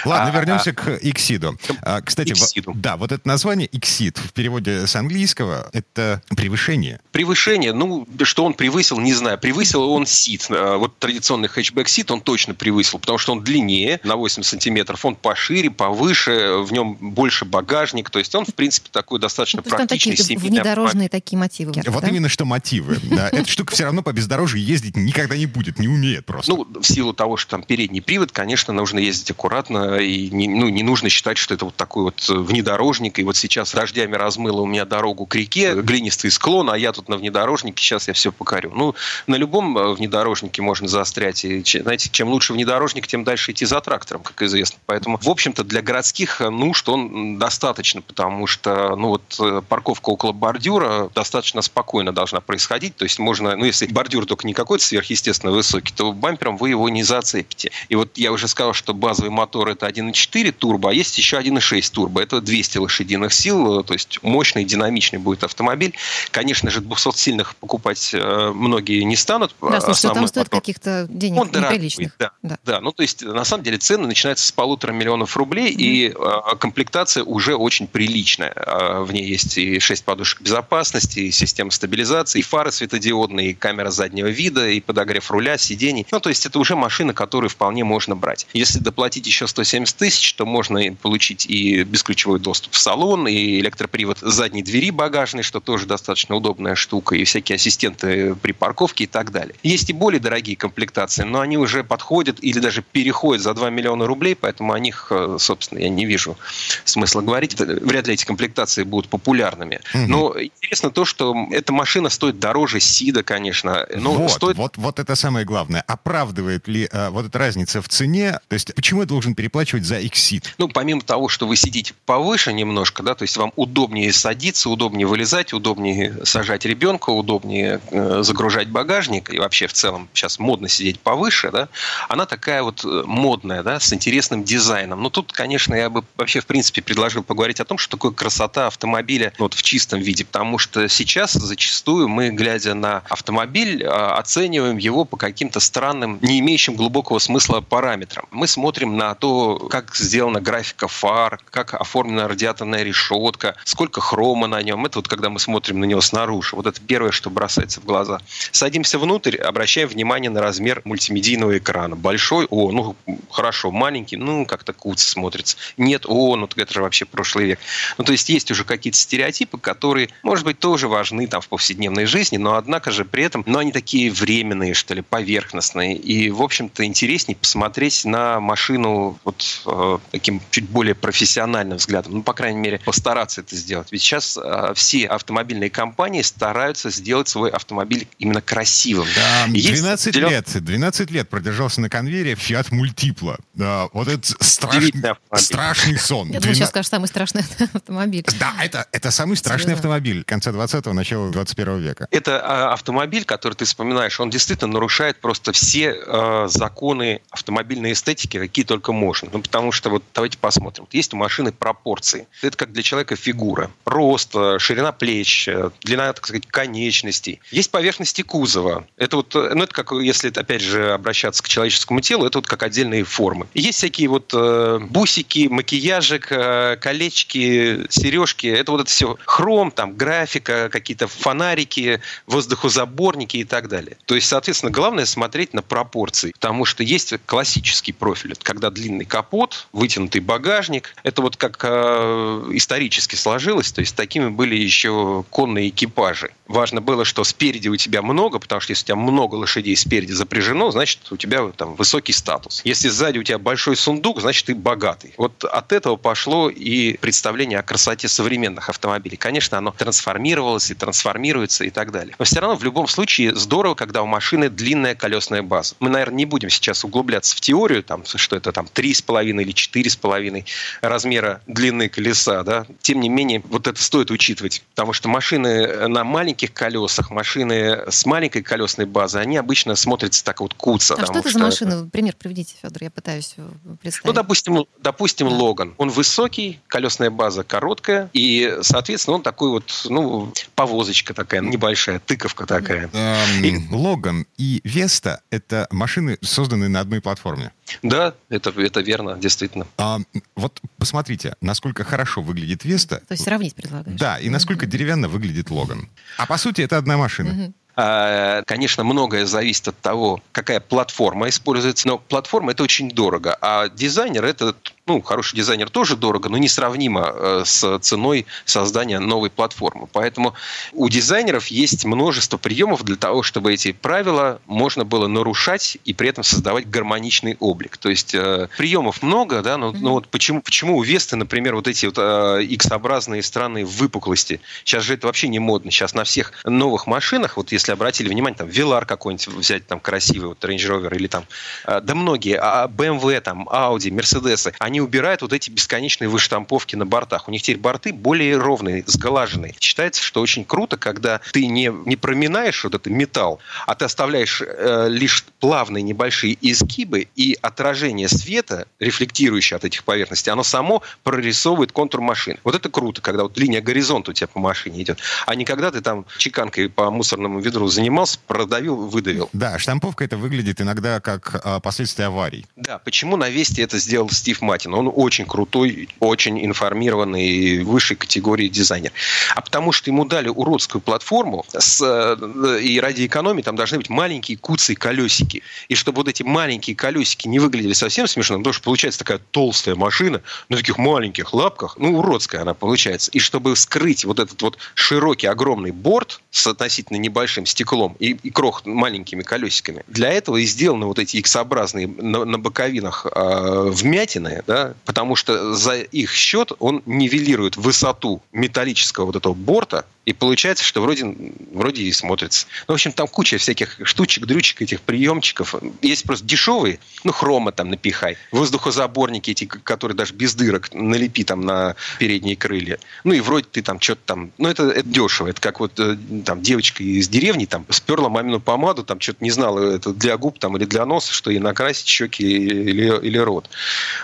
Ладно, 0.04 0.28
а, 0.28 0.30
вернемся 0.30 0.70
а, 0.70 0.72
к 0.74 0.98
Иксиду. 1.02 1.58
А, 1.82 2.00
кстати, 2.00 2.32
Иксиду. 2.32 2.72
да, 2.74 2.96
вот 2.96 3.12
это 3.12 3.26
название 3.26 3.68
Иксид 3.70 4.18
в 4.18 4.32
переводе 4.32 4.86
с 4.86 4.94
английского 4.96 5.68
это 5.72 6.22
превышение. 6.36 7.00
Превышение, 7.12 7.72
ну, 7.72 8.06
что 8.22 8.44
он 8.44 8.54
превысил, 8.54 9.00
не 9.00 9.14
знаю. 9.14 9.38
Превысил 9.38 9.90
он 9.90 10.06
Сид. 10.06 10.46
А, 10.50 10.76
вот 10.76 10.98
традиционный 10.98 11.48
хэтчбэк 11.48 11.88
Сид 11.88 12.10
он 12.10 12.20
точно 12.20 12.54
превысил, 12.54 12.98
потому 12.98 13.18
что 13.18 13.32
он 13.32 13.42
длиннее, 13.42 14.00
на 14.04 14.16
8 14.16 14.42
сантиметров, 14.42 15.04
он 15.04 15.16
пошире, 15.16 15.70
повыше, 15.70 16.58
в 16.58 16.72
нем 16.72 16.98
больше 17.00 17.37
багажник, 17.44 18.10
то 18.10 18.18
есть 18.18 18.34
он, 18.34 18.44
в 18.44 18.54
принципе, 18.54 18.88
такой 18.92 19.18
достаточно 19.18 19.62
ну, 19.64 19.70
практичный 19.70 20.16
такие 20.16 20.38
внедорожные 20.38 21.08
такие 21.08 21.38
мотивы. 21.38 21.72
Вот 21.86 22.02
да? 22.02 22.08
именно 22.08 22.28
что 22.28 22.44
мотивы. 22.44 22.98
Эта 23.10 23.48
штука 23.48 23.74
все 23.74 23.84
равно 23.84 24.02
по 24.02 24.12
бездорожью 24.12 24.62
ездить 24.62 24.96
никогда 24.96 25.36
не 25.36 25.46
будет, 25.46 25.78
не 25.78 25.88
умеет 25.88 26.26
просто. 26.26 26.52
Ну, 26.52 26.66
в 26.80 26.84
силу 26.84 27.12
того, 27.12 27.36
что 27.36 27.52
там 27.52 27.62
передний 27.62 28.02
привод, 28.02 28.32
конечно, 28.32 28.72
нужно 28.72 28.98
ездить 28.98 29.30
аккуратно, 29.30 29.96
и 29.96 30.30
не, 30.30 30.48
ну, 30.48 30.68
не 30.68 30.82
нужно 30.82 31.08
считать, 31.08 31.38
что 31.38 31.54
это 31.54 31.64
вот 31.64 31.76
такой 31.76 32.04
вот 32.04 32.28
внедорожник, 32.28 33.18
и 33.18 33.24
вот 33.24 33.36
сейчас 33.36 33.72
дождями 33.72 34.14
размыло 34.14 34.62
у 34.62 34.66
меня 34.66 34.84
дорогу 34.84 35.26
к 35.26 35.34
реке, 35.34 35.74
глинистый 35.74 36.30
склон, 36.30 36.70
а 36.70 36.78
я 36.78 36.92
тут 36.92 37.08
на 37.08 37.16
внедорожнике, 37.16 37.82
сейчас 37.82 38.08
я 38.08 38.14
все 38.14 38.32
покорю. 38.32 38.72
Ну, 38.74 38.94
на 39.26 39.36
любом 39.36 39.76
э, 39.76 39.94
внедорожнике 39.94 40.62
можно 40.62 40.88
заострять, 40.88 41.44
и, 41.44 41.62
знаете, 41.64 42.08
чем 42.10 42.28
лучше 42.28 42.52
внедорожник, 42.52 43.06
тем 43.06 43.24
дальше 43.24 43.52
идти 43.52 43.64
за 43.64 43.80
трактором, 43.80 44.22
как 44.22 44.40
известно. 44.42 44.78
Поэтому, 44.86 45.18
в 45.20 45.28
общем-то, 45.28 45.64
для 45.64 45.82
городских 45.82 46.40
нужд 46.40 46.88
он 46.88 47.27
достаточно, 47.36 48.02
потому 48.02 48.48
что, 48.48 48.96
ну, 48.96 49.08
вот 49.10 49.36
э, 49.38 49.62
парковка 49.68 50.10
около 50.10 50.32
бордюра 50.32 51.08
достаточно 51.14 51.62
спокойно 51.62 52.12
должна 52.12 52.40
происходить, 52.40 52.96
то 52.96 53.04
есть 53.04 53.18
можно, 53.18 53.54
ну, 53.54 53.64
если 53.64 53.86
бордюр 53.86 54.26
только 54.26 54.46
не 54.46 54.54
какой-то 54.54 54.84
сверхъестественно 54.84 55.52
высокий, 55.52 55.92
то 55.94 56.12
бампер 56.12 56.48
мотором 56.48 56.56
вы 56.56 56.70
его 56.70 56.88
не 56.88 57.02
зацепите. 57.02 57.70
И 57.88 57.94
вот 57.94 58.16
я 58.16 58.32
уже 58.32 58.48
сказал, 58.48 58.72
что 58.72 58.94
базовый 58.94 59.30
мотор 59.30 59.68
это 59.68 59.86
1.4 59.86 60.52
турбо, 60.52 60.90
а 60.90 60.92
есть 60.92 61.18
еще 61.18 61.38
1.6 61.38 61.92
турбо. 61.92 62.22
Это 62.22 62.40
200 62.40 62.78
лошадиных 62.78 63.32
сил, 63.32 63.84
то 63.84 63.92
есть 63.92 64.18
мощный, 64.22 64.64
динамичный 64.64 65.18
будет 65.18 65.44
автомобиль. 65.44 65.94
Конечно 66.30 66.70
же, 66.70 66.80
200-сильных 66.80 67.54
покупать 67.60 68.10
э, 68.14 68.52
многие 68.54 69.02
не 69.02 69.16
станут. 69.16 69.54
Да, 69.60 69.80
слушайте, 69.80 70.14
там 70.14 70.26
стоит 70.26 70.48
каких-то 70.48 71.06
денег 71.08 71.40
Он 71.40 71.48
неприличных. 71.48 72.12
Да, 72.18 72.30
да. 72.42 72.58
да, 72.64 72.80
ну 72.80 72.92
то 72.92 73.02
есть 73.02 73.22
на 73.22 73.44
самом 73.44 73.64
деле 73.64 73.78
цены 73.78 74.06
начинаются 74.06 74.46
с 74.46 74.52
полутора 74.52 74.92
миллионов 74.92 75.36
рублей, 75.36 75.72
mm-hmm. 75.72 75.76
и 75.76 76.14
э, 76.16 76.56
комплектация 76.56 77.17
уже 77.22 77.54
очень 77.54 77.86
приличная. 77.86 78.52
Э, 78.54 79.02
в 79.02 79.12
ней 79.12 79.26
есть 79.26 79.58
и 79.58 79.78
6 79.78 80.04
подушек 80.04 80.40
безопасности, 80.40 81.20
и 81.20 81.30
система 81.30 81.70
стабилизации, 81.70 82.38
и 82.38 82.42
фары 82.42 82.72
светодиодные, 82.72 83.50
и 83.50 83.54
камера 83.54 83.90
заднего 83.90 84.28
вида, 84.28 84.68
и 84.68 84.80
подогрев 84.80 85.30
руля, 85.30 85.58
сидений. 85.58 86.06
Ну, 86.10 86.20
то 86.20 86.30
есть 86.30 86.38
есть 86.38 86.46
это 86.46 86.60
уже 86.60 86.76
машина, 86.76 87.12
которую 87.12 87.50
вполне 87.50 87.82
можно 87.82 88.14
брать. 88.14 88.46
Если 88.52 88.78
доплатить 88.78 89.26
еще 89.26 89.48
170 89.48 89.96
тысяч, 89.96 90.34
то 90.34 90.46
можно 90.46 90.80
получить 90.94 91.46
и 91.46 91.82
бесключевой 91.82 92.38
доступ 92.38 92.74
в 92.74 92.78
салон, 92.78 93.26
и 93.26 93.58
электропривод 93.58 94.18
задней 94.18 94.62
двери 94.62 94.90
багажной, 94.90 95.42
что 95.42 95.58
тоже 95.58 95.86
достаточно 95.86 96.36
удобная 96.36 96.76
штука, 96.76 97.16
и 97.16 97.24
всякие 97.24 97.56
ассистенты 97.56 98.36
при 98.36 98.52
парковке 98.52 99.04
и 99.04 99.06
так 99.08 99.32
далее. 99.32 99.56
Есть 99.64 99.90
и 99.90 99.92
более 99.92 100.20
дорогие 100.20 100.56
комплектации, 100.56 101.24
но 101.24 101.40
они 101.40 101.58
уже 101.58 101.82
подходят 101.82 102.38
или 102.40 102.60
даже 102.60 102.82
переходят 102.82 103.42
за 103.42 103.52
2 103.52 103.70
миллиона 103.70 104.06
рублей, 104.06 104.36
поэтому 104.36 104.72
о 104.72 104.78
них, 104.78 105.08
э, 105.10 105.38
собственно, 105.40 105.80
я 105.80 105.88
не 105.88 106.06
вижу 106.06 106.36
смысла 106.84 107.07
говорить. 107.14 107.58
Вряд 107.58 108.06
ли 108.06 108.14
эти 108.14 108.24
комплектации 108.24 108.82
будут 108.82 109.08
популярными. 109.08 109.80
Угу. 109.94 110.06
Но 110.06 110.40
интересно 110.40 110.90
то, 110.90 111.04
что 111.04 111.34
эта 111.50 111.72
машина 111.72 112.08
стоит 112.08 112.38
дороже 112.38 112.80
Сида, 112.80 113.22
конечно. 113.22 113.86
Но 113.94 114.14
вот, 114.14 114.30
стоит... 114.30 114.56
вот, 114.56 114.76
вот 114.76 114.98
это 114.98 115.14
самое 115.14 115.44
главное. 115.44 115.82
Оправдывает 115.86 116.68
ли 116.68 116.88
а, 116.92 117.10
вот 117.10 117.26
эта 117.26 117.38
разница 117.38 117.82
в 117.82 117.88
цене? 117.88 118.40
То 118.48 118.54
есть 118.54 118.74
почему 118.74 119.00
я 119.00 119.06
должен 119.06 119.34
переплачивать 119.34 119.84
за 119.84 120.00
Exit? 120.00 120.44
Ну, 120.58 120.68
помимо 120.68 121.00
того, 121.00 121.28
что 121.28 121.46
вы 121.46 121.56
сидите 121.56 121.94
повыше 122.06 122.52
немножко, 122.52 123.02
да, 123.02 123.14
то 123.14 123.22
есть 123.22 123.36
вам 123.36 123.52
удобнее 123.56 124.12
садиться, 124.12 124.70
удобнее 124.70 125.06
вылезать, 125.06 125.52
удобнее 125.52 126.24
сажать 126.24 126.64
ребенка, 126.64 127.10
удобнее 127.10 127.80
э, 127.90 128.22
загружать 128.22 128.68
багажник, 128.68 129.32
и 129.32 129.38
вообще 129.38 129.66
в 129.66 129.72
целом 129.72 130.08
сейчас 130.12 130.38
модно 130.38 130.68
сидеть 130.68 131.00
повыше, 131.00 131.50
да, 131.50 131.68
она 132.08 132.26
такая 132.26 132.62
вот 132.62 132.84
э, 132.84 133.02
модная, 133.06 133.62
да, 133.62 133.80
с 133.80 133.92
интересным 133.92 134.44
дизайном. 134.44 135.02
Но 135.02 135.10
тут, 135.10 135.32
конечно, 135.32 135.74
я 135.74 135.90
бы 135.90 136.04
вообще, 136.16 136.40
в 136.40 136.46
принципе, 136.46 136.82
предложил 136.82 136.97
поговорить 137.22 137.60
о 137.60 137.64
том, 137.64 137.78
что 137.78 137.92
такое 137.92 138.12
красота 138.12 138.66
автомобиля 138.66 139.32
вот 139.38 139.54
в 139.54 139.62
чистом 139.62 140.00
виде, 140.00 140.24
потому 140.24 140.58
что 140.58 140.88
сейчас 140.88 141.32
зачастую 141.32 142.08
мы, 142.08 142.30
глядя 142.30 142.74
на 142.74 143.02
автомобиль, 143.08 143.84
а, 143.84 144.16
оцениваем 144.16 144.76
его 144.76 145.04
по 145.04 145.16
каким-то 145.16 145.60
странным 145.60 146.18
не 146.22 146.40
имеющим 146.40 146.74
глубокого 146.74 147.18
смысла 147.18 147.60
параметрам. 147.60 148.26
Мы 148.30 148.46
смотрим 148.46 148.96
на 148.96 149.14
то, 149.14 149.56
как 149.70 149.94
сделана 149.94 150.40
графика 150.40 150.88
фар, 150.88 151.40
как 151.50 151.74
оформлена 151.74 152.28
радиаторная 152.28 152.82
решетка, 152.82 153.56
сколько 153.64 154.00
хрома 154.00 154.46
на 154.46 154.62
нем. 154.62 154.84
Это 154.86 154.98
вот 154.98 155.08
когда 155.08 155.30
мы 155.30 155.38
смотрим 155.38 155.80
на 155.80 155.84
него 155.84 156.00
снаружи. 156.00 156.56
Вот 156.56 156.66
это 156.66 156.80
первое, 156.80 157.12
что 157.12 157.30
бросается 157.30 157.80
в 157.80 157.84
глаза. 157.84 158.20
Садимся 158.52 158.98
внутрь, 158.98 159.36
обращаем 159.36 159.88
внимание 159.88 160.30
на 160.30 160.40
размер 160.40 160.82
мультимедийного 160.84 161.58
экрана. 161.58 161.96
Большой, 161.96 162.46
о, 162.50 162.72
ну 162.72 162.96
хорошо, 163.30 163.70
маленький, 163.70 164.16
ну 164.16 164.46
как-то 164.46 164.72
куц 164.72 165.02
смотрится. 165.02 165.56
Нет, 165.76 166.04
о, 166.06 166.36
ну 166.36 166.48
это 166.56 166.74
же 166.74 166.80
вообще 166.88 167.04
прошлый 167.04 167.46
век. 167.46 167.58
Ну 167.96 168.04
то 168.04 168.12
есть 168.12 168.28
есть 168.28 168.50
уже 168.50 168.64
какие-то 168.64 168.98
стереотипы, 168.98 169.58
которые, 169.58 170.08
может 170.22 170.44
быть, 170.44 170.58
тоже 170.58 170.88
важны 170.88 171.26
там 171.26 171.40
в 171.40 171.48
повседневной 171.48 172.06
жизни, 172.06 172.36
но 172.36 172.56
однако 172.56 172.90
же 172.90 173.04
при 173.04 173.24
этом, 173.24 173.44
ну 173.46 173.58
они 173.58 173.72
такие 173.72 174.10
временные, 174.10 174.74
что 174.74 174.94
ли, 174.94 175.02
поверхностные. 175.02 175.96
И 175.96 176.30
в 176.30 176.42
общем-то, 176.42 176.84
интереснее 176.84 177.36
посмотреть 177.36 178.04
на 178.04 178.40
машину 178.40 179.18
вот 179.24 179.62
э, 179.66 179.98
таким 180.10 180.40
чуть 180.50 180.68
более 180.68 180.94
профессиональным 180.94 181.78
взглядом. 181.78 182.14
Ну, 182.14 182.22
по 182.22 182.32
крайней 182.32 182.58
мере, 182.58 182.80
постараться 182.84 183.40
это 183.40 183.56
сделать. 183.56 183.88
Ведь 183.92 184.02
сейчас 184.02 184.36
э, 184.36 184.72
все 184.74 185.06
автомобильные 185.06 185.70
компании 185.70 186.22
стараются 186.22 186.90
сделать 186.90 187.28
свой 187.28 187.50
автомобиль 187.50 188.08
именно 188.18 188.40
красивым. 188.40 189.06
Да, 189.14 189.46
12 189.46 190.06
Есть... 190.14 190.18
лет, 190.18 190.64
12 190.64 191.10
лет 191.10 191.28
продержался 191.28 191.80
на 191.80 191.88
конвейере 191.88 192.32
Fiat 192.32 192.70
Multipla. 192.70 193.38
Да, 193.54 193.88
вот 193.92 194.08
это 194.08 194.26
страшный, 194.40 194.92
страшный 195.34 195.98
сон. 195.98 196.30
Я 196.30 196.40
думаю, 196.40 196.54
сейчас 196.54 196.70
скажешь, 196.78 196.90
самый 196.90 197.06
страшный 197.06 197.42
автомобиль. 197.74 198.24
Да, 198.38 198.54
это, 198.62 198.86
это 198.92 199.10
самый 199.10 199.36
страшный 199.36 199.74
автомобиль 199.74 200.24
конца 200.24 200.50
20-го, 200.50 200.92
начала 200.92 201.30
21 201.30 201.78
века. 201.78 202.08
Это 202.10 202.40
а, 202.40 202.72
автомобиль, 202.72 203.24
который 203.24 203.54
ты 203.54 203.64
вспоминаешь, 203.64 204.18
он 204.20 204.30
действительно 204.30 204.72
нарушает 204.72 205.20
просто 205.20 205.52
все 205.52 205.94
э, 205.94 206.46
законы 206.48 207.20
автомобильной 207.30 207.92
эстетики, 207.92 208.38
какие 208.38 208.64
только 208.64 208.92
можно. 208.92 209.28
Ну, 209.32 209.40
потому 209.40 209.72
что 209.72 209.90
вот 209.90 210.04
давайте 210.14 210.38
посмотрим. 210.38 210.84
Вот 210.84 210.94
есть 210.94 211.14
у 211.14 211.16
машины 211.16 211.52
пропорции. 211.52 212.26
Это 212.42 212.56
как 212.56 212.72
для 212.72 212.82
человека 212.82 213.16
фигура. 213.16 213.70
Рост, 213.84 214.34
э, 214.34 214.58
ширина 214.58 214.92
плеч, 214.92 215.48
э, 215.48 215.70
длина, 215.82 216.12
так 216.12 216.26
сказать, 216.26 216.46
конечностей. 216.46 217.40
Есть 217.50 217.70
поверхности 217.70 218.22
кузова. 218.22 218.86
Это 218.96 219.16
вот, 219.16 219.34
э, 219.34 219.52
ну, 219.54 219.64
это 219.64 219.74
как, 219.74 219.92
если, 219.92 220.28
опять 220.28 220.62
же, 220.62 220.92
обращаться 220.92 221.42
к 221.42 221.48
человеческому 221.48 222.00
телу, 222.00 222.26
это 222.26 222.38
вот 222.38 222.46
как 222.46 222.62
отдельные 222.62 223.04
формы. 223.04 223.46
Есть 223.54 223.78
всякие 223.78 224.08
вот 224.08 224.32
э, 224.34 224.78
бусики, 224.90 225.48
макияжик, 225.48 226.28
э, 226.30 226.57
колечки, 226.80 227.86
сережки. 227.90 228.46
Это 228.46 228.72
вот 228.72 228.82
это 228.82 228.90
все 228.90 229.16
хром, 229.24 229.70
там, 229.70 229.94
графика, 229.94 230.68
какие-то 230.70 231.08
фонарики, 231.08 232.00
воздухозаборники 232.26 233.38
и 233.38 233.44
так 233.44 233.68
далее. 233.68 233.96
То 234.06 234.14
есть, 234.14 234.28
соответственно, 234.28 234.70
главное 234.70 235.06
смотреть 235.06 235.54
на 235.54 235.62
пропорции. 235.62 236.32
Потому 236.32 236.64
что 236.64 236.82
есть 236.82 237.14
классический 237.26 237.92
профиль. 237.92 238.32
Это 238.32 238.44
когда 238.44 238.70
длинный 238.70 239.04
капот, 239.04 239.68
вытянутый 239.72 240.20
багажник. 240.20 240.94
Это 241.02 241.22
вот 241.22 241.36
как 241.36 241.58
э, 241.62 242.50
исторически 242.52 243.14
сложилось. 243.14 243.72
То 243.72 243.80
есть, 243.80 243.96
такими 243.96 244.28
были 244.28 244.56
еще 244.56 245.24
конные 245.30 245.68
экипажи. 245.68 246.30
Важно 246.46 246.80
было, 246.80 247.04
что 247.04 247.24
спереди 247.24 247.68
у 247.68 247.76
тебя 247.76 248.02
много, 248.02 248.38
потому 248.38 248.60
что 248.60 248.72
если 248.72 248.84
у 248.84 248.86
тебя 248.86 248.96
много 248.96 249.34
лошадей 249.34 249.76
спереди 249.76 250.12
запряжено, 250.12 250.70
значит, 250.70 251.00
у 251.10 251.16
тебя 251.16 251.46
там 251.48 251.74
высокий 251.74 252.12
статус. 252.12 252.62
Если 252.64 252.88
сзади 252.88 253.18
у 253.18 253.22
тебя 253.22 253.38
большой 253.38 253.76
сундук, 253.76 254.20
значит, 254.20 254.46
ты 254.46 254.54
богатый. 254.54 255.14
Вот 255.16 255.44
от 255.44 255.72
этого 255.72 255.96
пошло 255.96 256.47
и 256.48 256.96
представление 256.96 257.58
о 257.58 257.62
красоте 257.62 258.08
современных 258.08 258.68
автомобилей. 258.68 259.16
Конечно, 259.16 259.58
оно 259.58 259.70
трансформировалось 259.70 260.70
и 260.70 260.74
трансформируется 260.74 261.64
и 261.64 261.70
так 261.70 261.92
далее. 261.92 262.14
Но 262.18 262.24
все 262.24 262.40
равно 262.40 262.56
в 262.56 262.64
любом 262.64 262.88
случае 262.88 263.34
здорово, 263.34 263.74
когда 263.74 264.02
у 264.02 264.06
машины 264.06 264.50
длинная 264.50 264.94
колесная 264.94 265.42
база. 265.42 265.74
Мы, 265.80 265.90
наверное, 265.90 266.16
не 266.16 266.24
будем 266.24 266.50
сейчас 266.50 266.84
углубляться 266.84 267.36
в 267.36 267.40
теорию, 267.40 267.82
там, 267.82 268.04
что 268.04 268.36
это 268.36 268.52
там 268.52 268.66
3,5 268.72 269.42
или 269.42 269.52
4,5 269.52 270.44
размера 270.82 271.40
длины 271.46 271.88
колеса. 271.88 272.42
Да? 272.42 272.66
Тем 272.80 273.00
не 273.00 273.08
менее, 273.08 273.42
вот 273.48 273.66
это 273.66 273.82
стоит 273.82 274.10
учитывать, 274.10 274.62
потому 274.70 274.92
что 274.92 275.08
машины 275.08 275.88
на 275.88 276.04
маленьких 276.04 276.52
колесах, 276.52 277.10
машины 277.10 277.84
с 277.88 278.04
маленькой 278.06 278.42
колесной 278.42 278.86
базой, 278.86 279.22
они 279.22 279.36
обычно 279.36 279.76
смотрятся 279.76 280.24
так 280.24 280.40
вот 280.40 280.54
куца. 280.54 280.94
А 280.94 281.04
что 281.06 281.18
это 281.18 281.30
за 281.30 281.38
машина? 281.38 281.88
Пример 281.90 282.14
приведите, 282.16 282.54
Федор, 282.60 282.82
я 282.82 282.90
пытаюсь 282.90 283.34
э, 283.36 283.48
представить. 283.80 284.04
Ну, 284.04 284.12
допустим, 284.12 284.66
допустим. 284.78 285.28
Логан. 285.28 285.74
Он 285.78 285.88
высокий, 285.90 286.37
колесная 286.66 287.10
база 287.10 287.44
короткая, 287.44 288.10
и, 288.12 288.58
соответственно, 288.62 289.16
он 289.16 289.22
такой 289.22 289.50
вот, 289.50 289.86
ну, 289.88 290.32
повозочка 290.54 291.14
такая 291.14 291.40
небольшая, 291.40 291.98
тыковка 291.98 292.46
такая. 292.46 292.90
Эм, 292.92 293.44
и... 293.44 293.74
Логан 293.74 294.26
и 294.36 294.60
Веста— 294.64 295.20
это 295.30 295.66
машины, 295.70 296.18
созданные 296.20 296.68
на 296.68 296.80
одной 296.80 297.00
платформе. 297.00 297.52
Да, 297.82 298.14
это, 298.28 298.50
это 298.50 298.80
верно, 298.80 299.16
действительно. 299.16 299.66
А, 299.76 299.98
вот 300.36 300.60
посмотрите, 300.78 301.34
насколько 301.40 301.84
хорошо 301.84 302.22
выглядит 302.22 302.64
Веста. 302.64 303.02
То 303.08 303.12
есть 303.12 303.24
сравнить 303.24 303.54
предлагаешь. 303.54 303.98
Да, 303.98 304.18
и 304.18 304.28
насколько 304.28 304.66
mm-hmm. 304.66 304.70
деревянно 304.70 305.08
выглядит 305.08 305.50
Логан. 305.50 305.88
А 306.16 306.26
по 306.26 306.38
сути 306.38 306.62
это 306.62 306.76
одна 306.76 306.96
машина. 306.96 307.28
Mm-hmm. 307.28 307.52
Конечно, 307.78 308.82
многое 308.82 309.24
зависит 309.24 309.68
от 309.68 309.78
того, 309.78 310.20
какая 310.32 310.58
платформа 310.58 311.28
используется, 311.28 311.86
но 311.86 311.98
платформа 311.98 312.50
это 312.50 312.64
очень 312.64 312.90
дорого, 312.90 313.38
а 313.40 313.68
дизайнер 313.68 314.24
это 314.24 314.56
ну, 314.88 315.02
хороший 315.02 315.36
дизайнер 315.36 315.68
тоже 315.68 315.96
дорого, 315.96 316.30
но 316.30 316.38
несравнимо 316.38 317.12
э, 317.14 317.42
с 317.44 317.78
ценой 317.80 318.26
создания 318.46 318.98
новой 318.98 319.28
платформы. 319.28 319.86
Поэтому 319.92 320.34
у 320.72 320.88
дизайнеров 320.88 321.48
есть 321.48 321.84
множество 321.84 322.38
приемов 322.38 322.84
для 322.84 322.96
того, 322.96 323.22
чтобы 323.22 323.52
эти 323.52 323.72
правила 323.72 324.40
можно 324.46 324.86
было 324.86 325.06
нарушать 325.06 325.76
и 325.84 325.92
при 325.92 326.08
этом 326.08 326.24
создавать 326.24 326.68
гармоничный 326.70 327.36
облик. 327.38 327.76
То 327.76 327.90
есть 327.90 328.14
э, 328.14 328.48
приемов 328.56 329.02
много, 329.02 329.42
да, 329.42 329.58
но, 329.58 329.72
но 329.72 329.92
вот 329.92 330.08
почему, 330.08 330.40
почему 330.40 330.78
у 330.78 330.82
Весты, 330.82 331.16
например, 331.16 331.54
вот 331.54 331.68
эти 331.68 331.84
вот 331.84 331.98
э, 331.98 332.42
X-образные 332.44 333.22
странные 333.22 333.66
выпуклости, 333.66 334.40
сейчас 334.64 334.84
же 334.84 334.94
это 334.94 335.06
вообще 335.06 335.28
не 335.28 335.38
модно. 335.38 335.70
Сейчас 335.70 335.92
на 335.92 336.04
всех 336.04 336.32
новых 336.44 336.86
машинах, 336.86 337.36
вот 337.36 337.52
если 337.52 337.72
обратили 337.72 338.08
внимание, 338.08 338.38
там, 338.38 338.48
Velar 338.48 338.86
какой-нибудь 338.86 339.28
взять, 339.28 339.66
там, 339.66 339.80
красивый, 339.80 340.30
вот 340.30 340.42
Range 340.42 340.56
Rover 340.56 340.96
или 340.96 341.08
там, 341.08 341.26
да 341.66 341.94
многие, 341.94 342.38
а 342.40 342.68
BMW, 342.68 343.20
там, 343.20 343.46
Audi, 343.48 343.90
Mercedes, 343.90 344.54
они 344.58 344.77
они 344.78 344.80
убирают 344.80 345.22
вот 345.22 345.32
эти 345.32 345.50
бесконечные 345.50 346.08
выштамповки 346.08 346.76
на 346.76 346.86
бортах. 346.86 347.26
У 347.26 347.32
них 347.32 347.42
теперь 347.42 347.58
борты 347.58 347.92
более 347.92 348.36
ровные, 348.36 348.84
сглаженные. 348.86 349.56
Считается, 349.58 350.02
что 350.02 350.20
очень 350.20 350.44
круто, 350.44 350.76
когда 350.76 351.20
ты 351.32 351.46
не, 351.46 351.72
не 351.84 351.96
проминаешь 351.96 352.62
вот 352.62 352.74
этот 352.74 352.86
металл, 352.86 353.40
а 353.66 353.74
ты 353.74 353.84
оставляешь 353.84 354.40
э, 354.40 354.86
лишь 354.88 355.24
плавные 355.40 355.82
небольшие 355.82 356.38
изгибы, 356.40 357.08
и 357.16 357.36
отражение 357.42 358.08
света, 358.08 358.66
рефлектирующее 358.78 359.56
от 359.56 359.64
этих 359.64 359.82
поверхностей, 359.82 360.30
оно 360.30 360.44
само 360.44 360.82
прорисовывает 361.02 361.72
контур 361.72 362.00
машины. 362.00 362.38
Вот 362.44 362.54
это 362.54 362.68
круто, 362.68 363.02
когда 363.02 363.24
вот 363.24 363.36
линия 363.36 363.60
горизонта 363.60 364.12
у 364.12 364.14
тебя 364.14 364.28
по 364.28 364.38
машине 364.38 364.82
идет, 364.82 365.00
а 365.26 365.34
не 365.34 365.44
когда 365.44 365.72
ты 365.72 365.80
там 365.80 366.06
чеканкой 366.18 366.68
по 366.68 366.90
мусорному 366.90 367.40
ведру 367.40 367.66
занимался, 367.66 368.18
продавил, 368.26 368.76
выдавил. 368.76 369.28
Да, 369.32 369.58
штамповка 369.58 370.04
это 370.04 370.16
выглядит 370.16 370.60
иногда 370.60 371.00
как 371.00 371.40
а, 371.42 371.58
последствия 371.58 372.06
аварий. 372.06 372.46
Да, 372.54 372.78
почему 372.78 373.16
на 373.16 373.28
Весте 373.28 373.62
это 373.62 373.78
сделал 373.78 374.08
Стив 374.10 374.40
Матин? 374.40 374.67
Мартин. 374.68 374.74
Он 374.74 374.92
очень 374.94 375.26
крутой, 375.26 375.88
очень 376.00 376.44
информированный, 376.44 377.62
высшей 377.64 377.96
категории 377.96 378.48
дизайнер. 378.48 378.92
А 379.34 379.40
потому 379.40 379.72
что 379.72 379.90
ему 379.90 380.04
дали 380.04 380.28
уродскую 380.28 380.80
платформу, 380.80 381.44
с, 381.56 381.80
э, 381.82 382.60
и 382.60 382.80
ради 382.80 383.06
экономии 383.06 383.42
там 383.42 383.56
должны 383.56 383.78
быть 383.78 383.88
маленькие 383.88 384.36
куцы 384.38 384.74
колесики. 384.74 385.42
И 385.68 385.74
чтобы 385.74 385.98
вот 385.98 386.08
эти 386.08 386.22
маленькие 386.22 386.76
колесики 386.76 387.28
не 387.28 387.38
выглядели 387.38 387.72
совсем 387.72 388.06
смешно, 388.06 388.38
потому 388.38 388.52
что 388.52 388.62
получается 388.62 389.00
такая 389.00 389.18
толстая 389.30 389.74
машина 389.74 390.22
на 390.48 390.56
таких 390.56 390.78
маленьких 390.78 391.32
лапках, 391.34 391.76
ну, 391.78 391.98
уродская 391.98 392.42
она 392.42 392.54
получается. 392.54 393.10
И 393.12 393.18
чтобы 393.18 393.56
скрыть 393.56 394.04
вот 394.04 394.18
этот 394.18 394.40
вот 394.42 394.58
широкий, 394.74 395.26
огромный 395.26 395.70
борт 395.70 396.20
с 396.30 396.46
относительно 396.46 396.98
небольшим 396.98 397.46
стеклом 397.46 397.96
и, 397.98 398.16
и 398.22 398.30
крох 398.30 398.64
маленькими 398.64 399.22
колесиками, 399.22 399.82
для 399.88 400.10
этого 400.10 400.36
и 400.36 400.44
сделаны 400.44 400.86
вот 400.86 400.98
эти 400.98 401.16
X-образные 401.16 401.86
на, 401.86 402.24
на 402.24 402.38
боковинах 402.38 403.06
э, 403.14 403.70
вмятины, 403.70 404.42
да, 404.46 404.57
потому 404.84 405.16
что 405.16 405.54
за 405.54 405.76
их 405.76 406.12
счет 406.12 406.52
он 406.58 406.82
нивелирует 406.86 407.56
высоту 407.56 408.22
металлического 408.32 409.06
вот 409.06 409.16
этого 409.16 409.34
борта, 409.34 409.84
и 410.08 410.14
получается, 410.14 410.64
что 410.64 410.80
вроде, 410.80 411.14
вроде 411.52 411.82
и 411.82 411.92
смотрится. 411.92 412.46
Ну, 412.66 412.72
в 412.72 412.76
общем, 412.76 412.92
там 412.92 413.06
куча 413.08 413.36
всяких 413.36 413.78
штучек, 413.82 414.24
дрючек, 414.24 414.62
этих 414.62 414.80
приемчиков. 414.80 415.54
Есть 415.82 416.04
просто 416.04 416.24
дешевые, 416.24 416.78
ну, 417.04 417.12
хрома 417.12 417.52
там 417.52 417.68
напихай. 417.68 418.16
Воздухозаборники 418.32 419.32
эти, 419.32 419.44
которые 419.44 419.94
даже 419.94 420.14
без 420.14 420.34
дырок 420.34 420.72
налепи 420.72 421.24
там 421.24 421.42
на 421.42 421.76
передние 421.98 422.36
крылья. 422.36 422.78
Ну, 423.04 423.12
и 423.12 423.20
вроде 423.20 423.48
ты 423.52 423.60
там 423.60 423.82
что-то 423.82 424.00
там... 424.06 424.30
Ну, 424.38 424.48
это, 424.48 424.70
это 424.70 424.88
дешево. 424.88 425.28
Это 425.28 425.42
как 425.42 425.60
вот 425.60 425.78
э, 425.78 425.98
там 426.24 426.40
девочка 426.40 426.82
из 426.82 427.06
деревни 427.10 427.44
там 427.44 427.66
сперла 427.68 428.08
мамину 428.08 428.40
помаду, 428.40 428.84
там 428.84 429.02
что-то 429.02 429.22
не 429.22 429.30
знала, 429.30 429.74
это 429.74 429.92
для 429.92 430.16
губ 430.16 430.38
там 430.38 430.56
или 430.56 430.64
для 430.64 430.86
носа, 430.86 431.12
что 431.12 431.30
ей 431.30 431.38
накрасить 431.38 431.86
щеки 431.86 432.24
или, 432.24 432.98
или 433.06 433.18
рот. 433.18 433.50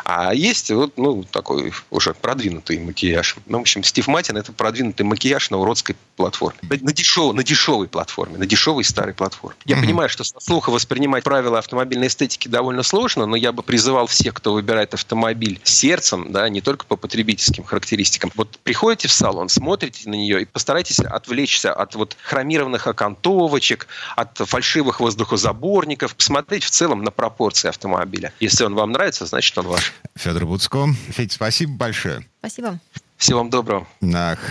А 0.04 0.34
есть 0.44 0.70
вот, 0.70 0.96
ну, 0.96 1.24
такой 1.24 1.72
уже 1.90 2.14
продвинутый 2.14 2.78
макияж. 2.78 3.36
Ну, 3.46 3.58
в 3.58 3.60
общем, 3.62 3.82
Стив 3.82 4.06
Матин– 4.08 4.36
это 4.38 4.52
продвинутый 4.52 5.06
макияж 5.06 5.50
на 5.50 5.58
уродской 5.58 5.96
платформе. 6.16 6.58
На, 6.62 6.92
дешев, 6.92 7.34
на 7.34 7.42
дешевой 7.42 7.88
платформе, 7.88 8.38
на 8.38 8.46
дешевой 8.46 8.84
старой 8.84 9.14
платформе. 9.14 9.56
Я 9.64 9.76
mm-hmm. 9.76 9.80
понимаю, 9.80 10.08
что 10.08 10.24
со 10.24 10.38
слуха 10.40 10.70
воспринимать 10.70 11.24
правила 11.24 11.58
автомобильной 11.58 12.08
эстетики 12.08 12.48
довольно 12.48 12.82
сложно, 12.82 13.26
но 13.26 13.36
я 13.36 13.52
бы 13.52 13.62
призывал 13.62 14.06
всех, 14.06 14.34
кто 14.34 14.52
выбирает 14.52 14.94
автомобиль 14.94 15.60
сердцем, 15.64 16.30
да, 16.30 16.48
не 16.48 16.60
только 16.60 16.84
по 16.86 16.96
потребительским 16.96 17.64
характеристикам. 17.64 18.30
Вот 18.34 18.58
приходите 18.62 19.08
в 19.08 19.12
салон, 19.12 19.48
смотрите 19.48 20.08
на 20.08 20.14
нее 20.14 20.42
и 20.42 20.44
постарайтесь 20.44 21.00
отвлечься 21.00 21.72
от 21.72 21.94
вот 21.94 22.16
хромированных 22.22 22.86
окантовочек, 22.86 23.86
от 24.16 24.36
фальшивых 24.38 25.00
воздухозаборников, 25.00 26.14
посмотреть 26.14 26.64
в 26.64 26.70
целом 26.70 27.02
на 27.02 27.10
пропорции 27.10 27.68
автомобиля. 27.68 28.32
Если 28.40 28.64
он 28.64 28.74
вам 28.74 28.92
нравится, 28.92 29.26
значит 29.26 29.56
он 29.58 29.68
ваш. 29.68 29.92
Федор 30.24 30.46
Буцко. 30.46 30.88
Федь, 31.10 31.32
спасибо 31.32 31.72
большое. 31.72 32.26
Спасибо. 32.38 32.80
Всего 33.18 33.40
вам 33.40 33.50
доброго. 33.50 33.86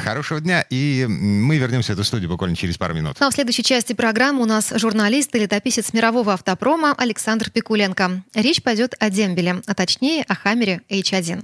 Хорошего 0.06 0.40
дня, 0.40 0.66
и 0.70 1.06
мы 1.08 1.58
вернемся 1.58 1.94
в 1.94 1.96
эту 1.96 2.04
студию 2.04 2.30
буквально 2.30 2.56
через 2.56 2.78
пару 2.78 2.94
минут. 2.94 3.18
Ну, 3.20 3.26
а 3.26 3.32
в 3.32 3.34
следующей 3.34 3.64
части 3.64 3.94
программы 3.94 4.44
у 4.44 4.46
нас 4.46 4.72
журналист 4.76 5.36
и 5.36 5.40
летописец 5.40 5.92
мирового 5.92 6.34
автопрома 6.34 6.94
Александр 6.96 7.50
Пикуленко. 7.50 8.24
Речь 8.36 8.62
пойдет 8.62 8.94
о 9.00 9.10
дембеле, 9.10 9.62
а 9.66 9.74
точнее 9.74 10.24
о 10.28 10.36
Хаммере 10.36 10.82
H1. 10.90 11.44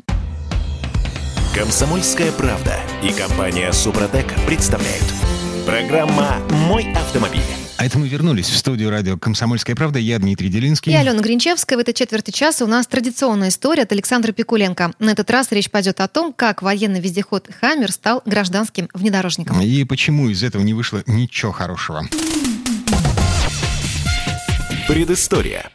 Комсомольская 1.55 2.31
правда 2.31 2.79
и 3.03 3.11
компания 3.11 3.71
Супротек 3.73 4.27
представляют. 4.45 5.05
Программа 5.65 6.37
«Мой 6.67 6.93
автомобиль». 6.93 7.41
А 7.79 7.85
это 7.85 7.97
мы 7.97 8.09
вернулись 8.09 8.49
в 8.49 8.57
студию 8.57 8.89
радио 8.89 9.17
«Комсомольская 9.17 9.73
правда». 9.73 9.99
Я 9.99 10.19
Дмитрий 10.19 10.49
Делинский. 10.49 10.91
И 10.91 10.95
Алена 10.95 11.21
Гринчевская. 11.21 11.77
В 11.77 11.79
этой 11.79 11.93
четверти 11.93 12.31
часа 12.31 12.65
у 12.65 12.67
нас 12.67 12.85
традиционная 12.87 13.47
история 13.47 13.83
от 13.83 13.91
Александра 13.93 14.33
Пикуленко. 14.33 14.91
На 14.99 15.11
этот 15.11 15.31
раз 15.31 15.49
речь 15.53 15.71
пойдет 15.71 16.01
о 16.01 16.09
том, 16.09 16.33
как 16.33 16.61
военный 16.61 16.99
вездеход 16.99 17.47
«Хаммер» 17.61 17.93
стал 17.93 18.21
гражданским 18.25 18.89
внедорожником. 18.93 19.61
И 19.61 19.85
почему 19.85 20.27
из 20.27 20.43
этого 20.43 20.61
не 20.61 20.73
вышло 20.73 21.03
ничего 21.07 21.53
хорошего. 21.53 22.05
Предыстория. 24.89 25.71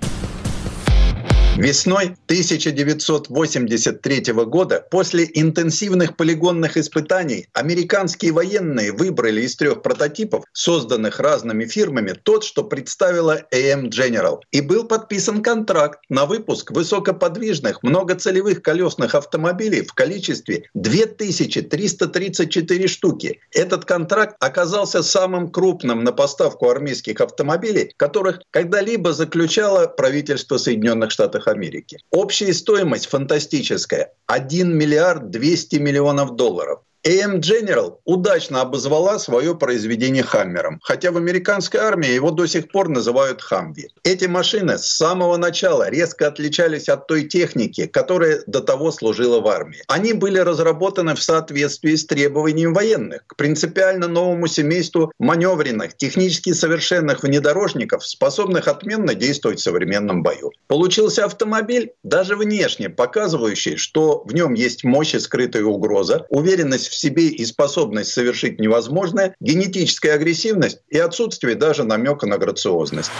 Весной 1.57 2.17
1983 2.27 4.33
года 4.33 4.85
после 4.91 5.31
интенсивных 5.35 6.17
полигонных 6.17 6.77
испытаний 6.77 7.47
американские 7.53 8.33
военные 8.33 8.91
выбрали 8.91 9.43
из 9.43 9.55
трех 9.55 9.81
прототипов, 9.81 10.47
созданных 10.53 11.21
разными 11.21 11.67
фирмами, 11.67 12.19
тот, 12.21 12.43
что 12.43 12.65
представила 12.65 13.43
AM 13.53 13.89
General. 13.89 14.41
И 14.51 14.63
был 14.63 14.83
подписан 14.83 15.45
контракт 15.45 16.01
на 16.09 16.27
выпуск 16.27 16.73
высокоподвижных 16.73 17.85
многоцелевых 17.85 18.61
колесных 18.61 19.15
автомобилей 19.15 19.83
в 19.83 19.93
количестве 19.93 20.65
2334 20.75 22.89
штуки. 22.89 23.39
Этот 23.53 23.85
контракт 23.85 24.35
оказался 24.41 25.05
самым 25.05 25.53
крупным 25.53 26.03
на 26.03 26.11
поставку 26.11 26.69
армейских 26.69 27.21
автомобилей, 27.21 27.93
которых 27.97 28.41
когда-либо 28.51 29.13
заключало 29.13 29.87
правительство 29.87 30.59
Соединенных 30.59 31.13
Штатов 31.13 31.44
Америки. 31.49 31.99
Общая 32.11 32.53
стоимость 32.53 33.07
фантастическая– 33.07 34.13
1 34.27 34.77
миллиард 34.77 35.31
200 35.31 35.77
миллионов 35.77 36.37
долларов. 36.37 36.83
AM 37.07 37.41
General 37.41 37.99
удачно 38.07 38.63
обозвала 38.63 39.19
свое 39.19 39.55
произведение 39.55 40.23
«Хаммером», 40.23 40.81
хотя 40.83 41.13
в 41.13 41.19
американской 41.19 41.79
армии 41.79 42.09
его 42.09 42.31
до 42.31 42.47
сих 42.47 42.73
пор 42.73 42.89
называют 42.89 43.43
«Хамви». 43.43 43.91
Эти 44.05 44.25
машины 44.25 44.79
с 44.79 44.87
самого 44.87 45.37
начала 45.37 45.91
резко 45.91 46.29
отличались 46.29 46.89
от 46.89 47.07
той 47.07 47.25
техники, 47.25 47.87
которая 47.87 48.43
до 48.47 48.61
того 48.61 48.91
служила 48.91 49.41
в 49.41 49.49
армии. 49.49 49.83
Они 49.87 50.15
были 50.15 50.39
разработаны 50.39 51.15
в 51.15 51.23
соответствии 51.23 51.95
с 51.95 52.07
требованием 52.07 52.73
военных 52.73 53.27
к 53.27 53.37
принципиально 53.37 54.09
новому 54.09 54.47
семейству 54.47 55.13
маневренных, 55.19 55.99
технически 55.99 56.55
совершенных 56.55 57.23
внедорожников, 57.23 58.07
способных 58.07 58.67
отменно 58.67 59.15
действовать 59.15 59.61
в 59.61 59.63
современном 59.63 60.23
бою. 60.23 60.53
Получился 60.69 61.27
автомобиль, 61.27 61.93
даже 62.03 62.35
внешне 62.35 62.89
показывающий, 62.89 63.77
что 63.77 64.23
в 64.25 64.33
нем 64.33 64.55
есть 64.55 64.85
мощь 64.85 65.15
и 65.15 65.19
скрытая 65.19 65.65
угроза, 65.65 66.25
уверенность 66.31 66.89
в 66.89 66.94
себе 66.97 67.29
и 67.29 67.45
способность 67.45 68.13
совершить 68.13 68.61
невозможное, 68.61 69.35
генетическая 69.41 70.13
агрессивность 70.13 70.81
и 70.89 70.99
отсутствие 70.99 71.55
даже 71.55 71.85
намека 71.85 72.27
на 72.27 72.39
грациозность. 72.39 73.11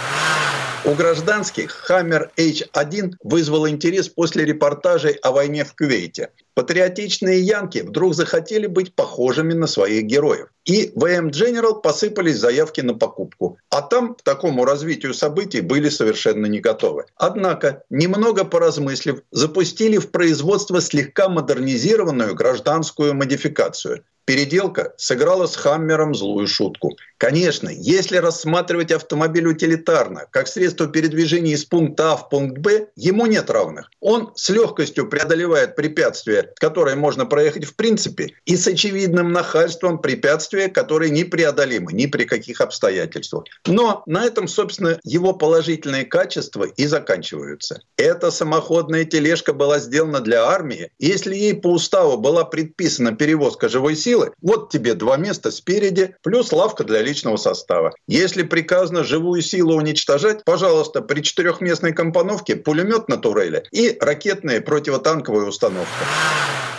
У 0.85 0.93
гражданских 0.93 1.71
Хаммер 1.71 2.31
H1 2.37 3.13
вызвал 3.23 3.67
интерес 3.67 4.07
после 4.07 4.45
репортажей 4.45 5.13
о 5.13 5.31
войне 5.31 5.65
в 5.65 5.75
Кувейте. 5.75 6.29
Патриотичные 6.53 7.41
янки 7.41 7.79
вдруг 7.79 8.13
захотели 8.13 8.67
быть 8.67 8.93
похожими 8.93 9.53
на 9.53 9.65
своих 9.65 10.03
героев. 10.03 10.49
И 10.65 10.91
в 10.95 11.03
AM 11.05 11.29
General 11.29 11.79
посыпались 11.79 12.39
заявки 12.39 12.81
на 12.81 12.95
покупку. 12.95 13.57
А 13.69 13.81
там 13.81 14.15
к 14.15 14.23
такому 14.23 14.65
развитию 14.65 15.13
событий 15.13 15.61
были 15.61 15.89
совершенно 15.89 16.47
не 16.47 16.59
готовы. 16.59 17.05
Однако, 17.15 17.83
немного 17.89 18.45
поразмыслив, 18.45 19.21
запустили 19.31 19.97
в 19.97 20.09
производство 20.09 20.81
слегка 20.81 21.29
модернизированную 21.29 22.33
гражданскую 22.33 23.13
модификацию. 23.13 24.03
Переделка 24.25 24.95
сыграла 24.97 25.45
с 25.45 25.55
Хаммером 25.55 26.15
злую 26.15 26.47
шутку. 26.47 26.97
Конечно, 27.19 27.69
если 27.69 28.17
рассматривать 28.17 28.91
автомобиль 28.91 29.45
утилитарно, 29.45 30.25
как 30.31 30.47
средство 30.47 30.87
передвижения 30.87 31.53
из 31.53 31.63
пункта 31.63 32.13
А 32.13 32.17
в 32.17 32.29
пункт 32.29 32.57
Б, 32.57 32.87
ему 32.95 33.27
нет 33.27 33.51
равных. 33.51 33.91
Он 33.99 34.31
с 34.35 34.49
легкостью 34.49 35.07
преодолевает 35.09 35.75
препятствия, 35.75 36.51
которые 36.59 36.95
можно 36.95 37.27
проехать 37.27 37.65
в 37.65 37.75
принципе, 37.75 38.33
и 38.45 38.57
с 38.57 38.67
очевидным 38.67 39.31
нахальством 39.31 39.99
препятствия, 39.99 40.54
которые 40.69 41.11
непреодолимы 41.11 41.93
ни 41.93 42.05
при 42.05 42.25
каких 42.25 42.61
обстоятельствах. 42.61 43.45
Но 43.65 44.03
на 44.05 44.25
этом, 44.25 44.47
собственно, 44.47 44.99
его 45.03 45.33
положительные 45.33 46.05
качества 46.05 46.63
и 46.63 46.85
заканчиваются. 46.85 47.81
Эта 47.97 48.31
самоходная 48.31 49.05
тележка 49.05 49.53
была 49.53 49.79
сделана 49.79 50.19
для 50.21 50.45
армии. 50.45 50.91
Если 50.99 51.35
ей 51.35 51.53
по 51.53 51.67
уставу 51.67 52.17
была 52.17 52.43
предписана 52.43 53.15
перевозка 53.15 53.69
живой 53.69 53.95
силы, 53.95 54.31
вот 54.41 54.71
тебе 54.71 54.93
два 54.93 55.17
места 55.17 55.51
спереди, 55.51 56.15
плюс 56.21 56.51
лавка 56.51 56.83
для 56.83 57.01
личного 57.01 57.37
состава. 57.37 57.93
Если 58.07 58.43
приказано 58.43 59.03
живую 59.03 59.41
силу 59.41 59.75
уничтожать, 59.75 60.43
пожалуйста, 60.43 61.01
при 61.01 61.21
четырехместной 61.21 61.93
компоновке 61.93 62.55
пулемет 62.55 63.09
на 63.09 63.17
туреле 63.17 63.63
и 63.71 63.97
ракетная 63.99 64.61
противотанковая 64.61 65.45
установка. 65.45 66.05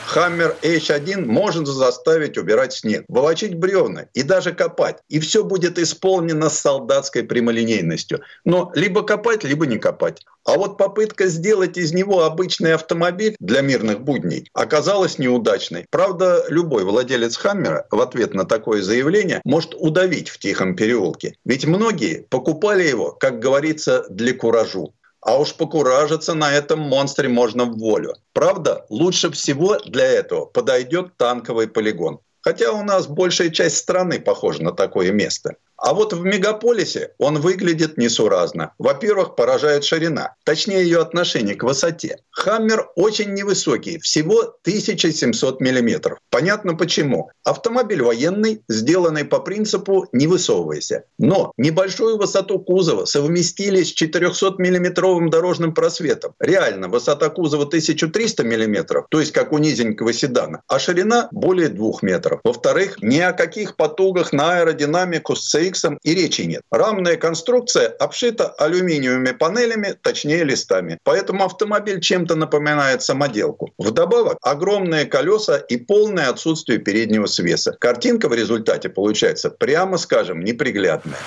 Хаммер 0.06 0.56
H1 0.62 1.24
может 1.24 1.66
заставить 1.66 2.38
убирать 2.38 2.72
снег, 2.72 3.04
волочить 3.08 3.56
бревна 3.56 4.06
и 4.14 4.22
даже 4.22 4.52
копать. 4.52 4.98
И 5.08 5.18
все 5.18 5.42
будет 5.42 5.78
исполнено 5.80 6.48
с 6.48 6.60
солдатской 6.60 7.24
прямолинейностью. 7.24 8.20
Но 8.44 8.70
либо 8.74 9.02
копать, 9.02 9.42
либо 9.42 9.66
не 9.66 9.78
копать. 9.78 10.24
А 10.44 10.56
вот 10.56 10.78
попытка 10.78 11.26
сделать 11.26 11.76
из 11.76 11.92
него 11.92 12.22
обычный 12.22 12.74
автомобиль 12.74 13.34
для 13.40 13.62
мирных 13.62 14.00
будней 14.00 14.48
оказалась 14.52 15.18
неудачной. 15.18 15.86
Правда, 15.90 16.44
любой 16.48 16.84
владелец 16.84 17.36
Хаммера 17.36 17.86
в 17.90 18.00
ответ 18.00 18.32
на 18.32 18.44
такое 18.44 18.82
заявление 18.82 19.40
может 19.44 19.74
удавить 19.74 20.28
в 20.28 20.38
тихом 20.38 20.76
переулке. 20.76 21.34
Ведь 21.44 21.66
многие 21.66 22.24
покупали 22.30 22.84
его, 22.84 23.10
как 23.10 23.40
говорится, 23.40 24.06
для 24.08 24.34
куражу. 24.34 24.94
А 25.20 25.38
уж 25.38 25.54
покуражиться 25.54 26.34
на 26.34 26.52
этом 26.52 26.80
монстре 26.80 27.28
можно 27.28 27.64
в 27.64 27.78
волю. 27.78 28.14
Правда, 28.32 28.86
лучше 28.88 29.30
всего 29.30 29.78
для 29.78 30.04
этого 30.04 30.46
подойдет 30.46 31.16
танковый 31.16 31.68
полигон. 31.68 32.20
Хотя 32.40 32.72
у 32.72 32.84
нас 32.84 33.08
большая 33.08 33.50
часть 33.50 33.76
страны 33.76 34.20
похожа 34.20 34.62
на 34.62 34.72
такое 34.72 35.10
место. 35.10 35.56
А 35.76 35.94
вот 35.94 36.12
в 36.12 36.24
мегаполисе 36.24 37.12
он 37.18 37.40
выглядит 37.40 37.98
несуразно. 37.98 38.72
Во-первых, 38.78 39.36
поражает 39.36 39.84
ширина, 39.84 40.34
точнее 40.44 40.82
ее 40.82 41.00
отношение 41.00 41.54
к 41.54 41.62
высоте. 41.62 42.18
Хаммер 42.30 42.88
очень 42.96 43.32
невысокий, 43.32 43.98
всего 43.98 44.40
1700 44.40 45.60
миллиметров. 45.60 46.18
Понятно 46.30 46.74
почему. 46.74 47.30
Автомобиль 47.44 48.02
военный, 48.02 48.62
сделанный 48.68 49.24
по 49.24 49.40
принципу 49.40 50.06
«не 50.12 50.26
высовывайся». 50.26 51.04
Но 51.18 51.52
небольшую 51.56 52.18
высоту 52.18 52.58
кузова 52.58 53.04
совместили 53.04 53.82
с 53.82 53.94
400-миллиметровым 53.94 55.30
дорожным 55.30 55.74
просветом. 55.74 56.34
Реально, 56.40 56.88
высота 56.88 57.30
кузова 57.30 57.64
1300 57.64 58.44
миллиметров, 58.44 59.06
то 59.10 59.20
есть 59.20 59.32
как 59.32 59.52
у 59.52 59.58
низенького 59.58 60.12
седана, 60.12 60.62
а 60.68 60.78
ширина 60.78 61.28
более 61.32 61.68
2 61.68 61.92
метров. 62.02 62.40
Во-вторых, 62.44 63.02
ни 63.02 63.18
о 63.18 63.32
каких 63.32 63.76
потугах 63.76 64.32
на 64.32 64.58
аэродинамику 64.58 65.36
с 65.36 65.50
CX 65.66 65.98
и 66.02 66.14
речи 66.14 66.42
нет. 66.42 66.62
Рамная 66.70 67.16
конструкция 67.16 67.88
обшита 67.88 68.48
алюминиевыми 68.48 69.32
панелями, 69.32 69.94
точнее 70.00 70.44
листами. 70.44 70.98
Поэтому 71.04 71.44
автомобиль 71.44 72.00
чем-то 72.00 72.34
напоминает 72.34 73.02
самоделку. 73.02 73.72
Вдобавок, 73.78 74.38
огромные 74.42 75.06
колеса 75.06 75.58
и 75.58 75.76
полное 75.76 76.28
отсутствие 76.28 76.78
переднего 76.78 77.26
свеса. 77.26 77.76
Картинка 77.80 78.28
в 78.28 78.34
результате 78.34 78.88
получается, 78.88 79.50
прямо 79.50 79.98
скажем, 79.98 80.44
неприглядная. 80.44 81.18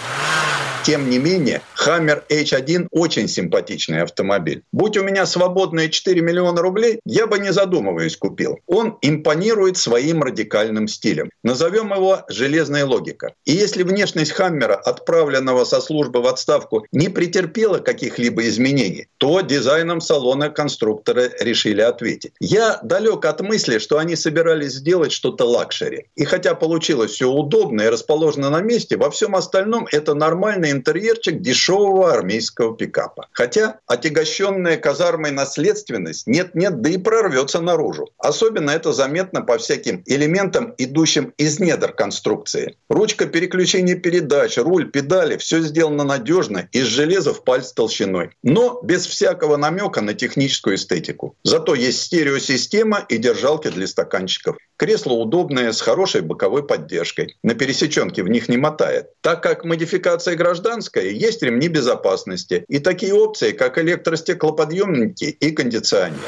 Тем 0.86 1.10
не 1.10 1.20
менее, 1.20 1.62
Hammer 1.86 2.24
H1 2.30 2.88
очень 2.92 3.28
симпатичный 3.28 4.02
автомобиль. 4.02 4.64
Будь 4.72 4.98
у 4.98 5.04
меня 5.04 5.26
свободные 5.26 5.90
4 5.90 6.22
миллиона 6.22 6.62
рублей, 6.62 7.00
я 7.06 7.28
бы 7.28 7.38
не 7.38 7.52
задумываясь 7.52 8.16
купил. 8.16 8.60
Он 8.66 8.98
импонирует 9.02 9.78
своим 9.78 10.24
радикальным 10.24 10.88
стилем. 10.88 11.30
Назовем 11.44 11.94
его 11.94 12.22
«железная 12.30 12.86
логика». 12.86 13.34
И 13.46 13.52
если 13.52 13.84
внешность 13.84 14.32
Хаммера, 14.32 14.76
отправленного 14.76 15.66
со 15.66 15.82
службы 15.82 16.22
в 16.22 16.28
отставку, 16.28 16.86
не 16.92 17.10
претерпела 17.10 17.80
каких-либо 17.80 18.48
изменений, 18.48 19.08
то 19.18 19.42
дизайном 19.42 20.02
салона 20.02 20.50
конструкторы 20.50 21.32
решили 21.40 21.82
ответить. 21.82 22.34
Я 22.40 22.80
далек 22.84 23.26
от 23.26 23.42
мысли, 23.42 23.80
что 23.80 23.98
они 23.98 24.16
собирались 24.16 24.74
сделать 24.74 25.12
что-то 25.12 25.46
luxury. 25.46 26.08
И 26.16 26.24
хотя 26.26 26.56
получилось 26.56 27.12
все 27.12 27.30
удобно 27.30 27.82
и 27.82 27.90
расположено 27.90 28.50
на 28.50 28.62
месте, 28.62 28.98
во 28.98 29.12
всем 29.12 29.36
остальном 29.36 29.88
это 29.92 30.14
нормальный 30.14 30.69
интерьерчик 30.72 31.42
дешевый 31.42 31.60
дешевого 31.70 32.14
армейского 32.14 32.76
пикапа. 32.76 33.28
Хотя 33.32 33.80
отягощенная 33.86 34.78
казармой 34.78 35.32
наследственность 35.32 36.28
нет-нет, 36.28 36.82
да 36.82 36.90
и 36.90 36.98
прорвется 36.98 37.62
наружу. 37.62 38.10
Особенно 38.18 38.72
это 38.72 38.94
заметно 38.94 39.42
по 39.42 39.58
всяким 39.58 40.04
элементам, 40.06 40.74
идущим 40.78 41.34
из 41.38 41.60
недр 41.60 41.92
конструкции. 41.92 42.76
Ручка 42.90 43.26
переключения 43.26 43.96
передач, 43.96 44.58
руль, 44.58 44.90
педали– 44.90 45.38
все 45.40 45.62
сделано 45.62 46.04
надежно, 46.04 46.68
из 46.72 46.86
железа 46.86 47.34
в 47.34 47.44
палец 47.44 47.72
толщиной. 47.72 48.32
Но 48.44 48.80
без 48.84 49.06
всякого 49.06 49.58
намека 49.58 50.02
на 50.02 50.14
техническую 50.14 50.76
эстетику. 50.76 51.36
Зато 51.44 51.76
есть 51.76 52.02
стереосистема 52.02 53.06
и 53.10 53.18
держалки 53.18 53.70
для 53.70 53.88
стаканчиков. 53.88 54.58
Кресло 54.78 55.14
удобное, 55.14 55.74
с 55.74 55.82
хорошей 55.82 56.22
боковой 56.22 56.66
поддержкой. 56.66 57.36
На 57.44 57.54
пересеченке 57.54 58.24
в 58.24 58.30
них 58.30 58.48
не 58.48 58.58
мотает. 58.58 59.10
Так 59.22 59.44
как 59.44 59.66
модификация 59.66 60.36
гражданская, 60.60 61.06
есть 61.06 61.42
ремни 61.42 61.68
безопасности. 61.68 62.66
И 62.68 62.80
такие 62.80 63.14
опции, 63.14 63.52
как 63.52 63.78
электростеклоподъемники 63.78 65.26
и 65.26 65.52
кондиционер. 65.52 66.20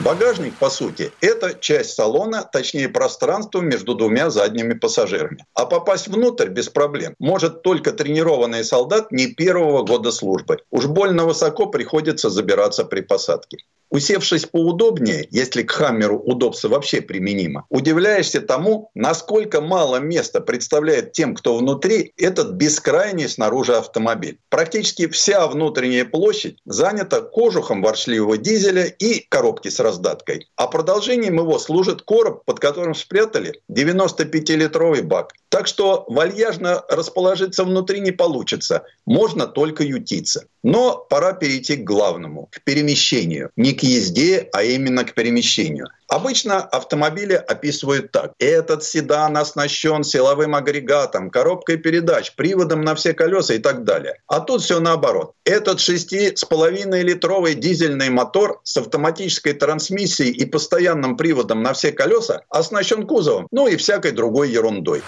Багажник, 0.00 0.54
по 0.54 0.70
сути, 0.70 1.12
это 1.20 1.54
часть 1.60 1.94
салона, 1.94 2.48
точнее 2.50 2.88
пространство 2.88 3.60
между 3.60 3.94
двумя 3.94 4.30
задними 4.30 4.72
пассажирами. 4.72 5.44
А 5.54 5.66
попасть 5.66 6.08
внутрь 6.08 6.48
без 6.48 6.70
проблем 6.70 7.14
может 7.18 7.62
только 7.62 7.92
тренированный 7.92 8.64
солдат 8.64 9.12
не 9.12 9.26
первого 9.26 9.82
года 9.84 10.10
службы. 10.10 10.56
Уж 10.70 10.86
больно 10.86 11.26
высоко 11.26 11.66
приходится 11.66 12.30
забираться 12.30 12.84
при 12.84 13.02
посадке. 13.02 13.58
Усевшись 13.90 14.46
поудобнее, 14.46 15.26
если 15.30 15.62
к 15.62 15.72
Хаммеру 15.72 16.18
удобство 16.18 16.68
вообще 16.68 17.00
применимо, 17.00 17.66
удивляешься 17.70 18.40
тому, 18.40 18.90
насколько 18.94 19.60
мало 19.60 19.96
места 19.96 20.40
представляет 20.40 21.12
тем, 21.12 21.34
кто 21.34 21.56
внутри, 21.56 22.12
этот 22.16 22.52
бескрайний 22.52 23.28
снаружи 23.28 23.76
автомобиль. 23.76 24.38
Практически 24.48 25.08
вся 25.08 25.46
внутренняя 25.48 26.04
площадь 26.04 26.58
занята 26.64 27.20
кожухом 27.20 27.82
воршливого 27.82 28.38
дизеля 28.38 28.84
и 28.84 29.26
коробки 29.28 29.68
с 29.68 29.80
раздаткой. 29.80 30.48
А 30.54 30.68
продолжением 30.68 31.38
его 31.38 31.58
служит 31.58 32.02
короб, 32.02 32.44
под 32.44 32.60
которым 32.60 32.94
спрятали 32.94 33.60
95-литровый 33.70 35.02
бак. 35.02 35.32
Так 35.48 35.66
что 35.66 36.04
вальяжно 36.06 36.84
расположиться 36.88 37.64
внутри 37.64 37.98
не 38.00 38.12
получится, 38.12 38.84
можно 39.04 39.48
только 39.48 39.82
ютиться. 39.82 40.44
Но 40.62 41.04
пора 41.10 41.32
перейти 41.32 41.76
к 41.76 41.84
главному, 41.84 42.48
к 42.52 42.62
перемещению. 42.62 43.50
Не 43.56 43.72
к 43.80 43.82
езде, 43.82 44.48
а 44.52 44.62
именно 44.62 45.04
к 45.04 45.14
перемещению. 45.14 45.88
Обычно 46.08 46.60
автомобили 46.60 47.32
описывают 47.32 48.12
так. 48.12 48.32
Этот 48.38 48.84
седан 48.84 49.36
оснащен 49.36 50.04
силовым 50.04 50.54
агрегатом, 50.54 51.30
коробкой 51.30 51.78
передач, 51.78 52.34
приводом 52.34 52.82
на 52.82 52.94
все 52.94 53.14
колеса 53.14 53.54
и 53.54 53.58
так 53.58 53.84
далее. 53.84 54.16
А 54.26 54.40
тут 54.40 54.62
все 54.62 54.80
наоборот. 54.80 55.32
Этот 55.44 55.78
6,5-литровый 55.78 57.54
дизельный 57.54 58.10
мотор 58.10 58.60
с 58.64 58.76
автоматической 58.76 59.54
трансмиссией 59.54 60.30
и 60.30 60.44
постоянным 60.44 61.16
приводом 61.16 61.62
на 61.62 61.72
все 61.72 61.92
колеса 61.92 62.42
оснащен 62.50 63.06
кузовом, 63.06 63.46
ну 63.50 63.66
и 63.66 63.76
всякой 63.76 64.12
другой 64.12 64.50
ерундой. 64.50 65.02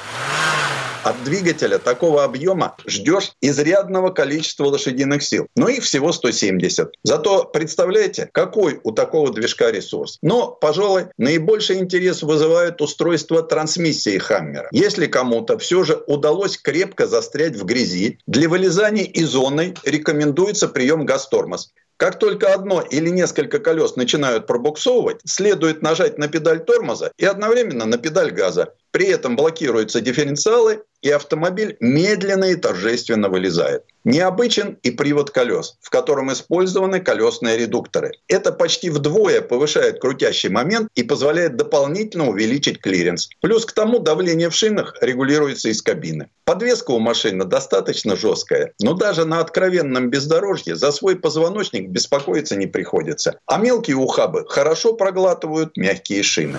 От 1.04 1.24
двигателя 1.24 1.78
такого 1.78 2.22
объема 2.22 2.76
ждешь 2.86 3.32
изрядного 3.40 4.10
количества 4.10 4.66
лошадиных 4.66 5.24
сил. 5.24 5.48
Но 5.56 5.68
их 5.68 5.82
всего 5.82 6.12
170. 6.12 6.92
Зато 7.02 7.44
представляете, 7.44 8.30
какой 8.32 8.80
у 8.84 8.92
такого 8.92 9.32
движка 9.32 9.72
ресурс. 9.72 10.18
Но, 10.22 10.48
пожалуй, 10.52 11.06
наибольший 11.18 11.78
интерес 11.78 12.22
вызывает 12.22 12.80
устройство 12.80 13.42
трансмиссии 13.42 14.18
Хаммера. 14.18 14.68
Если 14.70 15.06
кому-то 15.06 15.58
все 15.58 15.82
же 15.82 16.00
удалось 16.06 16.56
крепко 16.56 17.08
застрять 17.08 17.56
в 17.56 17.64
грязи, 17.64 18.20
для 18.28 18.48
вылезания 18.48 19.04
из 19.04 19.30
зоны 19.30 19.74
рекомендуется 19.84 20.68
прием 20.68 21.04
газ-тормоз. 21.04 21.72
Как 21.96 22.18
только 22.18 22.52
одно 22.52 22.80
или 22.80 23.10
несколько 23.10 23.60
колес 23.60 23.94
начинают 23.94 24.46
пробуксовывать, 24.46 25.20
следует 25.24 25.82
нажать 25.82 26.18
на 26.18 26.26
педаль 26.26 26.64
тормоза 26.64 27.12
и 27.16 27.24
одновременно 27.24 27.86
на 27.86 27.96
педаль 27.96 28.32
газа. 28.32 28.74
При 28.90 29.06
этом 29.06 29.36
блокируются 29.36 30.00
дифференциалы, 30.00 30.82
и 31.02 31.10
автомобиль 31.10 31.76
медленно 31.80 32.46
и 32.46 32.54
торжественно 32.54 33.28
вылезает. 33.28 33.84
Необычен 34.04 34.78
и 34.82 34.90
привод 34.90 35.30
колес, 35.30 35.76
в 35.80 35.90
котором 35.90 36.32
использованы 36.32 37.00
колесные 37.00 37.56
редукторы. 37.56 38.12
Это 38.26 38.50
почти 38.50 38.90
вдвое 38.90 39.42
повышает 39.42 40.00
крутящий 40.00 40.48
момент 40.48 40.88
и 40.96 41.02
позволяет 41.04 41.56
дополнительно 41.56 42.28
увеличить 42.28 42.80
клиренс. 42.80 43.28
Плюс 43.40 43.64
к 43.64 43.72
тому 43.72 44.00
давление 44.00 44.50
в 44.50 44.54
шинах 44.54 44.96
регулируется 45.00 45.68
из 45.68 45.82
кабины. 45.82 46.28
Подвеска 46.44 46.90
у 46.90 46.98
машины 46.98 47.44
достаточно 47.44 48.16
жесткая, 48.16 48.72
но 48.80 48.94
даже 48.94 49.24
на 49.24 49.40
откровенном 49.40 50.10
бездорожье 50.10 50.74
за 50.74 50.90
свой 50.90 51.16
позвоночник 51.16 51.88
беспокоиться 51.88 52.56
не 52.56 52.66
приходится. 52.66 53.38
А 53.46 53.58
мелкие 53.58 53.96
ухабы 53.96 54.44
хорошо 54.48 54.94
проглатывают 54.94 55.76
мягкие 55.76 56.22
шины 56.24 56.58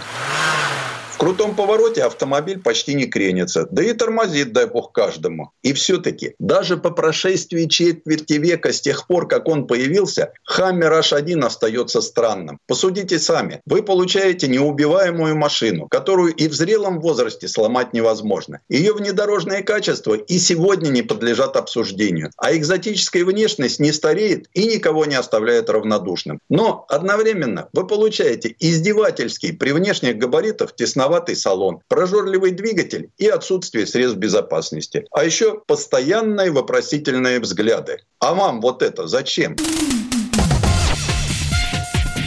крутом 1.24 1.56
повороте 1.56 2.04
автомобиль 2.04 2.60
почти 2.60 2.96
не 2.96 3.06
кренится, 3.06 3.66
да 3.72 3.82
и 3.82 3.94
тормозит, 3.94 4.52
дай 4.52 4.66
бог, 4.66 4.92
каждому. 4.92 5.52
И 5.62 5.72
все-таки, 5.72 6.36
даже 6.38 6.76
по 6.76 6.90
прошествии 6.90 7.66
четверти 7.66 8.34
века 8.34 8.74
с 8.74 8.82
тех 8.82 9.08
пор, 9.08 9.30
как 9.30 9.48
он 9.48 9.66
появился, 9.66 10.34
Хаммер 10.44 10.92
H1 10.92 11.46
остается 11.46 12.02
странным. 12.02 12.60
Посудите 12.68 13.20
сами. 13.20 13.62
Вы 13.66 13.84
получаете 13.84 14.50
неубиваемую 14.50 15.38
машину, 15.38 15.88
которую 15.88 16.34
и 16.34 16.50
в 16.50 16.54
зрелом 16.54 17.00
возрасте 17.00 17.48
сломать 17.48 17.94
невозможно. 17.94 18.60
Ее 18.68 18.92
внедорожные 18.94 19.64
качества 19.64 20.16
и 20.16 20.38
сегодня 20.40 20.90
не 20.90 21.04
подлежат 21.04 21.56
обсуждению. 21.56 22.32
А 22.36 22.54
экзотическая 22.54 23.24
внешность 23.24 23.80
не 23.80 23.94
стареет 23.94 24.48
и 24.54 24.68
никого 24.68 25.06
не 25.06 25.16
оставляет 25.16 25.70
равнодушным. 25.70 26.40
Но 26.50 26.86
одновременно 26.90 27.70
вы 27.72 27.88
получаете 27.88 28.54
издевательский 28.60 29.54
при 29.54 29.72
внешних 29.72 30.18
габаритах 30.18 30.76
тесноватый 30.76 31.13
тесноватый 31.14 31.36
салон, 31.36 31.80
прожорливый 31.88 32.52
двигатель 32.52 33.10
и 33.18 33.28
отсутствие 33.28 33.86
средств 33.86 34.18
безопасности. 34.18 35.06
А 35.12 35.24
еще 35.24 35.62
постоянные 35.68 36.52
вопросительные 36.52 37.40
взгляды. 37.40 37.98
А 38.20 38.34
вам 38.34 38.62
вот 38.62 38.82
это 38.82 39.08
зачем? 39.08 39.56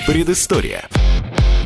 Предыстория. 0.06 0.88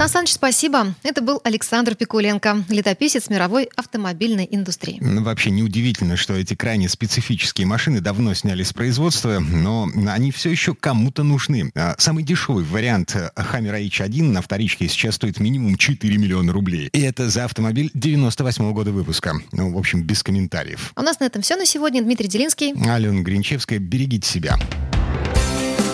Сан 0.09 0.26
спасибо. 0.26 0.94
Это 1.03 1.22
был 1.22 1.40
Александр 1.44 1.94
Пикуленко, 1.94 2.64
летописец 2.68 3.28
мировой 3.28 3.68
автомобильной 3.76 4.48
индустрии. 4.51 4.98
Вообще 5.01 5.51
неудивительно, 5.51 6.16
что 6.16 6.34
эти 6.34 6.55
крайне 6.55 6.88
специфические 6.88 7.66
машины 7.66 8.01
давно 8.01 8.34
сняли 8.34 8.62
с 8.62 8.72
производства, 8.72 9.38
но 9.38 9.88
они 10.09 10.32
все 10.32 10.51
еще 10.51 10.74
кому-то 10.74 11.22
нужны. 11.22 11.70
А 11.74 11.94
самый 11.98 12.24
дешевый 12.24 12.64
вариант 12.64 13.14
Hammer 13.14 13.80
H1 13.88 14.22
на 14.22 14.42
вторичке 14.42 14.88
сейчас 14.88 15.16
стоит 15.16 15.38
минимум 15.38 15.76
4 15.76 16.16
миллиона 16.16 16.53
рублей. 16.53 16.88
И 16.92 17.01
это 17.01 17.28
за 17.28 17.44
автомобиль 17.44 17.90
98 17.94 18.64
-го 18.64 18.72
года 18.72 18.92
выпуска. 18.92 19.34
Ну, 19.53 19.72
в 19.72 19.78
общем, 19.78 20.03
без 20.03 20.22
комментариев. 20.22 20.92
У 20.96 21.03
нас 21.03 21.20
на 21.20 21.24
этом 21.24 21.42
все 21.42 21.57
на 21.57 21.66
сегодня. 21.66 22.03
Дмитрий 22.03 22.28
Делинский. 22.28 22.72
Алена 22.90 23.20
Гринчевская. 23.20 23.78
Берегите 23.78 24.28
себя. 24.28 24.59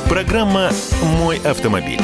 Программа 0.09 0.71
«Мой 1.03 1.39
автомобиль». 1.39 2.01